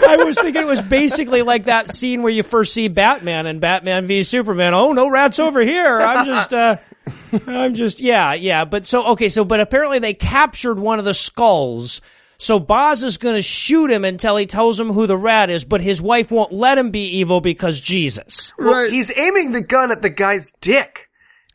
[0.09, 3.61] I was thinking it was basically like that scene where you first see Batman and
[3.61, 4.75] Batman v Superman.
[4.75, 6.01] Oh, no rats over here.
[6.01, 6.77] I'm just, uh,
[7.47, 8.65] I'm just, yeah, yeah.
[8.65, 12.01] But so, okay, so, but apparently they captured one of the skulls.
[12.39, 15.81] So Boz is gonna shoot him until he tells him who the rat is, but
[15.81, 18.53] his wife won't let him be evil because Jesus.
[18.59, 21.06] Well, he's aiming the gun at the guy's dick.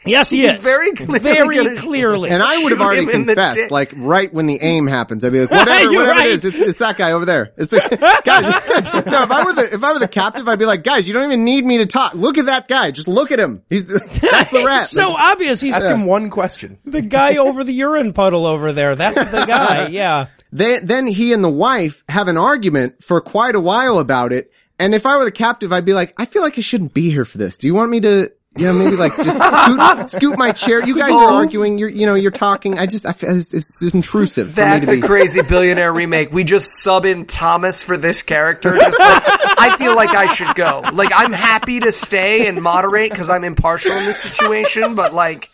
[0.06, 0.64] Yes, he He's is.
[0.64, 2.30] very clearly very clearly.
[2.32, 5.24] And I would have already him in the confessed, like right when the aim happens,
[5.24, 6.28] I'd be like, whatever, whatever right.
[6.28, 7.54] it is, it's, it's that guy over there.
[7.58, 7.80] It's the
[8.26, 8.94] guys.
[9.06, 11.14] no, if I were the if I were the captive, I'd be like, guys, you
[11.14, 12.14] don't even need me to talk.
[12.16, 12.92] Look at that guy.
[12.92, 13.64] Just look at him.
[13.70, 14.18] He's that's
[14.52, 14.84] the rat.
[14.84, 15.62] It's so obvious.
[15.62, 16.80] He's Ask him one question.
[16.86, 18.96] the guy over the urine puddle over there.
[18.96, 19.88] That's the guy.
[19.90, 20.28] Yeah.
[20.52, 24.52] Then, then he and the wife have an argument for quite a while about it.
[24.80, 27.10] And if I were the captive, I'd be like, I feel like I shouldn't be
[27.12, 27.58] here for this.
[27.58, 30.86] Do you want me to, you know, maybe like just scoot, scoot my chair?
[30.86, 31.78] You guys are arguing.
[31.78, 32.78] You're, you know, you're talking.
[32.80, 34.54] I just, I feel it's, it's intrusive.
[34.54, 36.34] for me That's to a be- crazy billionaire remake.
[36.34, 38.76] We just sub in Thomas for this character.
[38.76, 39.24] Just like,
[39.60, 40.82] I feel like I should go.
[40.94, 45.50] Like I'm happy to stay and moderate because I'm impartial in this situation, but like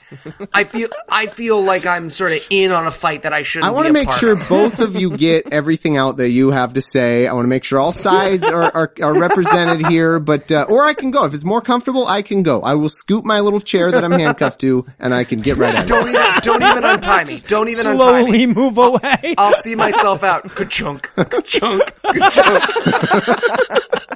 [0.53, 3.69] I feel I feel like I'm sort of in on a fight that I shouldn't.
[3.69, 4.47] I want to make sure of.
[4.47, 7.27] both of you get everything out that you have to say.
[7.27, 10.85] I want to make sure all sides are, are, are represented here, but, uh, or
[10.85, 11.25] I can go.
[11.25, 12.61] If it's more comfortable, I can go.
[12.61, 15.75] I will scoot my little chair that I'm handcuffed to and I can get right
[15.75, 15.87] at.
[15.87, 17.37] Don't even don't even untie me.
[17.47, 18.25] Don't even untie me.
[18.25, 19.35] Slowly move away.
[19.37, 20.43] I'll see myself out.
[20.43, 22.63] Ka-chunk, ka-chunk, ka-chunk.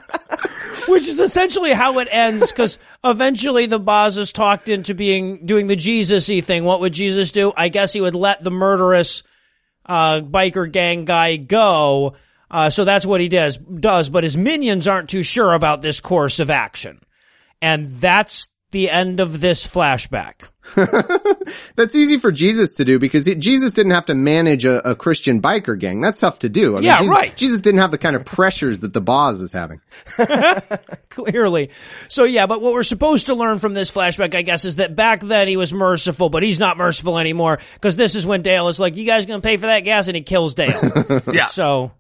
[0.88, 5.68] Which is essentially how it ends, because eventually the Boz is talked into being doing
[5.68, 6.64] the Jesus-y thing.
[6.64, 7.52] What would Jesus do?
[7.56, 9.24] I guess he would let the murderous
[9.86, 12.14] uh, biker gang guy go.
[12.50, 13.58] Uh, so that's what he does.
[13.58, 17.02] Does, but his minions aren't too sure about this course of action,
[17.62, 20.50] and that's the end of this flashback.
[21.76, 24.96] That's easy for Jesus to do because he, Jesus didn't have to manage a, a
[24.96, 26.02] Christian biker gang.
[26.02, 26.74] That's tough to do.
[26.74, 27.36] I mean, Yeah, Jesus, right.
[27.36, 29.82] Jesus didn't have the kind of pressures that the Boz is having.
[31.10, 31.72] Clearly.
[32.10, 34.96] So yeah, but what we're supposed to learn from this flashback, I guess, is that
[34.96, 38.68] back then he was merciful, but he's not merciful anymore because this is when Dale
[38.68, 41.24] is like, "You guys gonna pay for that gas?" and he kills Dale.
[41.34, 41.48] Yeah.
[41.48, 41.92] So,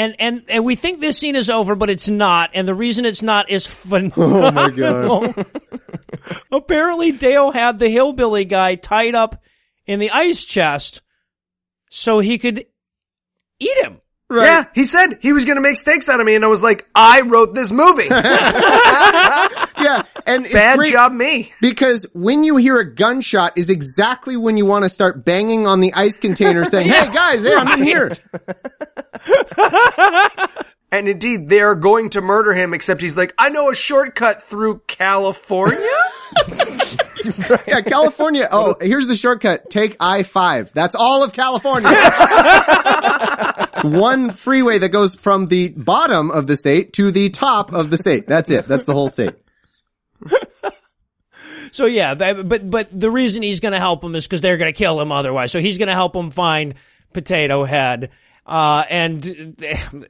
[0.00, 3.04] and and and we think this scene is over, but it's not, and the reason
[3.04, 4.14] it's not is phenomenal.
[4.16, 5.46] Oh my god!
[6.52, 9.42] Apparently Dale had the hillbilly guy tied up
[9.86, 11.02] in the ice chest
[11.90, 12.64] so he could
[13.58, 14.00] eat him.
[14.32, 16.62] Yeah, he said he was going to make steaks out of me, and I was
[16.62, 18.08] like, I wrote this movie.
[19.80, 21.54] Yeah, and it's Bad great job, me.
[21.62, 25.80] because when you hear a gunshot is exactly when you want to start banging on
[25.80, 28.10] the ice container saying, "Hey guys, hey, I'm in here."
[30.92, 34.42] And indeed, they are going to murder him, except he's like, I know a shortcut
[34.42, 35.78] through California?
[37.66, 38.48] Yeah, California.
[38.50, 39.68] Oh, here's the shortcut.
[39.68, 40.72] Take I-5.
[40.72, 41.90] That's all of California.
[43.98, 47.98] One freeway that goes from the bottom of the state to the top of the
[47.98, 48.26] state.
[48.26, 48.66] That's it.
[48.66, 49.34] That's the whole state.
[51.72, 54.56] So yeah, that, but but the reason he's going to help him is because they're
[54.56, 55.52] going to kill him otherwise.
[55.52, 56.74] So he's going to help him find
[57.12, 58.10] Potato Head,
[58.46, 59.56] uh, and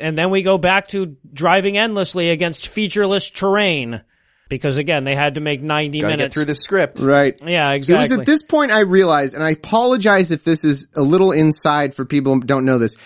[0.01, 4.03] and then we go back to driving endlessly against featureless terrain
[4.49, 7.01] because again they had to make ninety Gotta minutes get through the script.
[7.01, 7.39] Right.
[7.43, 10.89] Yeah, exactly It was at this point I realized, and I apologize if this is
[10.95, 12.97] a little inside for people who don't know this.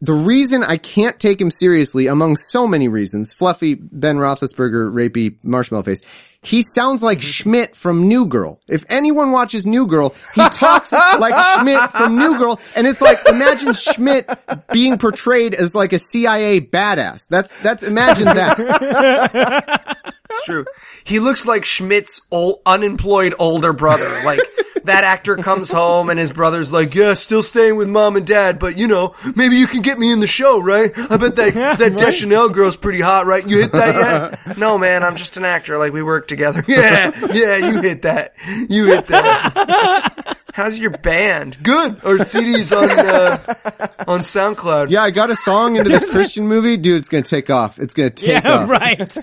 [0.00, 5.42] The reason I can't take him seriously, among so many reasons, fluffy Ben Roethlisberger, rapey
[5.42, 6.02] marshmallow face,
[6.42, 7.26] he sounds like mm-hmm.
[7.26, 8.60] Schmidt from New Girl.
[8.68, 13.18] If anyone watches New Girl, he talks like Schmidt from New Girl, and it's like
[13.26, 14.28] imagine Schmidt
[14.70, 17.26] being portrayed as like a CIA badass.
[17.28, 19.96] That's that's imagine that.
[20.28, 20.66] It's true.
[21.04, 24.08] He looks like Schmidt's old, unemployed older brother.
[24.24, 24.40] Like,
[24.86, 28.58] that actor comes home and his brother's like, yeah, still staying with mom and dad,
[28.58, 30.92] but you know, maybe you can get me in the show, right?
[30.96, 33.46] I bet that, that Deschanel girl's pretty hot, right?
[33.46, 34.58] You hit that yet?
[34.58, 35.78] no, man, I'm just an actor.
[35.78, 36.64] Like, we work together.
[36.66, 38.34] Yeah, yeah, you hit that.
[38.68, 40.32] You hit that.
[40.56, 41.62] How's your band?
[41.62, 41.96] Good.
[41.96, 44.88] Or CDs on, uh, on SoundCloud.
[44.88, 46.96] Yeah, I got a song into this Christian movie, dude.
[46.96, 47.78] It's gonna take off.
[47.78, 48.70] It's gonna take yeah, off.
[48.70, 49.18] right.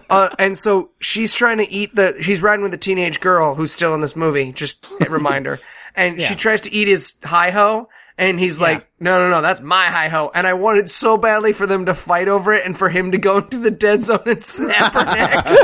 [0.10, 3.70] Uh, and so she's trying to eat the, she's riding with a teenage girl who's
[3.70, 5.58] still in this movie, just a reminder.
[5.94, 9.60] And she tries to eat his hi ho, and he's like, no, no, no, that's
[9.60, 10.28] my hi ho.
[10.34, 13.18] And I wanted so badly for them to fight over it and for him to
[13.18, 15.46] go into the dead zone and snap her neck.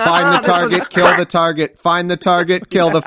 [0.00, 1.78] Find the target, kill the target.
[1.78, 3.00] Find the target, kill the.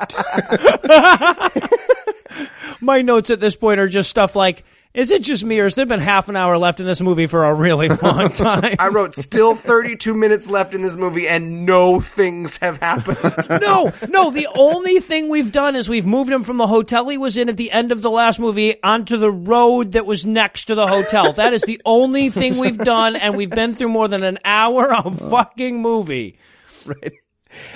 [2.80, 5.74] My notes at this point are just stuff like, is it just me or has
[5.74, 8.76] there been half an hour left in this movie for a really long time?
[8.78, 13.18] I wrote, still 32 minutes left in this movie and no things have happened.
[13.60, 17.18] no, no, the only thing we've done is we've moved him from the hotel he
[17.18, 20.66] was in at the end of the last movie onto the road that was next
[20.66, 21.32] to the hotel.
[21.32, 24.94] That is the only thing we've done, and we've been through more than an hour
[24.94, 26.38] of fucking movie.
[26.86, 27.14] Right.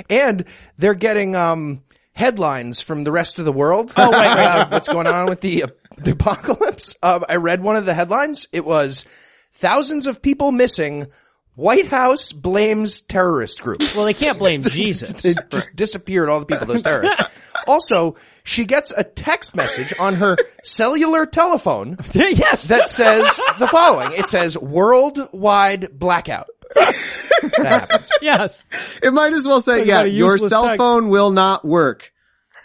[0.08, 0.44] And
[0.76, 1.82] they're getting um,
[2.18, 3.92] headlines from the rest of the world.
[3.96, 4.60] Oh, right, right.
[4.60, 5.68] Uh, what's going on with the, uh,
[5.98, 6.96] the apocalypse?
[7.02, 8.48] Um, I read one of the headlines.
[8.50, 9.04] It was
[9.52, 11.06] thousands of people missing.
[11.54, 13.80] White House blames terrorist group.
[13.94, 15.24] Well, they can't blame Jesus.
[15.24, 17.22] It just disappeared, all the people, those terrorists.
[17.68, 24.12] also, she gets a text message on her cellular telephone yes, that says the following.
[24.12, 26.48] It says worldwide blackout.
[26.74, 28.10] That happens.
[28.22, 28.64] yes,
[29.02, 30.78] It might as well say, Talk yeah, about a your useless cell text.
[30.78, 32.12] phone will not work.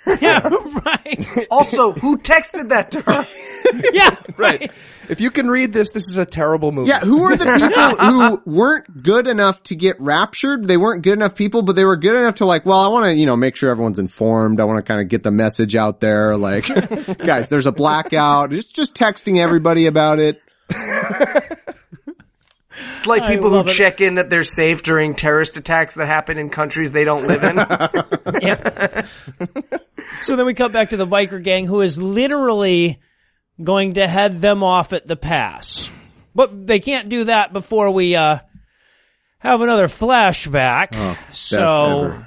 [0.21, 0.41] yeah,
[0.85, 3.25] right, also, who texted that to her?
[3.93, 4.71] yeah, Right.
[5.09, 6.87] If you can read this, this is a terrible movie.
[6.87, 10.65] Yeah, who are the people who weren't good enough to get raptured?
[10.65, 13.05] They weren't good enough people, but they were good enough to like, well, I want
[13.07, 14.61] to, you know, make sure everyone's informed.
[14.61, 16.37] I want to kind of get the message out there.
[16.37, 16.67] Like,
[17.17, 18.51] guys, there's a blackout.
[18.51, 20.41] Just, just texting everybody about it.
[23.03, 23.67] It's like people who it.
[23.67, 27.43] check in that they're safe during terrorist attacks that happen in countries they don't live
[27.43, 27.57] in.
[28.41, 29.05] yeah.
[30.21, 33.01] so then we come back to the biker gang who is literally
[33.61, 35.91] going to head them off at the pass.
[36.33, 38.39] But they can't do that before we uh
[39.39, 40.95] have another flashback.
[41.33, 42.23] so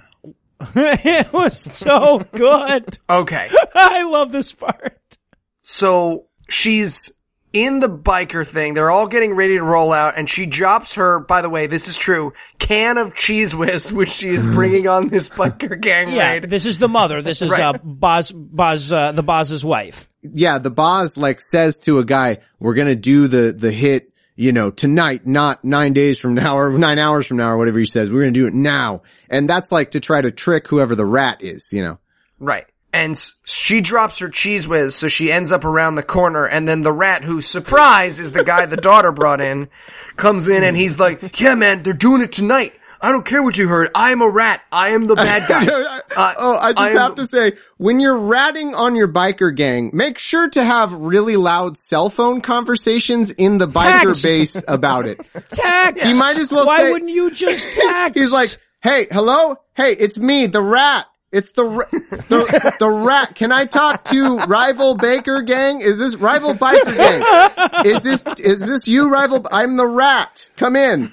[0.74, 2.98] it was so good.
[3.08, 3.48] okay.
[3.74, 5.16] I love this part.
[5.62, 7.15] So she's
[7.64, 8.74] in the biker thing.
[8.74, 11.88] They're all getting ready to roll out and she drops her, by the way, this
[11.88, 16.32] is true, can of Cheez Whiz, which she is bringing on this biker gang Yeah,
[16.32, 16.50] raid.
[16.50, 17.22] this is the mother.
[17.22, 17.60] This is Right.
[17.60, 20.08] uh Boz Boz uh, the Boz's wife.
[20.22, 24.12] Yeah, the Boz like says to a guy, we're going to do the, the hit,
[24.34, 27.78] you know, tonight, not nine days from now or nine hours from now or whatever
[27.78, 28.10] he says.
[28.10, 29.02] We're going to do it now.
[29.30, 31.98] And that's like to try to trick whoever the rat is, you know.
[32.38, 32.66] Right.
[32.96, 36.82] And she drops her Cheez Whiz, so she ends up around the corner, and then
[36.82, 39.68] the rat, who, surprise, is the guy the daughter brought in,
[40.16, 42.72] comes in and he's like, yeah man, they're doing it tonight.
[42.98, 43.90] I don't care what you heard.
[43.94, 44.62] I am a rat.
[44.72, 45.66] I am the bad guy.
[46.16, 49.54] Uh, oh, I just I am- have to say, when you're ratting on your biker
[49.54, 54.22] gang, make sure to have really loud cell phone conversations in the biker Text.
[54.24, 55.20] base about it.
[55.50, 56.06] Text.
[56.10, 58.14] You might as well Why say- wouldn't you just text?
[58.16, 59.56] He's like, hey, hello?
[59.74, 61.04] Hey, it's me, the rat.
[61.32, 63.34] It's the, ra- the, the rat.
[63.34, 65.80] Can I talk to rival baker gang?
[65.80, 67.86] Is this rival biker gang?
[67.86, 69.46] Is this, is this you rival?
[69.50, 70.48] I'm the rat.
[70.56, 71.12] Come in.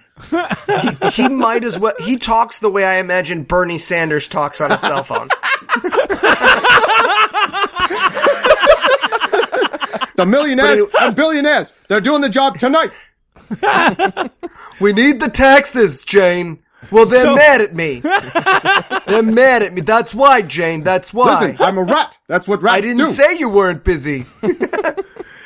[1.11, 1.93] he might as well.
[1.99, 5.27] He talks the way I imagine Bernie Sanders talks on a cell phone.
[10.15, 11.73] The millionaires and billionaires.
[11.87, 12.91] They're doing the job tonight.
[14.81, 16.62] We need the taxes, Jane.
[16.91, 17.99] Well, they're So- mad at me.
[19.07, 19.81] they're mad at me.
[19.81, 20.83] That's why, Jane.
[20.83, 21.39] That's why.
[21.49, 22.17] Listen, I'm a rat.
[22.27, 23.05] That's what rats I didn't do.
[23.05, 24.25] say you weren't busy.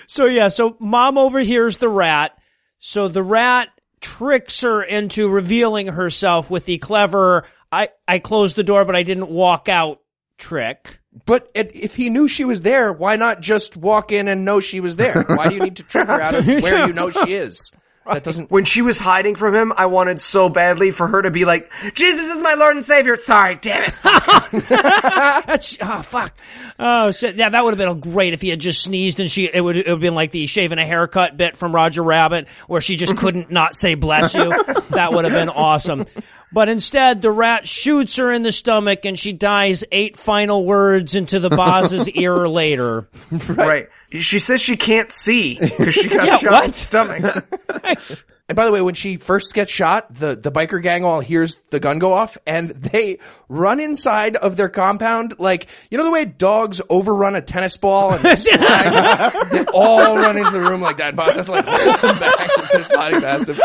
[0.09, 2.31] So yeah, so mom overhears the rat.
[2.80, 3.68] So the rat
[3.99, 7.43] tricks her into revealing herself with the clever
[7.73, 9.99] I I closed the door but I didn't walk out
[10.38, 10.99] trick.
[11.26, 14.61] But it, if he knew she was there, why not just walk in and know
[14.61, 15.23] she was there?
[15.23, 17.72] Why do you need to trick her out of where you know she is?
[18.14, 18.52] That doesn't.
[18.52, 21.72] when she was hiding from him, I wanted so badly for her to be like,
[21.94, 23.18] Jesus is my Lord and Savior.
[23.18, 23.94] Sorry, damn it.
[24.70, 26.34] That's oh fuck.
[26.80, 27.36] Oh shit.
[27.36, 29.78] Yeah, that would have been great if he had just sneezed and she it would
[29.78, 32.96] it would have been like the shaving a haircut bit from Roger Rabbit where she
[32.96, 34.50] just couldn't not say bless you.
[34.90, 36.06] That would have been awesome.
[36.52, 41.14] But instead, the rat shoots her in the stomach and she dies eight final words
[41.16, 43.08] into the Boz's ear later.
[43.50, 43.90] right.
[44.12, 46.68] She says she can't see because she got Yeah, shot in what?
[46.68, 48.24] the stomach.
[48.50, 51.58] And by the way, when she first gets shot, the, the biker gang all hears
[51.70, 53.20] the gun go off and they
[53.50, 55.38] run inside of their compound.
[55.38, 59.34] Like, you know the way dogs overrun a tennis ball and they slide?
[59.52, 61.10] they all run into the room like that.
[61.10, 63.58] And Boz has to like hold them back as they're sliding past him.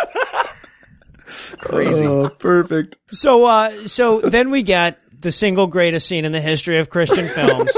[1.59, 2.05] Crazy.
[2.05, 2.98] Oh, perfect.
[3.12, 7.28] So, uh, so then we get the single greatest scene in the history of Christian
[7.28, 7.70] films.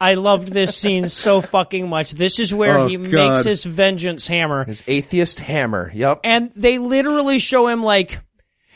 [0.00, 2.12] I loved this scene so fucking much.
[2.12, 3.10] This is where Oh, he God.
[3.10, 4.64] makes his vengeance hammer.
[4.64, 5.90] His atheist hammer.
[5.94, 6.20] Yep.
[6.24, 8.20] and they literally show him like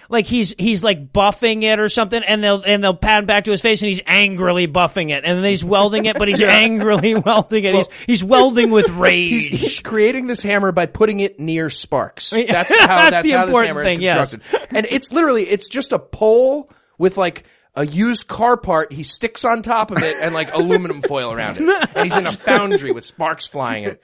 [0.09, 3.51] like he's he's like buffing it or something and they'll and they'll pan back to
[3.51, 7.15] his face and he's angrily buffing it and then he's welding it but he's angrily
[7.27, 11.39] welding it he's he's welding with rage He's, he's creating this hammer by putting it
[11.41, 12.29] near sparks.
[12.31, 14.31] That's how That's that's, the how this important hammer thing, is yes.
[14.37, 14.77] constructed.
[14.77, 16.69] And it's literally it's just a pole
[16.99, 17.45] with like
[17.75, 18.93] a used car part.
[18.93, 21.89] He sticks on top of it and like aluminum foil around it.
[21.95, 24.01] And he's in a foundry with sparks flying at it.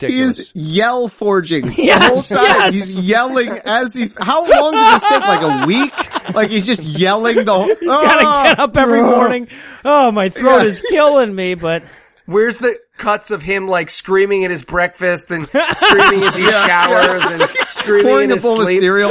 [0.00, 0.38] He Ridiculous.
[0.40, 2.46] is yell forging the Yes, whole time.
[2.46, 2.74] yes.
[2.74, 4.12] He's yelling as he's.
[4.20, 5.20] How long does this take?
[5.22, 6.34] Like a week?
[6.34, 7.68] Like he's just yelling the whole.
[7.68, 9.46] gotta "Ah, get up every morning
[9.84, 11.82] oh my throat is killing me but
[12.26, 15.46] Where's the cuts of him like screaming at his breakfast and
[15.76, 18.80] screaming as he showers and screaming Pouring in a his bowl of sleep?
[18.80, 19.10] cereal.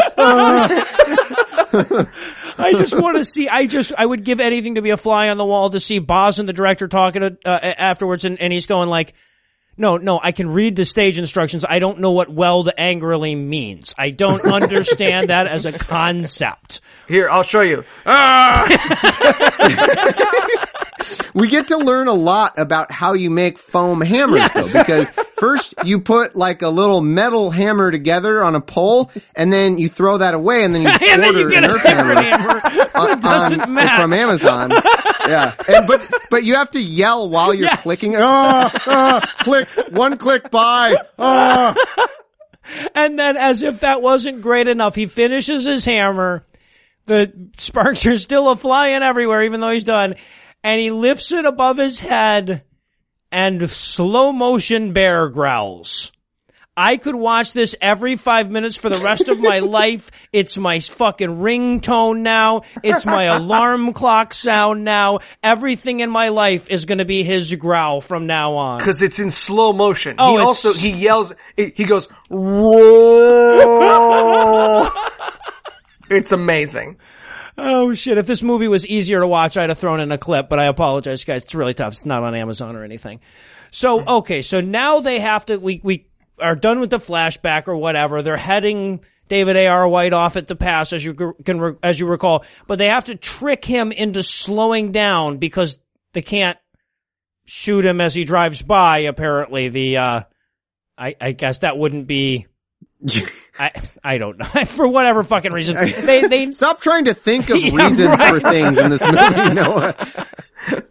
[2.58, 2.64] Ah.
[2.64, 3.50] I just want to see.
[3.50, 6.00] I just I would give anything to be a fly on the wall to see
[6.00, 9.14] Boz and the director talking to, uh, afterwards, and, and he's going like,
[9.78, 11.66] "No, no, I can read the stage instructions.
[11.68, 13.94] I don't know what weld angrily means.
[13.98, 17.84] I don't understand that as a concept." Here, I'll show you.
[21.34, 25.74] we get to learn a lot about how you make foam hammers though, because first
[25.84, 30.18] you put like a little metal hammer together on a pole, and then you throw
[30.20, 32.14] that away, and then you and then order you get an earth hammer.
[32.22, 32.61] hammer
[33.22, 34.72] doesn't on- from Amazon.
[35.28, 37.82] yeah, and, but but you have to yell while you're Yes.
[37.82, 38.15] clicking.
[38.18, 40.95] Ah, ah, click one click buy.
[41.18, 41.76] Ah.
[42.95, 46.45] And then, as if that wasn't great enough, he finishes his hammer.
[47.06, 50.15] The sparks are still a flying everywhere, even though he's done.
[50.64, 52.64] And he lifts it above his head
[53.31, 56.11] and slow motion bear growls.
[56.76, 60.10] I could watch this every five minutes for the rest of my life.
[60.31, 62.64] It's my fucking ringtone now.
[62.81, 65.19] It's my alarm clock sound now.
[65.44, 68.80] Everything in my life is going to be his growl from now on.
[68.81, 70.15] Cause it's in slow motion.
[70.18, 73.60] Oh, he also, he yells, he goes, roll.
[76.10, 76.98] it's amazing.
[77.58, 78.18] Oh shit!
[78.18, 80.50] If this movie was easier to watch, I'd have thrown in a clip.
[80.50, 81.44] But I apologize, guys.
[81.44, 81.94] It's really tough.
[81.94, 83.20] It's not on Amazon or anything.
[83.72, 85.58] So okay, so now they have to.
[85.58, 86.08] We we
[86.40, 88.22] are done with the flashback or whatever.
[88.22, 89.68] They're heading David A.
[89.68, 89.88] R.
[89.88, 92.44] White off at the pass, as you can as you recall.
[92.68, 95.80] But they have to trick him into slowing down because
[96.14, 96.58] they can't
[97.46, 99.00] shoot him as he drives by.
[99.00, 100.22] Apparently, the uh,
[100.98, 102.48] I I guess that wouldn't be.
[103.60, 103.72] I
[104.04, 105.76] I don't know for whatever fucking reason
[106.06, 108.42] they they Stop trying to think of Yeah, reasons right.
[108.42, 109.96] for things in this movie, Noah.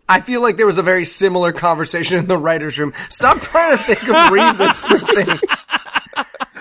[0.08, 2.92] I feel like there was a very similar conversation in the writer's room.
[3.08, 5.66] Stop trying to think of reasons for things.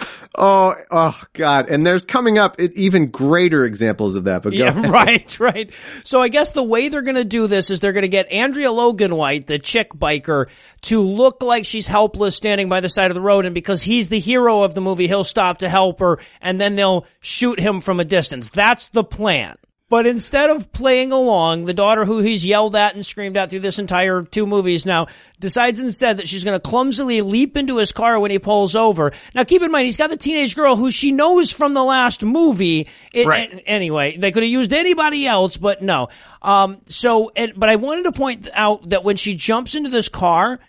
[0.34, 1.70] Oh, oh God.
[1.70, 4.88] And there's coming up even greater examples of that, but Yeah, ahead.
[4.90, 5.74] right, right.
[6.06, 8.32] So I guess the way they're going to do this is they're going to get
[8.32, 10.48] Andrea Logan White, the chick biker,
[10.84, 13.46] to look like she's helpless standing by the side of the road.
[13.46, 16.76] And because he's the hero of the movie, he'll stop to help her and then
[16.76, 18.50] they'll shoot him from a distance.
[18.50, 19.58] That's the plan.
[19.92, 23.60] But instead of playing along, the daughter who he's yelled at and screamed at through
[23.60, 25.08] this entire two movies now
[25.38, 29.12] decides instead that she's going to clumsily leap into his car when he pulls over.
[29.36, 32.24] Now keep in mind, he's got the teenage girl who she knows from the last
[32.24, 32.88] movie.
[33.14, 33.52] It- Right.
[33.52, 36.08] a- Anyway, they could have used anybody else, but no.
[36.42, 40.08] Um, so, and, but I wanted to point out that when she jumps into this
[40.08, 40.62] car,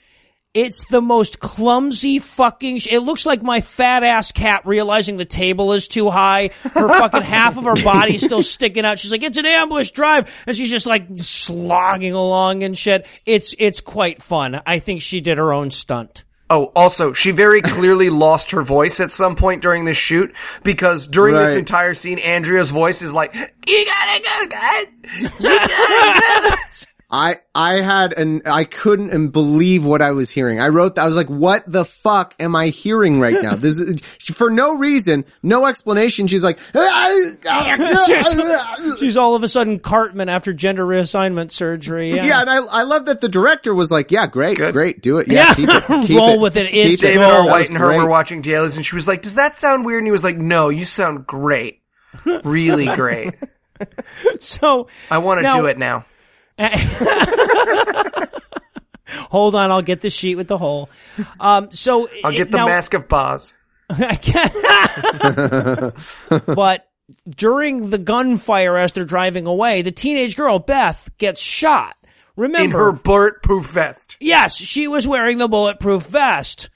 [0.54, 2.78] it's the most clumsy fucking.
[2.78, 6.50] Sh- it looks like my fat ass cat realizing the table is too high.
[6.62, 8.98] Her fucking half of her body still sticking out.
[8.98, 13.06] She's like, "It's an ambush drive," and she's just like slogging along and shit.
[13.24, 14.60] It's it's quite fun.
[14.66, 16.24] I think she did her own stunt.
[16.50, 21.06] Oh, also, she very clearly lost her voice at some point during this shoot because
[21.06, 24.86] during this entire scene, Andrea's voice is like, "You gotta go, guys.
[25.40, 26.56] You gotta go."
[27.14, 30.58] I I had an I couldn't believe what I was hearing.
[30.58, 33.54] I wrote I was like, what the fuck am I hearing right now?
[33.54, 34.00] This is
[34.34, 36.26] for no reason, no explanation.
[36.26, 42.12] She's like, ah, ah, ah, She's all of a sudden Cartman after gender reassignment surgery.
[42.14, 44.72] yeah, and I I love that the director was like, yeah, great, Good.
[44.72, 45.54] great, do it, yeah, Yeah.
[45.54, 46.70] keep it, keep Roll it, with it.
[46.70, 47.30] keep It's David gold.
[47.32, 47.44] R.
[47.46, 47.98] White and her great.
[47.98, 50.38] were watching dailies, and she was like, "Does that sound weird?" And he was like,
[50.38, 51.82] "No, you sound great,
[52.42, 53.34] really great.
[54.38, 56.04] So I want to do it now."
[59.30, 60.90] hold on, I'll get the sheet with the hole.
[61.40, 63.54] Um, so I'll get the now- mask of Boz.
[63.90, 64.14] I
[66.34, 66.46] can't.
[66.46, 66.88] but
[67.28, 71.94] during the gunfire as they're driving away, the teenage girl Beth gets shot.
[72.02, 74.16] In Remember, her bulletproof vest.
[74.18, 76.70] yes, she was wearing the bulletproof vest,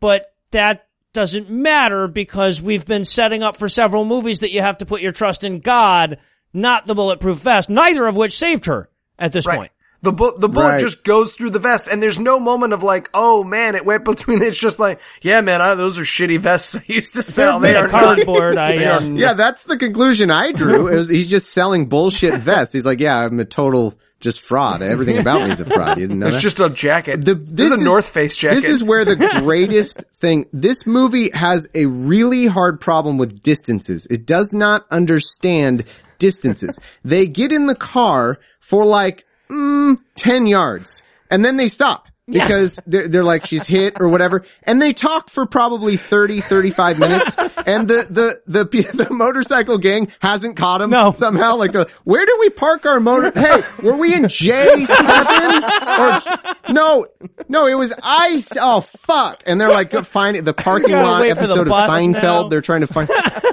[0.00, 4.78] but that doesn't matter because we've been setting up for several movies that you have
[4.78, 6.16] to put your trust in God,
[6.54, 8.88] not the bulletproof vest, neither of which saved her
[9.22, 9.56] at this Right.
[9.58, 9.72] point.
[10.02, 10.80] The bu- the bullet Right.
[10.80, 14.04] just goes through the vest, and there's no moment of like, oh man, it went
[14.12, 14.42] between.
[14.42, 17.60] It's just like, yeah, man, I, those are shitty vests I used to sell.
[17.60, 18.56] They They're cardboard.
[18.58, 20.88] I, They are uh, Yeah, that's the conclusion I drew.
[20.92, 22.74] It was, he's just selling bullshit vests.
[22.74, 24.82] He's like, yeah, I'm a total just fraud.
[24.82, 25.98] Everything about me is a fraud.
[25.98, 26.42] You didn't know It's that?
[26.42, 27.24] just a jacket.
[27.24, 28.56] The, this, is a North Face jacket.
[28.56, 34.06] This is where the greatest thing, this movie has a really hard problem with distances.
[34.06, 35.84] It does not understand
[36.18, 36.78] distances.
[37.04, 38.38] they get in the car
[38.72, 42.08] for like, mm, 10 yards and then they stop.
[42.28, 44.46] Because they're, they're like, she's hit or whatever.
[44.62, 47.36] And they talk for probably 30, 35 minutes.
[47.66, 48.06] And the,
[48.46, 48.64] the, the,
[49.04, 51.12] the motorcycle gang hasn't caught him No.
[51.12, 51.56] somehow.
[51.56, 53.32] Like, the, where do we park our motor?
[53.38, 55.98] Hey, were we in J7?
[55.98, 57.04] Or, no,
[57.48, 58.52] no, it was ice.
[58.58, 59.42] Oh, fuck.
[59.44, 60.44] And they're like, find it.
[60.44, 62.22] The parking lot episode of Seinfeld.
[62.22, 62.48] now.
[62.48, 63.10] They're trying to find,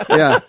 [0.09, 0.39] yeah.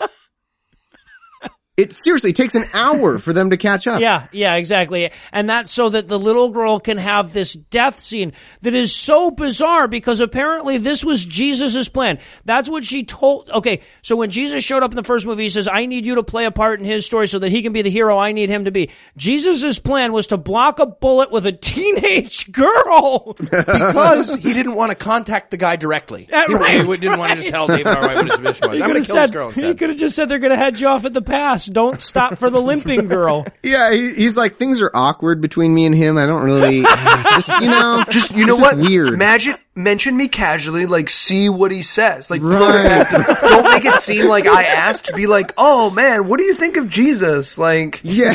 [1.80, 4.00] It seriously takes an hour for them to catch up.
[4.00, 5.10] Yeah, yeah, exactly.
[5.32, 8.32] And that's so that the little girl can have this death scene
[8.62, 12.18] that is so bizarre because apparently this was Jesus's plan.
[12.44, 13.50] That's what she told.
[13.50, 16.16] Okay, so when Jesus showed up in the first movie, he says, I need you
[16.16, 18.32] to play a part in his story so that he can be the hero I
[18.32, 18.90] need him to be.
[19.16, 23.34] Jesus's plan was to block a bullet with a teenage girl.
[23.38, 26.26] because he didn't want to contact the guy directly.
[26.28, 28.00] Yeah, he, right, he didn't want to just tell David R.
[28.02, 28.80] White what his mission was.
[28.80, 30.56] I'm going to kill this said, girl he could have just said they're going to
[30.56, 31.66] head you off at the pass.
[31.70, 33.46] Don't stop for the limping girl.
[33.62, 36.16] Yeah, he, he's like, things are awkward between me and him.
[36.16, 38.76] I don't really, just, you know, just you know it's what?
[38.78, 39.12] weird.
[39.12, 42.30] Imagine mention me casually, like see what he says.
[42.30, 43.06] Like Right.
[43.10, 45.06] don't make it seem like I asked.
[45.06, 47.58] To be like, oh man, what do you think of Jesus?
[47.58, 48.32] Like yeah.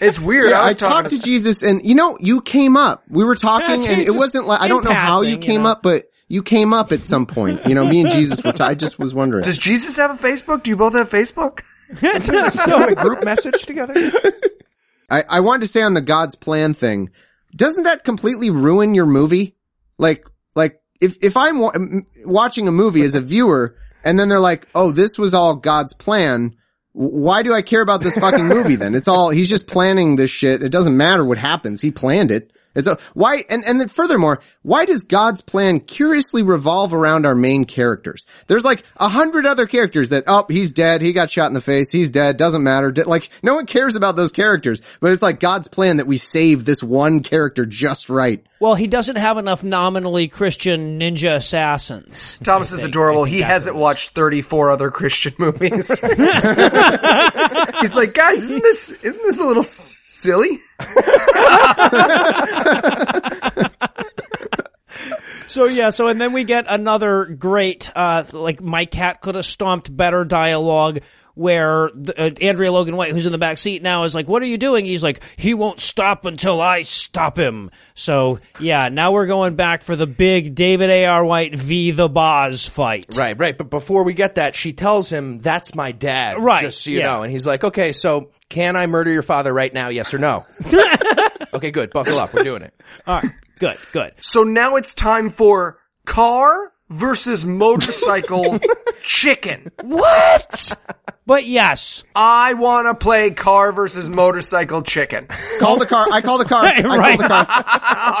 [0.00, 0.50] it's weird.
[0.50, 3.04] Yeah, I I talked to Jesus and you know, you came up.
[3.08, 5.40] We were talking That's and it wasn't like, I don't know how passing, you you
[5.40, 5.70] came know.
[5.70, 7.66] up, but you came up at some point.
[7.66, 9.44] You know, me and Jesus were, t- I just was wondering.
[9.44, 10.62] Does Jesus have a Facebook?
[10.62, 11.62] Do you both have Facebook?
[12.50, 13.94] So a group message together.
[15.10, 17.10] I, I wanted to say on the God's plan thing,
[17.54, 19.56] doesn't that completely ruin your movie?
[19.96, 21.72] Like, like, if, if I'm wa-
[22.24, 25.94] watching a movie as a viewer and then they're like, oh, this was all God's
[25.94, 26.56] plan,
[26.92, 28.94] why do I care about this fucking movie then?
[28.94, 30.62] It's all, he's just planning this shit.
[30.62, 31.80] It doesn't matter what happens.
[31.80, 32.52] He planned it.
[32.78, 37.34] It's a, why, and, and then furthermore, why does God's plan curiously revolve around our
[37.34, 38.24] main characters?
[38.46, 41.02] There's like a hundred other characters that, oh, he's dead.
[41.02, 41.90] He got shot in the face.
[41.92, 42.36] He's dead.
[42.36, 42.90] Doesn't matter.
[42.92, 46.16] Di- Like, no one cares about those characters, but it's like God's plan that we
[46.16, 48.44] save this one character just right.
[48.60, 52.38] Well, he doesn't have enough nominally Christian ninja assassins.
[52.42, 53.24] Thomas I is adorable.
[53.24, 55.88] He hasn't what watched 34 other Christian movies.
[57.80, 60.58] He's like, guys, isn't this isn't this a little s- silly?
[65.48, 69.46] So yeah, so and then we get another great, uh, like my cat could have
[69.46, 71.00] stomped better dialogue
[71.38, 74.42] where the, uh, Andrea Logan White, who's in the back seat now, is like, "What
[74.42, 79.12] are you doing?" He's like, "He won't stop until I stop him." So yeah, now
[79.12, 81.06] we're going back for the big David A.
[81.06, 81.24] R.
[81.24, 81.92] White v.
[81.92, 83.06] the Boz fight.
[83.16, 83.56] Right, right.
[83.56, 86.42] But before we get that, she tells him, that's my dad.
[86.42, 87.06] Right, Just so you yeah.
[87.06, 87.22] know.
[87.22, 89.88] And he's like, okay, so can I murder your father right now?
[89.88, 90.46] Yes or no?
[91.54, 91.90] okay, good.
[91.90, 92.32] Buckle up.
[92.34, 92.74] We're doing it.
[93.06, 94.12] All right, good, good.
[94.20, 98.58] So now it's time for car versus motorcycle
[99.02, 99.70] chicken.
[99.82, 100.76] What?
[101.26, 105.28] but yes, I want to play car versus motorcycle chicken.
[105.60, 106.06] Call the car.
[106.12, 106.64] I call the car.
[106.66, 107.46] I call the car.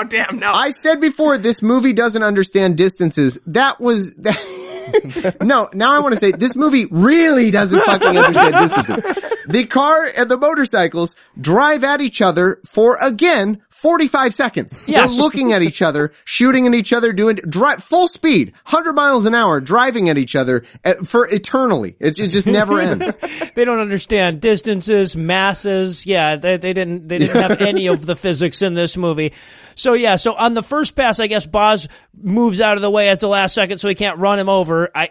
[0.00, 0.52] Oh damn no.
[0.52, 3.40] I said before this movie doesn't understand distances.
[3.46, 4.14] That was
[5.42, 5.68] no.
[5.72, 9.24] Now I want to say this movie really doesn't fucking understand distances.
[9.48, 13.62] The car and the motorcycles drive at each other for again.
[13.78, 14.78] 45 seconds.
[14.86, 15.12] Yes.
[15.12, 19.24] They're looking at each other, shooting at each other, doing drive full speed, 100 miles
[19.24, 21.94] an hour, driving at each other at, for eternally.
[22.00, 23.16] It, it just never ends.
[23.54, 26.06] they don't understand distances, masses.
[26.06, 29.32] Yeah, they, they didn't they didn't have any of the physics in this movie.
[29.76, 31.86] So yeah, so on the first pass, I guess Boz
[32.20, 34.90] moves out of the way at the last second, so he can't run him over.
[34.92, 35.10] I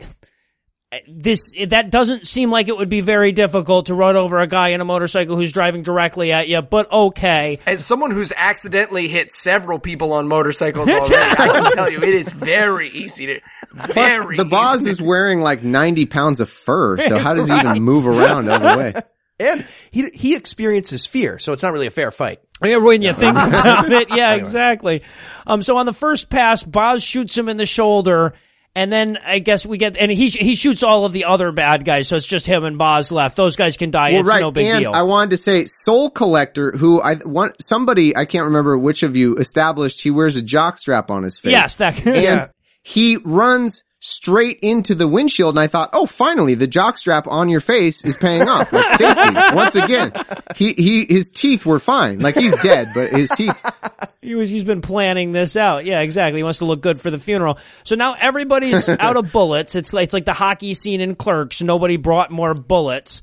[1.07, 4.69] this that doesn't seem like it would be very difficult to run over a guy
[4.69, 7.59] in a motorcycle who's driving directly at you, but okay.
[7.65, 12.13] As someone who's accidentally hit several people on motorcycles already, I can tell you it
[12.13, 13.39] is very easy to.
[13.89, 17.65] Plus, the Boz is wearing like 90 pounds of fur, so how does he Right.
[17.65, 18.93] even move around out of the way?
[19.39, 22.39] And he, he experiences fear, so it's not really a fair fight.
[22.63, 25.03] Yeah, when you think about it, yeah, exactly.
[25.45, 28.33] Um, so on the first pass, Boz shoots him in the shoulder,
[28.77, 31.83] and then I guess we get, and he he shoots all of the other bad
[31.83, 33.35] guys, so it's just him and Boz left.
[33.35, 34.11] Those guys can die.
[34.11, 34.39] Well, it's right.
[34.39, 34.91] no big and deal.
[34.93, 39.15] I wanted to say Soul Collector, who I want somebody I can't remember which of
[39.15, 41.53] you established he wears a jock strap on his face.
[41.53, 42.05] yes, that.
[42.05, 42.51] and
[42.83, 47.49] he runs straight into the windshield and I thought, oh, finally, the jock strap on
[47.49, 48.71] your face is paying off.
[48.71, 49.35] Like safety.
[49.53, 50.13] Once again,
[50.55, 52.19] he, he, his teeth were fine.
[52.19, 53.63] Like he's dead, but his teeth.
[54.19, 55.85] He was, he's been planning this out.
[55.85, 56.39] Yeah, exactly.
[56.39, 57.59] He wants to look good for the funeral.
[57.85, 59.73] So now everybody's out of bullets.
[59.73, 61.61] It's like, it's like the hockey scene in Clerks.
[61.61, 63.21] Nobody brought more bullets.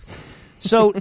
[0.60, 0.94] So,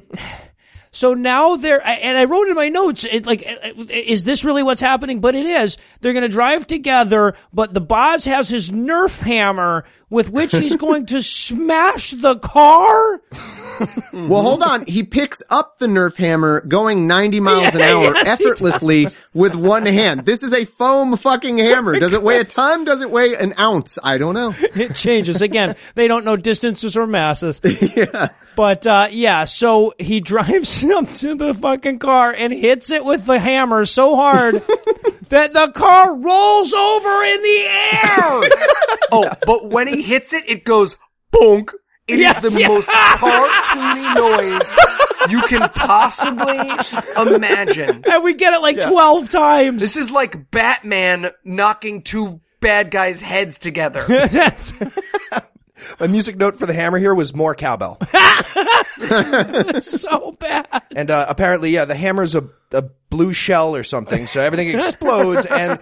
[0.94, 3.44] so now they're, and I wrote in my notes, it, like,
[3.90, 5.22] is this really what's happening?
[5.22, 5.80] But it is.
[6.00, 10.76] They're going to drive together, but the Boz has his Nerf hammer with which he's
[10.76, 13.22] going to smash the car.
[14.14, 14.86] Well, hold on.
[14.86, 19.88] He picks up the Nerf hammer going 90 miles an hour yes, effortlessly with one
[19.88, 20.22] hand.
[20.26, 22.00] This is a foam fucking hammer.
[22.00, 22.86] Does it weigh a ton?
[22.86, 23.98] Does it weigh an ounce?
[24.04, 24.54] I don't know.
[24.60, 25.76] it changes again.
[25.96, 27.60] They don't know distances or masses.
[27.96, 28.30] yeah.
[28.56, 33.26] But uh, yeah, so he drives up to the fucking car and hits it with
[33.26, 34.54] the hammer so hard
[35.30, 38.50] that the car rolls over in the air.
[39.12, 40.98] Oh, but when he hits it, it goes
[41.32, 41.74] bonk.
[42.08, 42.68] It is Yes, the yeah.
[42.68, 44.16] most cartoony
[44.60, 44.76] noise
[45.32, 46.60] you can possibly
[47.36, 48.04] imagine.
[48.10, 49.82] and we get it like 12 times.
[49.82, 54.04] This is like Batman knocking two bad guys' heads together.
[54.08, 54.74] That's
[56.00, 57.98] My music note for the hammer here was more cowbell.
[59.82, 60.68] so bad.
[60.96, 65.46] And uh, apparently, yeah, the hammer's a, a blue shell or something, so everything explodes,
[65.46, 65.80] and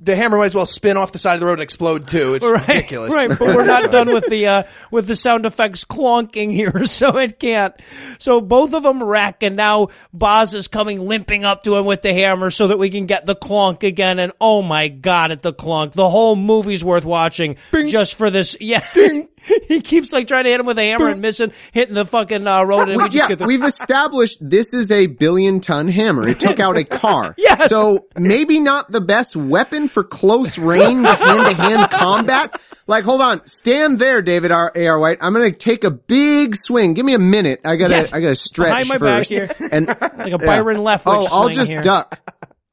[0.00, 2.34] the hammer might as well spin off the side of the road and explode too.
[2.34, 3.14] It's Right, ridiculous.
[3.14, 7.16] right, but we're not done with the uh, with the sound effects clonking here, so
[7.18, 7.74] it can't.
[8.18, 12.02] So both of them wreck, and now Boz is coming limping up to him with
[12.02, 14.18] the hammer so that we can get the clonk again.
[14.18, 18.56] And oh my god, at the clonk, the whole movie's worth watching just for this.
[18.60, 18.84] Yeah,
[19.68, 22.46] he keeps like trying to hit him with a hammer and missing, hitting the fucking
[22.46, 23.44] uh, road, and we, We- just yeah, get the.
[23.46, 26.28] we've established this is a billion ton hammer.
[26.28, 27.34] It took out a car.
[27.46, 27.70] Yes.
[27.70, 32.60] So maybe not the best weapon for close range hand to hand combat.
[32.88, 34.70] Like, hold on, stand there, David R.
[34.74, 34.86] A.
[34.88, 34.98] R.
[34.98, 35.18] White.
[35.20, 36.94] I'm gonna take a big swing.
[36.94, 37.60] Give me a minute.
[37.64, 38.12] I gotta, Yes.
[38.12, 39.30] I gotta stretch Behind my back first.
[39.30, 39.50] here.
[39.72, 41.04] And Like a Byron left.
[41.06, 41.82] Oh, I'll just here.
[41.82, 42.20] duck.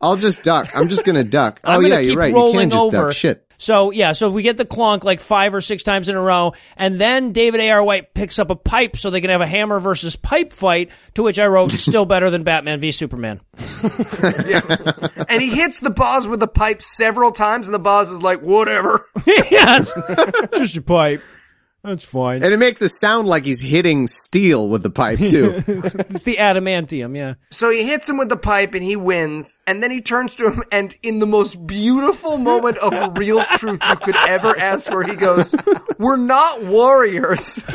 [0.01, 0.69] I'll just duck.
[0.75, 1.61] I'm just gonna duck.
[1.63, 2.29] I'm oh gonna yeah, you're right.
[2.31, 2.97] You rolling can just over.
[3.07, 3.13] duck.
[3.13, 3.42] Shit.
[3.63, 6.51] So yeah, so we get the clunk like five or six times in a row,
[6.75, 7.69] and then David A.
[7.69, 7.81] R.
[7.81, 10.91] White picks up a pipe so they can have a hammer versus pipe fight.
[11.13, 13.39] To which I wrote, still better than Batman v Superman.
[13.57, 18.41] and he hits the Boz with the pipe several times, and the Boz is like,
[18.41, 19.07] whatever.
[19.25, 19.93] yes,
[20.57, 21.21] just a pipe.
[21.83, 22.43] That's fine.
[22.43, 25.55] And it makes it sound like he's hitting steel with the pipe too.
[25.67, 27.17] It's the adamantium.
[27.17, 27.33] Yeah.
[27.51, 30.49] So he hits him with the pipe and he wins, and then he turns to
[30.49, 35.03] him and in the most beautiful moment of real truth you could ever ask for,
[35.03, 35.53] he goes,
[35.97, 37.63] we're not warriors.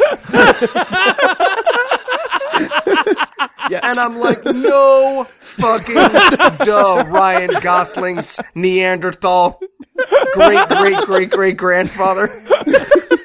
[3.70, 9.60] And I'm like, no fucking duh, Ryan Gosling's Neanderthal.
[10.32, 12.28] great great great great grandfather.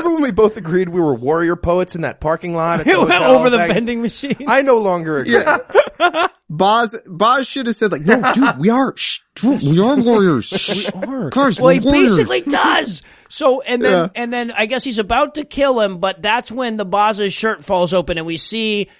[0.00, 2.80] Remember when we both agreed we were warrior poets in that parking lot?
[2.80, 4.36] At the It went hotel over the back- vending machine.
[4.48, 5.42] I no longer agree.
[6.52, 10.50] Boz, Boz should have said like, no, dude, we are, shh, dude, we are warriors.
[10.68, 11.30] we are.
[11.30, 12.16] Guys, Well, we're he warriors.
[12.18, 13.02] basically does.
[13.28, 14.08] So, and then, Yeah.
[14.16, 17.62] and then I guess he's about to kill him, but that's when the Boz's shirt
[17.64, 18.90] falls open and we see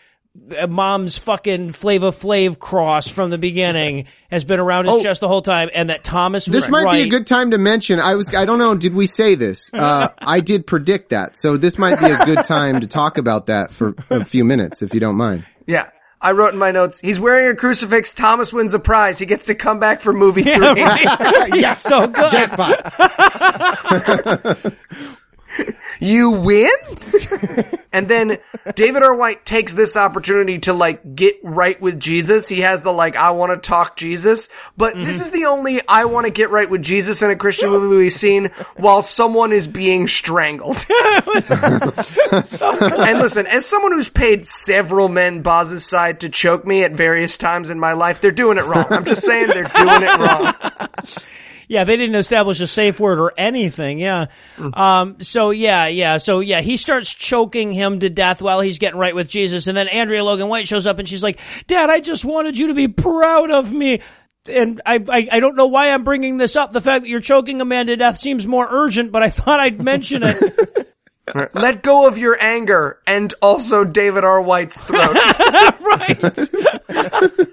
[0.69, 5.03] mom's fucking Flava Flav cross from the beginning has been around his Oh.
[5.03, 7.59] chest the whole time and that Thomas was This might be a good time to
[7.59, 8.01] mention.
[8.01, 9.71] I was, I don't know, did we say this?
[9.81, 11.37] Uh, I did predict that.
[11.39, 14.83] So this might be a good time to talk about that for a few minutes,
[14.83, 15.47] if you don't mind.
[15.67, 15.89] Yeah.
[16.23, 19.47] I wrote in my notes, he's wearing a crucifix, Thomas wins a prize, he gets
[19.47, 20.53] to come back for movie three.
[20.55, 22.51] yes, so good.
[26.01, 26.71] you win?
[27.93, 28.39] and then
[28.75, 29.15] David R.
[29.15, 32.49] White takes this opportunity to like get right with Jesus.
[32.49, 35.23] He has the like, I want to talk Jesus, but this mm-hmm.
[35.23, 38.13] is the only I want to get right with Jesus in a Christian movie we've
[38.13, 40.85] seen while someone is being strangled.
[42.33, 47.37] and listen, as someone who's paid several men Boz's side to choke me at various
[47.37, 48.87] times in my life, they're doing it wrong.
[48.91, 50.55] I'm just saying they're doing it wrong.
[51.71, 54.01] Yeah, they didn't establish a safe word or anything.
[54.01, 54.27] Yeah.
[54.59, 56.19] Um, so yeah, yeah.
[56.19, 59.69] So yeah, he starts choking him to death while he's getting right with Jesus.
[59.69, 61.39] And then Andrea Logan White shows up and she's like,
[61.69, 64.01] Dad, I just wanted you to be proud of me.
[64.51, 66.73] And I, I, I don't know why I'm bringing this up.
[66.73, 69.61] The fact that you're choking a man to death seems more urgent, but I thought
[69.61, 70.97] I'd mention it.
[71.55, 74.43] Let go of your anger and also David R.
[74.43, 75.17] White's throat.
[75.81, 77.49] Right.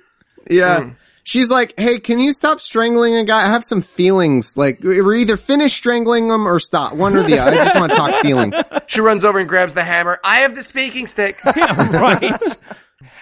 [0.50, 0.90] yeah.
[1.28, 3.42] She's like, hey, can you stop strangling a guy?
[3.42, 4.56] I have some feelings.
[4.56, 6.94] Like, we're either finish strangling him or stop.
[6.94, 7.52] One or the other.
[7.52, 8.54] I just want to talk feeling.
[8.88, 10.22] She runs over and grabs the hammer.
[10.24, 11.36] I have the speaking stick.
[11.46, 12.42] right.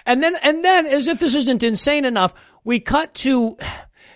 [0.06, 3.56] And then, and then, as if this isn't insane enough, we cut to,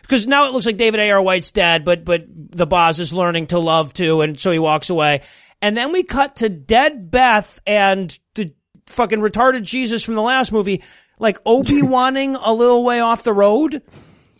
[0.02, 1.20] because now it looks like David A.R.
[1.20, 4.90] White's dead, but, but the Boz is learning to love too, and so he walks
[4.90, 5.22] away.
[5.60, 8.54] And then we cut to dead Beth and the
[8.86, 10.84] fucking retarded Jesus from the last movie,
[11.20, 13.82] like Obi-Waning a little way off the road.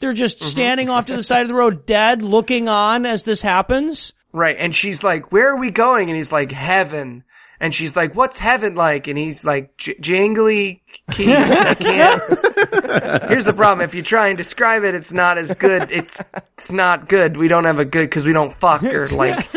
[0.01, 0.49] They're just mm-hmm.
[0.49, 4.13] standing off to the side of the road, dead, looking on as this happens.
[4.33, 4.57] Right.
[4.59, 6.09] And she's like, where are we going?
[6.09, 7.25] And he's like, heaven.
[7.63, 9.07] And she's like, what's heaven like?
[9.07, 10.81] And he's like, J- jangly
[11.11, 11.29] keys.
[11.29, 12.23] I can't.
[13.29, 13.85] Here's the problem.
[13.85, 15.91] If you try and describe it, it's not as good.
[15.91, 16.23] It's,
[16.57, 17.37] it's not good.
[17.37, 19.47] We don't have a good, cause we don't fuck or like,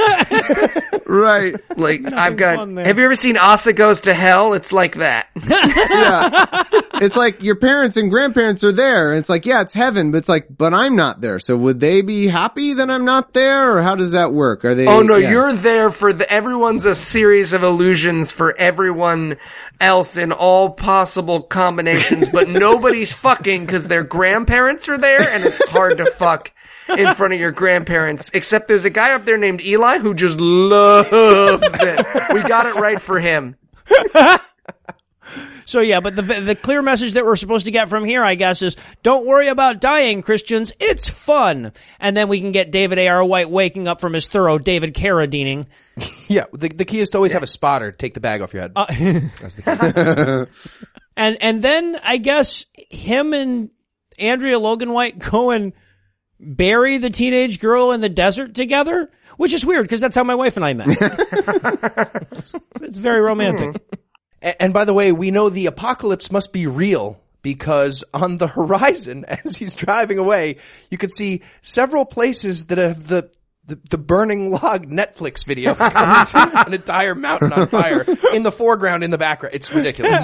[1.06, 1.56] Right.
[1.78, 2.86] like I've got, fun there.
[2.86, 4.54] have you ever seen Asa Goes to Hell?
[4.54, 5.28] It's like that.
[5.44, 6.64] Yeah.
[6.96, 9.12] It's like your parents and grandparents are there.
[9.12, 11.40] And it's like, yeah, it's heaven, but it's like, but I'm not there.
[11.40, 13.78] So would they be happy that I'm not there?
[13.78, 14.64] Or how does that work?
[14.64, 14.88] Are they?
[14.88, 15.32] Oh no, yeah.
[15.32, 19.38] you're there for the, everyone's a series of illusions for everyone
[19.80, 25.68] else in all possible combinations, but nobody's fucking because their grandparents are there and it's
[25.70, 26.52] hard to fuck
[26.90, 28.32] in front of your grandparents.
[28.34, 32.34] Except there's a guy up there named Eli who just loves it.
[32.34, 33.56] We got it right for him.
[35.66, 38.36] So yeah, but the the clear message that we're supposed to get from here, I
[38.36, 40.74] guess, is don't worry about dying, Christians.
[40.80, 41.72] It's fun.
[42.00, 43.08] And then we can get David A.
[43.08, 43.24] R.
[43.26, 45.66] White waking up from his thorough David Carradining.
[46.30, 48.64] Yeah, the, the key is to always have a spotter take the bag off your
[48.64, 48.72] head.
[48.76, 50.98] Uh, That's the key.
[51.16, 53.70] And and then I guess him and
[54.18, 55.74] Andrea Logan White go and
[56.46, 60.36] bury the teenage girl in the desert together, which is weird because that's how my
[60.36, 60.88] wife and I met.
[62.82, 63.72] it's very romantic.
[63.72, 63.78] Hmm.
[64.42, 68.48] A- And by the way, we know the apocalypse must be real because on the
[68.48, 70.58] horizon, as he's driving away,
[70.92, 73.30] you can see several places that have the
[73.66, 79.10] the, the burning log Netflix video, an entire mountain on fire in the foreground, in
[79.12, 79.56] the background.
[79.56, 80.22] It's ridiculous.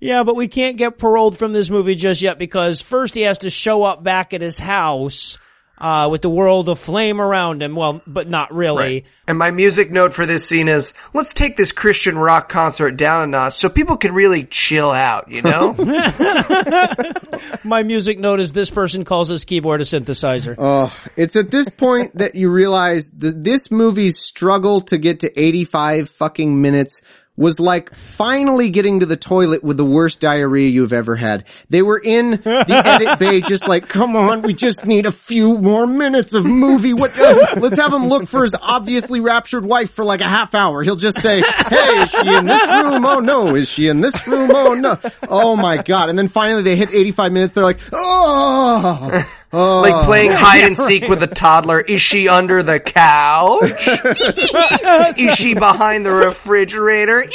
[0.00, 3.38] Yeah, but we can't get paroled from this movie just yet because first he has
[3.38, 5.38] to show up back at his house
[5.78, 7.74] uh, with the world aflame around him.
[7.74, 9.04] Well, but not really.
[9.26, 13.24] And my music note for this scene is, let's take this Christian rock concert down
[13.24, 15.74] a notch so people can really chill out, you know?
[17.64, 20.54] My music note is this person calls his keyboard a synthesizer.
[20.58, 25.40] Oh, it's at this point that you realize that this movie's struggle to get to
[25.40, 27.02] 85 fucking minutes
[27.36, 31.44] was like finally getting to the toilet with the worst diarrhea you've ever had.
[31.68, 35.58] They were in the edit bay just like, come on, we just need a few
[35.58, 36.94] more minutes of movie.
[36.94, 40.54] What, uh, let's have him look for his obviously raptured wife for like a half
[40.54, 40.82] hour.
[40.82, 43.04] He'll just say, hey, is she in this room?
[43.04, 43.54] Oh no.
[43.54, 44.50] Is she in this room?
[44.52, 44.96] Oh no.
[45.28, 46.10] Oh my God.
[46.10, 47.54] And then finally they hit 85 minutes.
[47.54, 49.24] They're like, oh.
[49.54, 50.02] Like oh.
[50.04, 51.80] playing hide and seek with a toddler.
[51.80, 53.62] Is she under the couch?
[55.18, 57.26] Is she behind the refrigerator?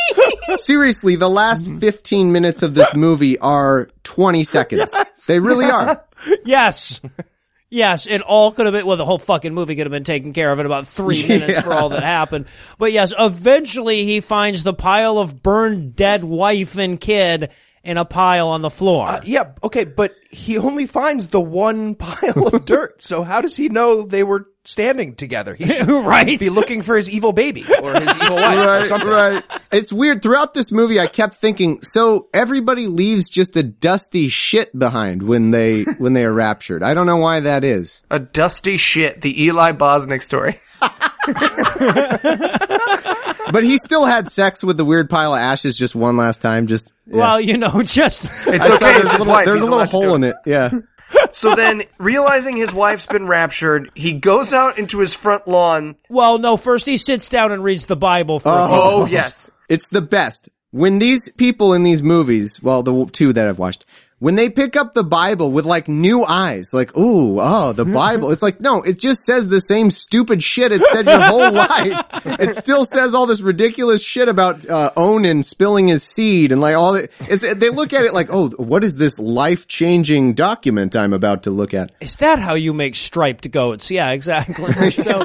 [0.56, 4.94] Seriously, the last 15 minutes of this movie are 20 seconds.
[5.26, 6.04] They really are.
[6.46, 7.02] Yes.
[7.68, 10.32] Yes, it all could have been, well, the whole fucking movie could have been taken
[10.32, 12.46] care of in about three minutes for all that happened.
[12.78, 17.50] But yes, eventually he finds the pile of burned dead wife and kid
[17.84, 19.06] in a pile on the floor.
[19.08, 23.02] Uh, yeah, okay, but he only finds the one pile of dirt.
[23.02, 25.54] So how does he know they were standing together?
[25.54, 26.40] He should Right.
[26.40, 29.08] be looking for his evil baby or his evil wife or something.
[29.10, 29.44] right.
[29.70, 30.22] It's weird.
[30.22, 35.50] Throughout this movie, I kept thinking, so everybody leaves just a dusty shit behind when
[35.50, 36.82] they, when they are raptured.
[36.82, 38.02] I don't know why that is.
[38.10, 40.58] A dusty shit, the Eli Bosnick story.
[43.52, 46.66] But he still had sex with the weird pile of ashes just one last time.
[46.66, 47.16] Just, yeah.
[47.18, 48.92] Well, you know, just, It's okay.
[48.94, 50.36] there's a little, there's a little allowed to do hole in it.
[50.46, 50.70] Yeah.
[51.30, 55.94] So then, realizing his wife's been raptured, he goes out into his front lawn.
[56.08, 59.48] well, no, first he sits down and reads the Bible for a Oh, oh yes.
[59.68, 60.48] It's the best.
[60.72, 63.84] When these people in these movies, well, the two that I've watched,
[64.24, 68.30] when they pick up the Bible with like new eyes, like, ooh, oh, the Bible.
[68.30, 72.06] It's like, no, it just says the same stupid shit it said your whole life.
[72.40, 76.74] It still says all this ridiculous shit about, uh, Onan spilling his seed and like
[76.74, 77.10] all that.
[77.20, 81.50] It's, they look at it like, oh, what is this life-changing document I'm about to
[81.50, 81.92] look at?
[82.00, 83.90] Is that how you make striped goats?
[83.90, 84.90] Yeah, exactly.
[84.90, 85.22] so,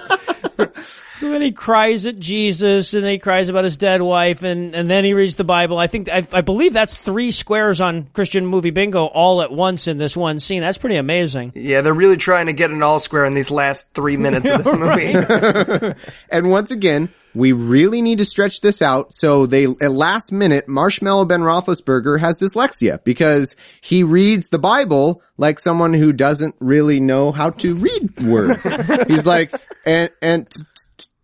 [1.19, 4.73] so then he cries at Jesus, and then he cries about his dead wife, and,
[4.73, 5.77] and then he reads the Bible.
[5.77, 9.89] I think I, I believe that's three squares on Christian movie bingo all at once
[9.89, 10.61] in this one scene.
[10.61, 11.51] That's pretty amazing.
[11.55, 14.63] Yeah, they're really trying to get an all square in these last three minutes of
[14.63, 15.93] this movie.
[16.29, 19.13] And once again, we really need to stretch this out.
[19.13, 25.21] So they, at last minute, Marshmallow Ben Roethlisberger has dyslexia because he reads the Bible
[25.37, 28.67] like someone who doesn't really know how to read words.
[29.07, 29.53] He's like,
[29.85, 30.47] and, and,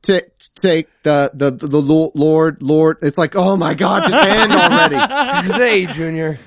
[0.06, 2.98] t- t- t- take the, the, the lo- Lord, Lord.
[3.02, 4.52] It's like, oh my God, just hand
[4.94, 5.48] already.
[5.52, 6.40] Today, Junior.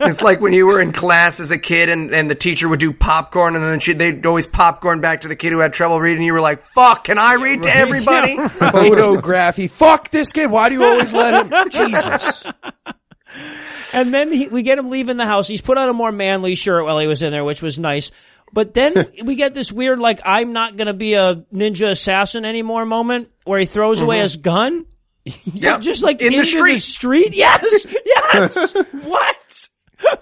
[0.00, 2.80] It's like when you were in class as a kid and, and the teacher would
[2.80, 6.00] do popcorn and then she, they'd always popcorn back to the kid who had trouble
[6.00, 6.22] reading.
[6.22, 8.36] You were like, fuck, can I read to everybody?
[8.48, 9.68] Photography.
[9.68, 10.50] Fuck this kid.
[10.50, 11.70] Why do you always let him?
[11.70, 12.46] Jesus.
[13.92, 15.48] And then he, we get him leaving the house.
[15.48, 18.10] He's put on a more manly shirt while he was in there, which was nice.
[18.52, 18.92] But then
[19.24, 23.30] we get this weird, like, I'm not going to be a ninja assassin anymore moment
[23.44, 24.86] where he throws away his gun.
[25.52, 26.78] Yeah, just like In the into street.
[26.80, 27.34] street.
[27.34, 28.72] Yes, yes.
[29.04, 29.68] what?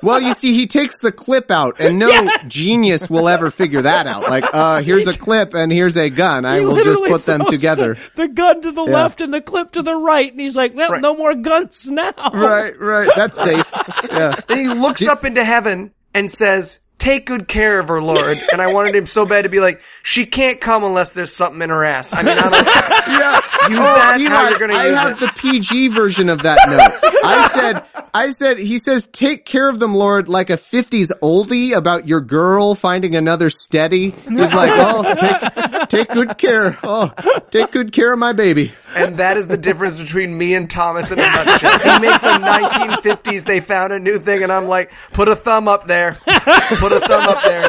[0.03, 4.09] Well, you see, he takes the clip out and no genius will ever figure that
[4.09, 4.23] out.
[4.23, 6.45] Like, uh, here's a clip and here's a gun.
[6.45, 7.95] I He will just put them together.
[7.95, 10.75] The, the gun to the left and the clip to the right, and he's like,
[10.75, 11.01] "Well, Right.
[11.01, 13.09] no more guns now." Right, right.
[13.15, 13.71] That's safe.
[14.11, 14.35] Yeah.
[14.49, 18.39] Then he looks up into heaven and says, take good care of her, Lord.
[18.53, 21.61] And I wanted him so bad to be like, she can't come unless there's something
[21.63, 22.13] in her ass.
[22.15, 22.53] I mean, I don't,
[23.09, 23.35] Yeah.
[23.69, 25.21] use Oh, that Eli, how you're going to I use have it.
[25.21, 27.13] the PG version of that note.
[27.25, 27.85] I said,
[28.15, 32.21] I said, he says, take care of them, Lord, like a 50s oldie about your
[32.23, 34.11] girl finding another steady.
[34.11, 36.79] He's like, oh, take, take good care.
[36.83, 37.13] Oh,
[37.51, 38.73] take good care of my baby.
[38.97, 41.79] And that is the difference between me and Thomas in a nutshell.
[41.79, 45.69] He makes a 1950s, they found a new thing, and I'm like, put a thumb
[45.69, 46.15] up there.
[46.25, 47.69] Put a thumb up there.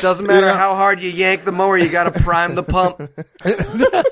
[0.00, 0.56] Doesn't matter Yeah.
[0.56, 3.00] how hard you yank the mower, you gotta prime the pump.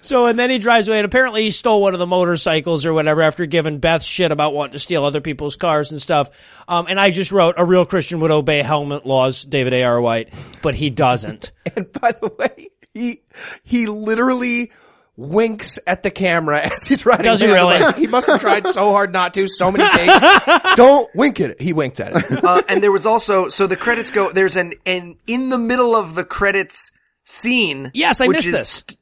[0.00, 2.92] So, and then he drives away, and apparently he stole one of the motorcycles or
[2.92, 6.30] whatever after giving Beth shit about wanting to steal other people's cars and stuff.
[6.68, 10.00] Um, and I just wrote, a real Christian would obey helmet laws, David A.R.
[10.00, 10.32] White,
[10.62, 11.50] but he doesn't.
[11.76, 13.22] And by the way, he
[13.64, 14.70] he literally
[15.18, 17.24] winks at the camera as he's riding.
[17.24, 17.78] Does he really?
[17.80, 17.96] bike.
[17.96, 19.48] He must have tried so hard not to.
[19.48, 20.24] So many takes.
[20.76, 21.60] Don't wink at it.
[21.60, 22.44] He winked at it.
[22.48, 25.96] Uh, and there was also, so the credits go, there's an, an, in the middle
[25.96, 26.92] of the credits
[27.24, 27.90] scene.
[27.94, 28.96] Yes, I which missed is- this.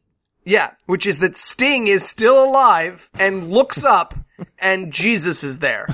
[0.48, 4.14] Yeah, which is that Sting is still alive and looks up
[4.60, 5.86] and Jesus is there.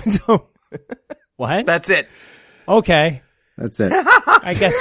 [1.36, 1.65] What?
[1.66, 2.09] That's it.
[2.69, 3.23] okay.
[3.57, 3.93] That's it.
[3.93, 4.78] I guess.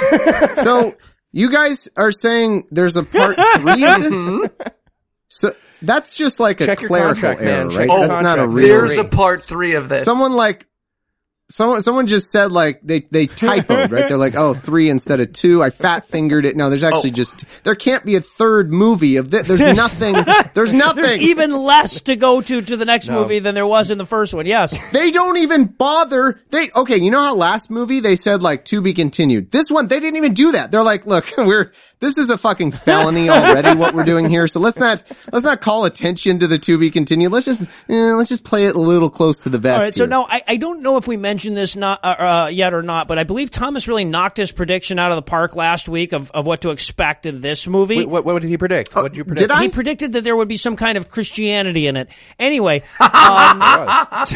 [0.62, 0.92] So
[1.32, 4.50] you guys are saying there's a part three of this?
[5.34, 7.70] So that's just like a Check your clerical contract, error, man.
[7.70, 7.88] Check right?
[7.88, 8.52] your That's not a contract.
[8.52, 8.68] real.
[8.68, 10.04] There's a part three of this.
[10.04, 10.66] someone like
[11.52, 15.32] someone someone just said like they they typoed right they're like oh three instead of
[15.32, 17.14] two i fat fingered it no there's actually Oh.
[17.14, 20.14] just there can't be a third movie of this there's nothing
[20.54, 23.90] there's nothing There's even less to go to to the next movie than there was
[23.90, 24.46] in the first one.
[24.46, 24.90] Yes.
[24.92, 28.80] they don't even bother they okay you know how last movie they said like to
[28.80, 32.30] be continued this one they didn't even do that they're like look we're this is
[32.30, 35.02] a fucking felony already what we're doing here so let's not
[35.32, 38.66] let's not call attention to the to be continued let's just eh, let's just play
[38.66, 39.94] it a little close to the vest All right.
[39.94, 40.08] So here.
[40.08, 42.82] now I, I don't know if we mentioned mentioned this not uh, uh, yet or
[42.82, 46.12] not, but I believe Thomas really knocked his prediction out of the park last week
[46.12, 47.96] of, of what to expect in this movie.
[47.96, 48.94] Wait, what, what did he predict?
[48.94, 49.48] what did you predict?
[49.48, 49.64] did I?
[49.64, 52.08] He predicted that there would be some kind of Christianity in it.
[52.38, 53.58] Anyway, um,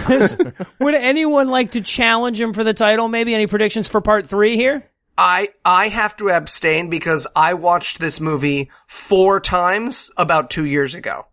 [0.09, 0.37] does-
[0.81, 3.07] would anyone like to challenge him for the title?
[3.07, 4.91] Maybe any predictions for part three here?
[5.17, 10.95] I I have to abstain because I watched this movie four times about two years
[10.95, 11.27] ago.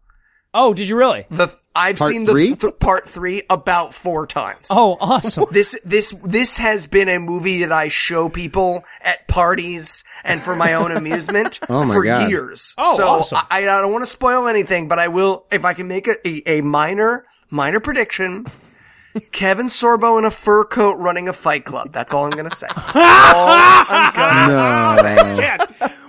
[0.53, 1.25] Oh, did you really?
[1.31, 2.51] The I've Part seen three?
[2.53, 4.67] the th- part three about four times.
[4.69, 5.45] Oh, awesome.
[5.51, 10.55] This this this has been a movie that I show people at parties and for
[10.55, 12.29] my own amusement Oh my for God.
[12.29, 12.75] years.
[12.77, 13.39] Oh, so awesome.
[13.49, 16.15] I, I don't want to spoil anything, but I will if I can make a,
[16.27, 18.45] a, a minor minor prediction.
[19.31, 21.91] Kevin Sorbo in a fur coat running a fight club.
[21.93, 22.67] That's all I'm gonna say.
[22.75, 25.57] all I'm gonna No.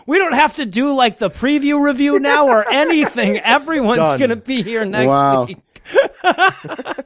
[0.06, 3.38] We don't have to do like the preview review now or anything.
[3.38, 4.18] Everyone's Done.
[4.18, 5.46] going to be here next Wow.
[5.46, 5.58] week.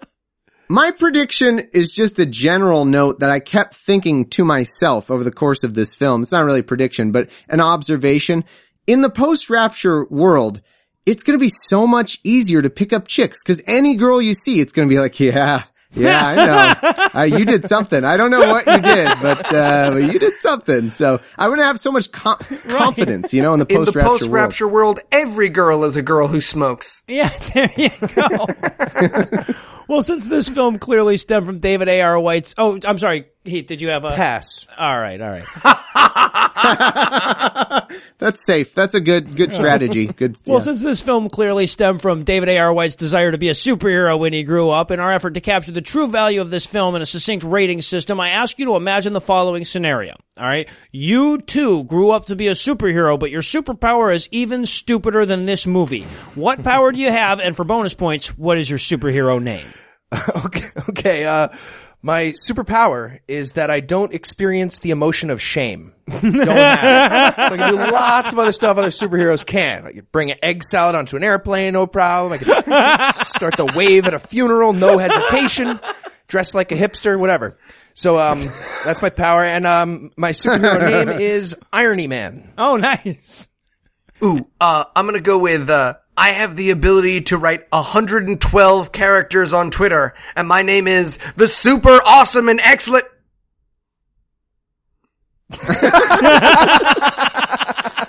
[0.71, 5.31] My prediction is just a general note that I kept thinking to myself over the
[5.33, 6.23] course of this film.
[6.23, 8.45] It's not really a prediction, but an observation.
[8.87, 10.61] In the post-rapture world,
[11.07, 14.35] it's going to be so much easier to pick up chicks because any girl you
[14.35, 15.63] see, it's going to be like, yeah,
[15.99, 17.09] yeah, I know.
[17.21, 18.05] uh, you did something.
[18.05, 20.93] I don't know what you did, but, uh, but you did something.
[20.93, 22.39] So I wouldn't have so much com-
[22.69, 24.21] confidence, you know, in the in the post-rapture world.
[24.21, 27.03] post-rapture world, every girl is a girl who smokes.
[27.09, 28.47] Yeah, there you go.
[29.89, 32.21] Well, since this film clearly stemmed from David A.R.
[32.21, 32.55] White's.
[32.59, 33.67] Oh, I'm sorry, Heath.
[33.67, 34.67] Did you have a Pass.
[34.77, 35.45] All right, all right.
[38.19, 38.75] That's safe.
[38.75, 40.07] That's a good, good strategy.
[40.07, 40.37] Good.
[40.47, 40.65] Well, yeah.
[40.65, 42.73] since this film clearly stemmed from David A.R.
[42.73, 45.73] White's desire to be a superhero when he grew up, in our effort to capture
[45.73, 48.77] the true value of this film in a succinct rating system, I ask you to
[48.77, 50.17] imagine the following scenario.
[50.37, 50.69] All right.
[50.93, 55.47] You too grew up to be a superhero, but your superpower is even stupider than
[55.47, 56.03] this movie.
[56.35, 57.41] What power do you have?
[57.41, 59.67] And for bonus points, what is your superhero name?
[60.45, 60.67] Okay.
[60.89, 61.25] Okay.
[61.25, 61.49] Uh,
[62.01, 65.93] my superpower is that I don't experience the emotion of shame.
[66.09, 67.37] Don't have it.
[67.37, 69.85] So I can do lots of other stuff other superheroes can.
[69.87, 72.33] I could bring an egg salad onto an airplane, no problem.
[72.33, 75.81] I can start the wave at a funeral, no hesitation.
[76.29, 77.59] Dress like a hipster, whatever.
[77.95, 78.39] So, um,
[78.85, 79.43] that's my power.
[79.43, 82.53] And, um, my superhero name is Irony Man.
[82.57, 83.49] Oh, nice.
[84.23, 89.53] Ooh, uh, I'm gonna go with, uh, I have the ability to write 112 characters
[89.53, 93.05] on Twitter, and my name is the super awesome and excellent.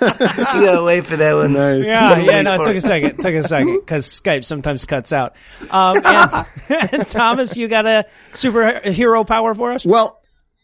[0.00, 1.52] you gotta wait for that one.
[1.52, 1.84] Nice.
[1.84, 2.76] Yeah, yeah, no, it took it.
[2.76, 3.16] a second.
[3.18, 5.36] Took a second because Skype sometimes cuts out.
[5.70, 6.46] Um, and,
[6.92, 9.84] and Thomas, you got a superhero power for us?
[9.84, 10.19] Well,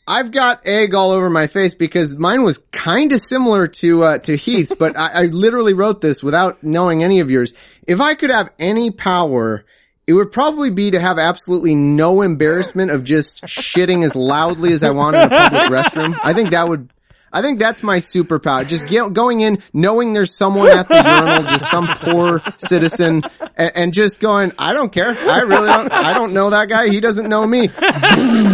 [0.08, 4.18] I've got egg all over my face because mine was kind of similar to uh,
[4.18, 7.52] to Heath's, but I, I literally wrote this without knowing any of yours.
[7.86, 9.64] If I could have any power,
[10.06, 14.84] it would probably be to have absolutely no embarrassment of just shitting as loudly as
[14.84, 16.16] I want in a public restroom.
[16.22, 16.90] I think that would.
[17.36, 18.66] I think that's my superpower.
[18.66, 23.22] Just get, going in, knowing there's someone at the urinal, just some poor citizen,
[23.56, 25.08] and, and just going, I don't care.
[25.08, 25.92] I really don't.
[25.92, 26.88] I don't know that guy.
[26.88, 27.68] He doesn't know me.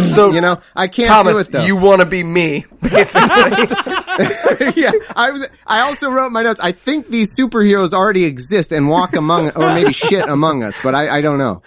[0.03, 1.63] So, You know, I can't do it though.
[1.63, 3.29] you wanna be me, basically.
[4.75, 5.47] yeah, I was.
[5.65, 6.59] I also wrote my notes.
[6.59, 10.93] I think these superheroes already exist and walk among, or maybe shit among us, but
[10.93, 11.61] I, I don't know.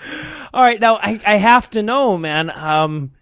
[0.52, 2.50] All right, now I, I have to know, man.
[2.50, 3.12] Um,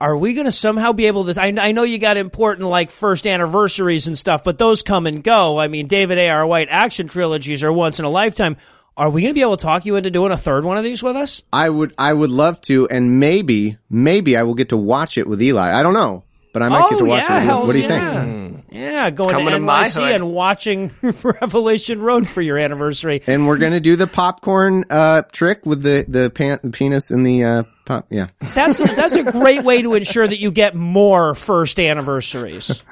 [0.00, 1.40] are we going to somehow be able to?
[1.40, 5.24] I, I know you got important like first anniversaries and stuff, but those come and
[5.24, 5.58] go.
[5.58, 6.28] I mean, David A.
[6.30, 6.46] R.
[6.46, 8.56] White action trilogies are once in a lifetime.
[8.96, 10.82] Are we going to be able to talk you into doing a third one of
[10.84, 11.42] these with us?
[11.52, 15.28] I would, I would love to, and maybe, maybe I will get to watch it
[15.28, 15.72] with Eli.
[15.72, 17.44] I don't know, but I might get to watch Oh, yeah, it.
[17.44, 17.66] With Eli.
[17.66, 18.24] What do you yeah.
[18.24, 18.64] think?
[18.70, 20.12] Yeah, going Coming to to my NYC hood.
[20.12, 23.22] and watching Revelation Road for your anniversary.
[23.26, 27.22] And we're gonna do the popcorn uh trick with the the, pan, the penis in
[27.22, 28.06] the uh pop.
[28.10, 32.84] Yeah, That's that's a great way to ensure that you get more first anniversaries.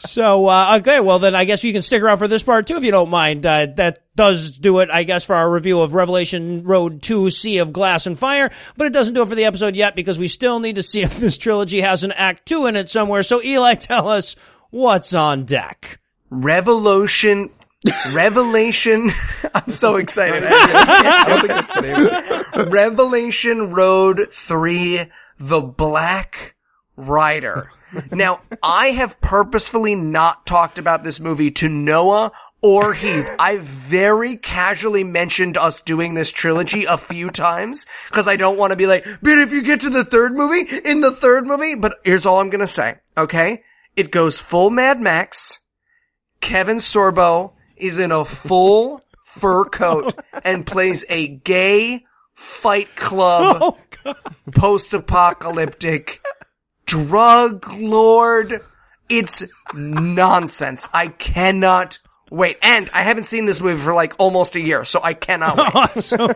[0.00, 2.76] so uh, okay, well then I guess you can stick around for this part too
[2.76, 3.46] if you don't mind.
[3.46, 7.58] Uh, that does do it, I guess, for our review of Revelation Road Two: Sea
[7.58, 8.50] of Glass and Fire.
[8.76, 11.02] But it doesn't do it for the episode yet because we still need to see
[11.02, 13.22] if this trilogy has an Act Two in it somewhere.
[13.22, 14.34] So Eli, tell us
[14.70, 16.00] what's on deck.
[16.30, 17.50] Revolution.
[18.12, 19.10] Revelation.
[19.54, 20.44] I'm so excited.
[20.46, 22.70] I don't think that's the name.
[22.70, 25.06] Revelation Road 3,
[25.38, 26.56] The Black
[26.96, 27.70] Rider.
[28.10, 32.32] Now, I have purposefully not talked about this movie to Noah
[32.62, 33.28] or Heath.
[33.38, 38.72] I very casually mentioned us doing this trilogy a few times because I don't want
[38.72, 41.74] to be like, but if you get to the third movie, in the third movie,
[41.74, 42.96] but here's all I'm going to say.
[43.16, 43.62] Okay.
[43.94, 45.60] It goes full Mad Max.
[46.40, 52.04] Kevin Sorbo is in a full fur coat and plays a gay
[52.34, 54.14] Fight Club, oh,
[54.54, 56.20] post-apocalyptic,
[56.84, 58.60] drug lord.
[59.08, 59.42] It's
[59.74, 60.88] nonsense.
[60.92, 61.98] I cannot
[62.30, 62.58] wait.
[62.60, 65.64] And I haven't seen this movie for like almost a year, so I cannot oh,
[65.64, 65.96] wait.
[65.96, 66.30] Awesome.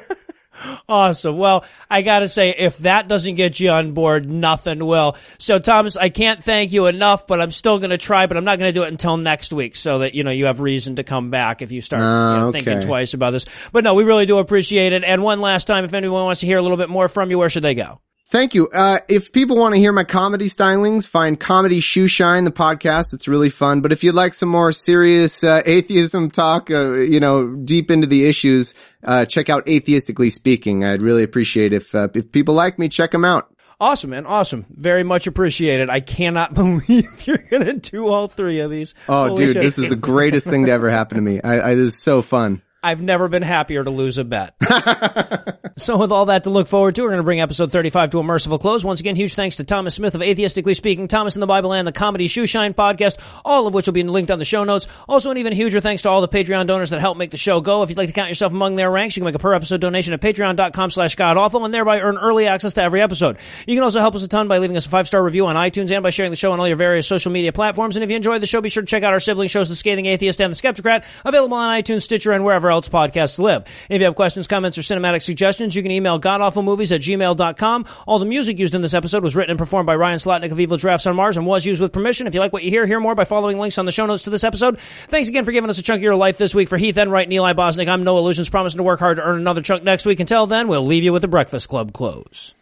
[0.89, 1.37] Awesome.
[1.37, 5.17] Well, I gotta say, if that doesn't get you on board, nothing will.
[5.39, 8.59] So, Thomas, I can't thank you enough, but I'm still gonna try, but I'm not
[8.59, 11.31] gonna do it until next week so that, you know, you have reason to come
[11.31, 12.61] back if you start Ah, you know, okay.
[12.61, 13.47] thinking twice about this.
[13.73, 15.05] But no, we really do appreciate it.
[15.05, 17.39] And one last time, if anyone wants to hear a little bit more from you,
[17.39, 18.01] where should they go?
[18.31, 18.69] Thank you.
[18.69, 23.13] Uh, if people want to hear my comedy stylings, find Comedy Shoeshine, the podcast.
[23.13, 23.81] It's really fun.
[23.81, 28.07] But if you'd like some more serious, uh, atheism talk, uh, you know, deep into
[28.07, 30.85] the issues, uh, check out Atheistically Speaking.
[30.85, 33.53] I'd really appreciate if, uh, if people like me, check them out.
[33.81, 34.27] Awesome, man.
[34.27, 34.65] Awesome.
[34.71, 35.91] Very much appreciated.
[35.91, 38.95] I cannot believe you're gonna do all three of these.
[39.09, 39.63] Oh, Holy dude, shit.
[39.63, 41.41] this is the greatest thing to ever happen to me.
[41.43, 42.63] I, I, this is so fun.
[42.83, 44.55] I've never been happier to lose a bet.
[45.77, 48.21] so with all that to look forward to, we're going to bring episode 35 to
[48.21, 48.83] a merciful close.
[48.83, 51.87] Once again, huge thanks to Thomas Smith of Atheistically Speaking, Thomas and the Bible, and
[51.87, 54.89] the Comedy Shoeshine podcast, all of which will be linked on the show notes.
[55.07, 57.61] Also, an even huger thanks to all the Patreon donors that help make the show
[57.61, 57.83] go.
[57.83, 59.83] If you'd like to count yourself among their ranks, you can make a per episode
[59.83, 63.37] donation at patreon.com slash godawful and thereby earn early access to every episode.
[63.67, 65.93] You can also help us a ton by leaving us a five-star review on iTunes
[65.93, 67.97] and by sharing the show on all your various social media platforms.
[67.97, 69.77] And if you enjoyed the show, be sure to check out our sibling shows, The
[69.77, 73.65] Scathing Atheist and The Skeptocrat, available on iTunes, Stitcher, and wherever else podcasts live.
[73.89, 77.87] If you have questions, comments, or cinematic suggestions, you can email godawfulmovies at gmail.com.
[78.07, 80.61] All the music used in this episode was written and performed by Ryan Slotnick of
[80.61, 82.27] Evil Giraffes on Mars and was used with permission.
[82.27, 84.23] If you like what you hear, hear more by following links on the show notes
[84.23, 84.79] to this episode.
[84.81, 86.69] Thanks again for giving us a chunk of your life this week.
[86.69, 89.39] For Heath Enright and Eli Bosnick, I'm Noah Lugeons, promising to work hard to earn
[89.41, 90.21] another chunk next week.
[90.21, 92.55] Until then, we'll leave you with the Breakfast Club close.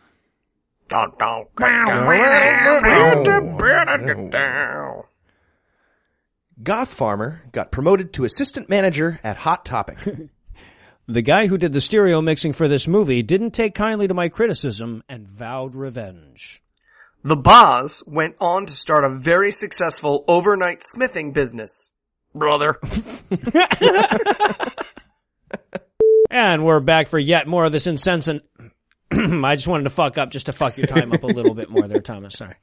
[6.62, 9.98] Goth Farmer got promoted to assistant manager at Hot Topic.
[11.10, 14.28] The guy who did the stereo mixing for this movie didn't take kindly to my
[14.28, 16.62] criticism and vowed revenge.
[17.24, 21.88] The Boz went on to start a very successful overnight smithing business.
[22.34, 22.78] Brother.
[26.30, 28.42] And we're back for yet more of this incensant.
[29.10, 31.70] I just wanted to fuck up just to fuck your time up a little bit
[31.70, 32.34] more there, Thomas.
[32.34, 32.54] Sorry.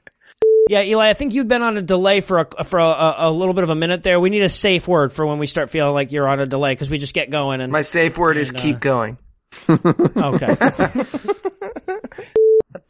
[0.68, 3.54] Yeah, Eli, I think you've been on a delay for a for a, a little
[3.54, 4.18] bit of a minute there.
[4.18, 6.72] We need a safe word for when we start feeling like you're on a delay
[6.72, 9.16] because we just get going and My safe word is uh, keep going.
[9.68, 10.56] okay.
[10.60, 10.78] I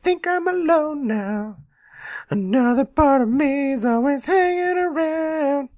[0.02, 1.58] think I'm alone now.
[2.30, 5.68] Another part of me is always hanging around.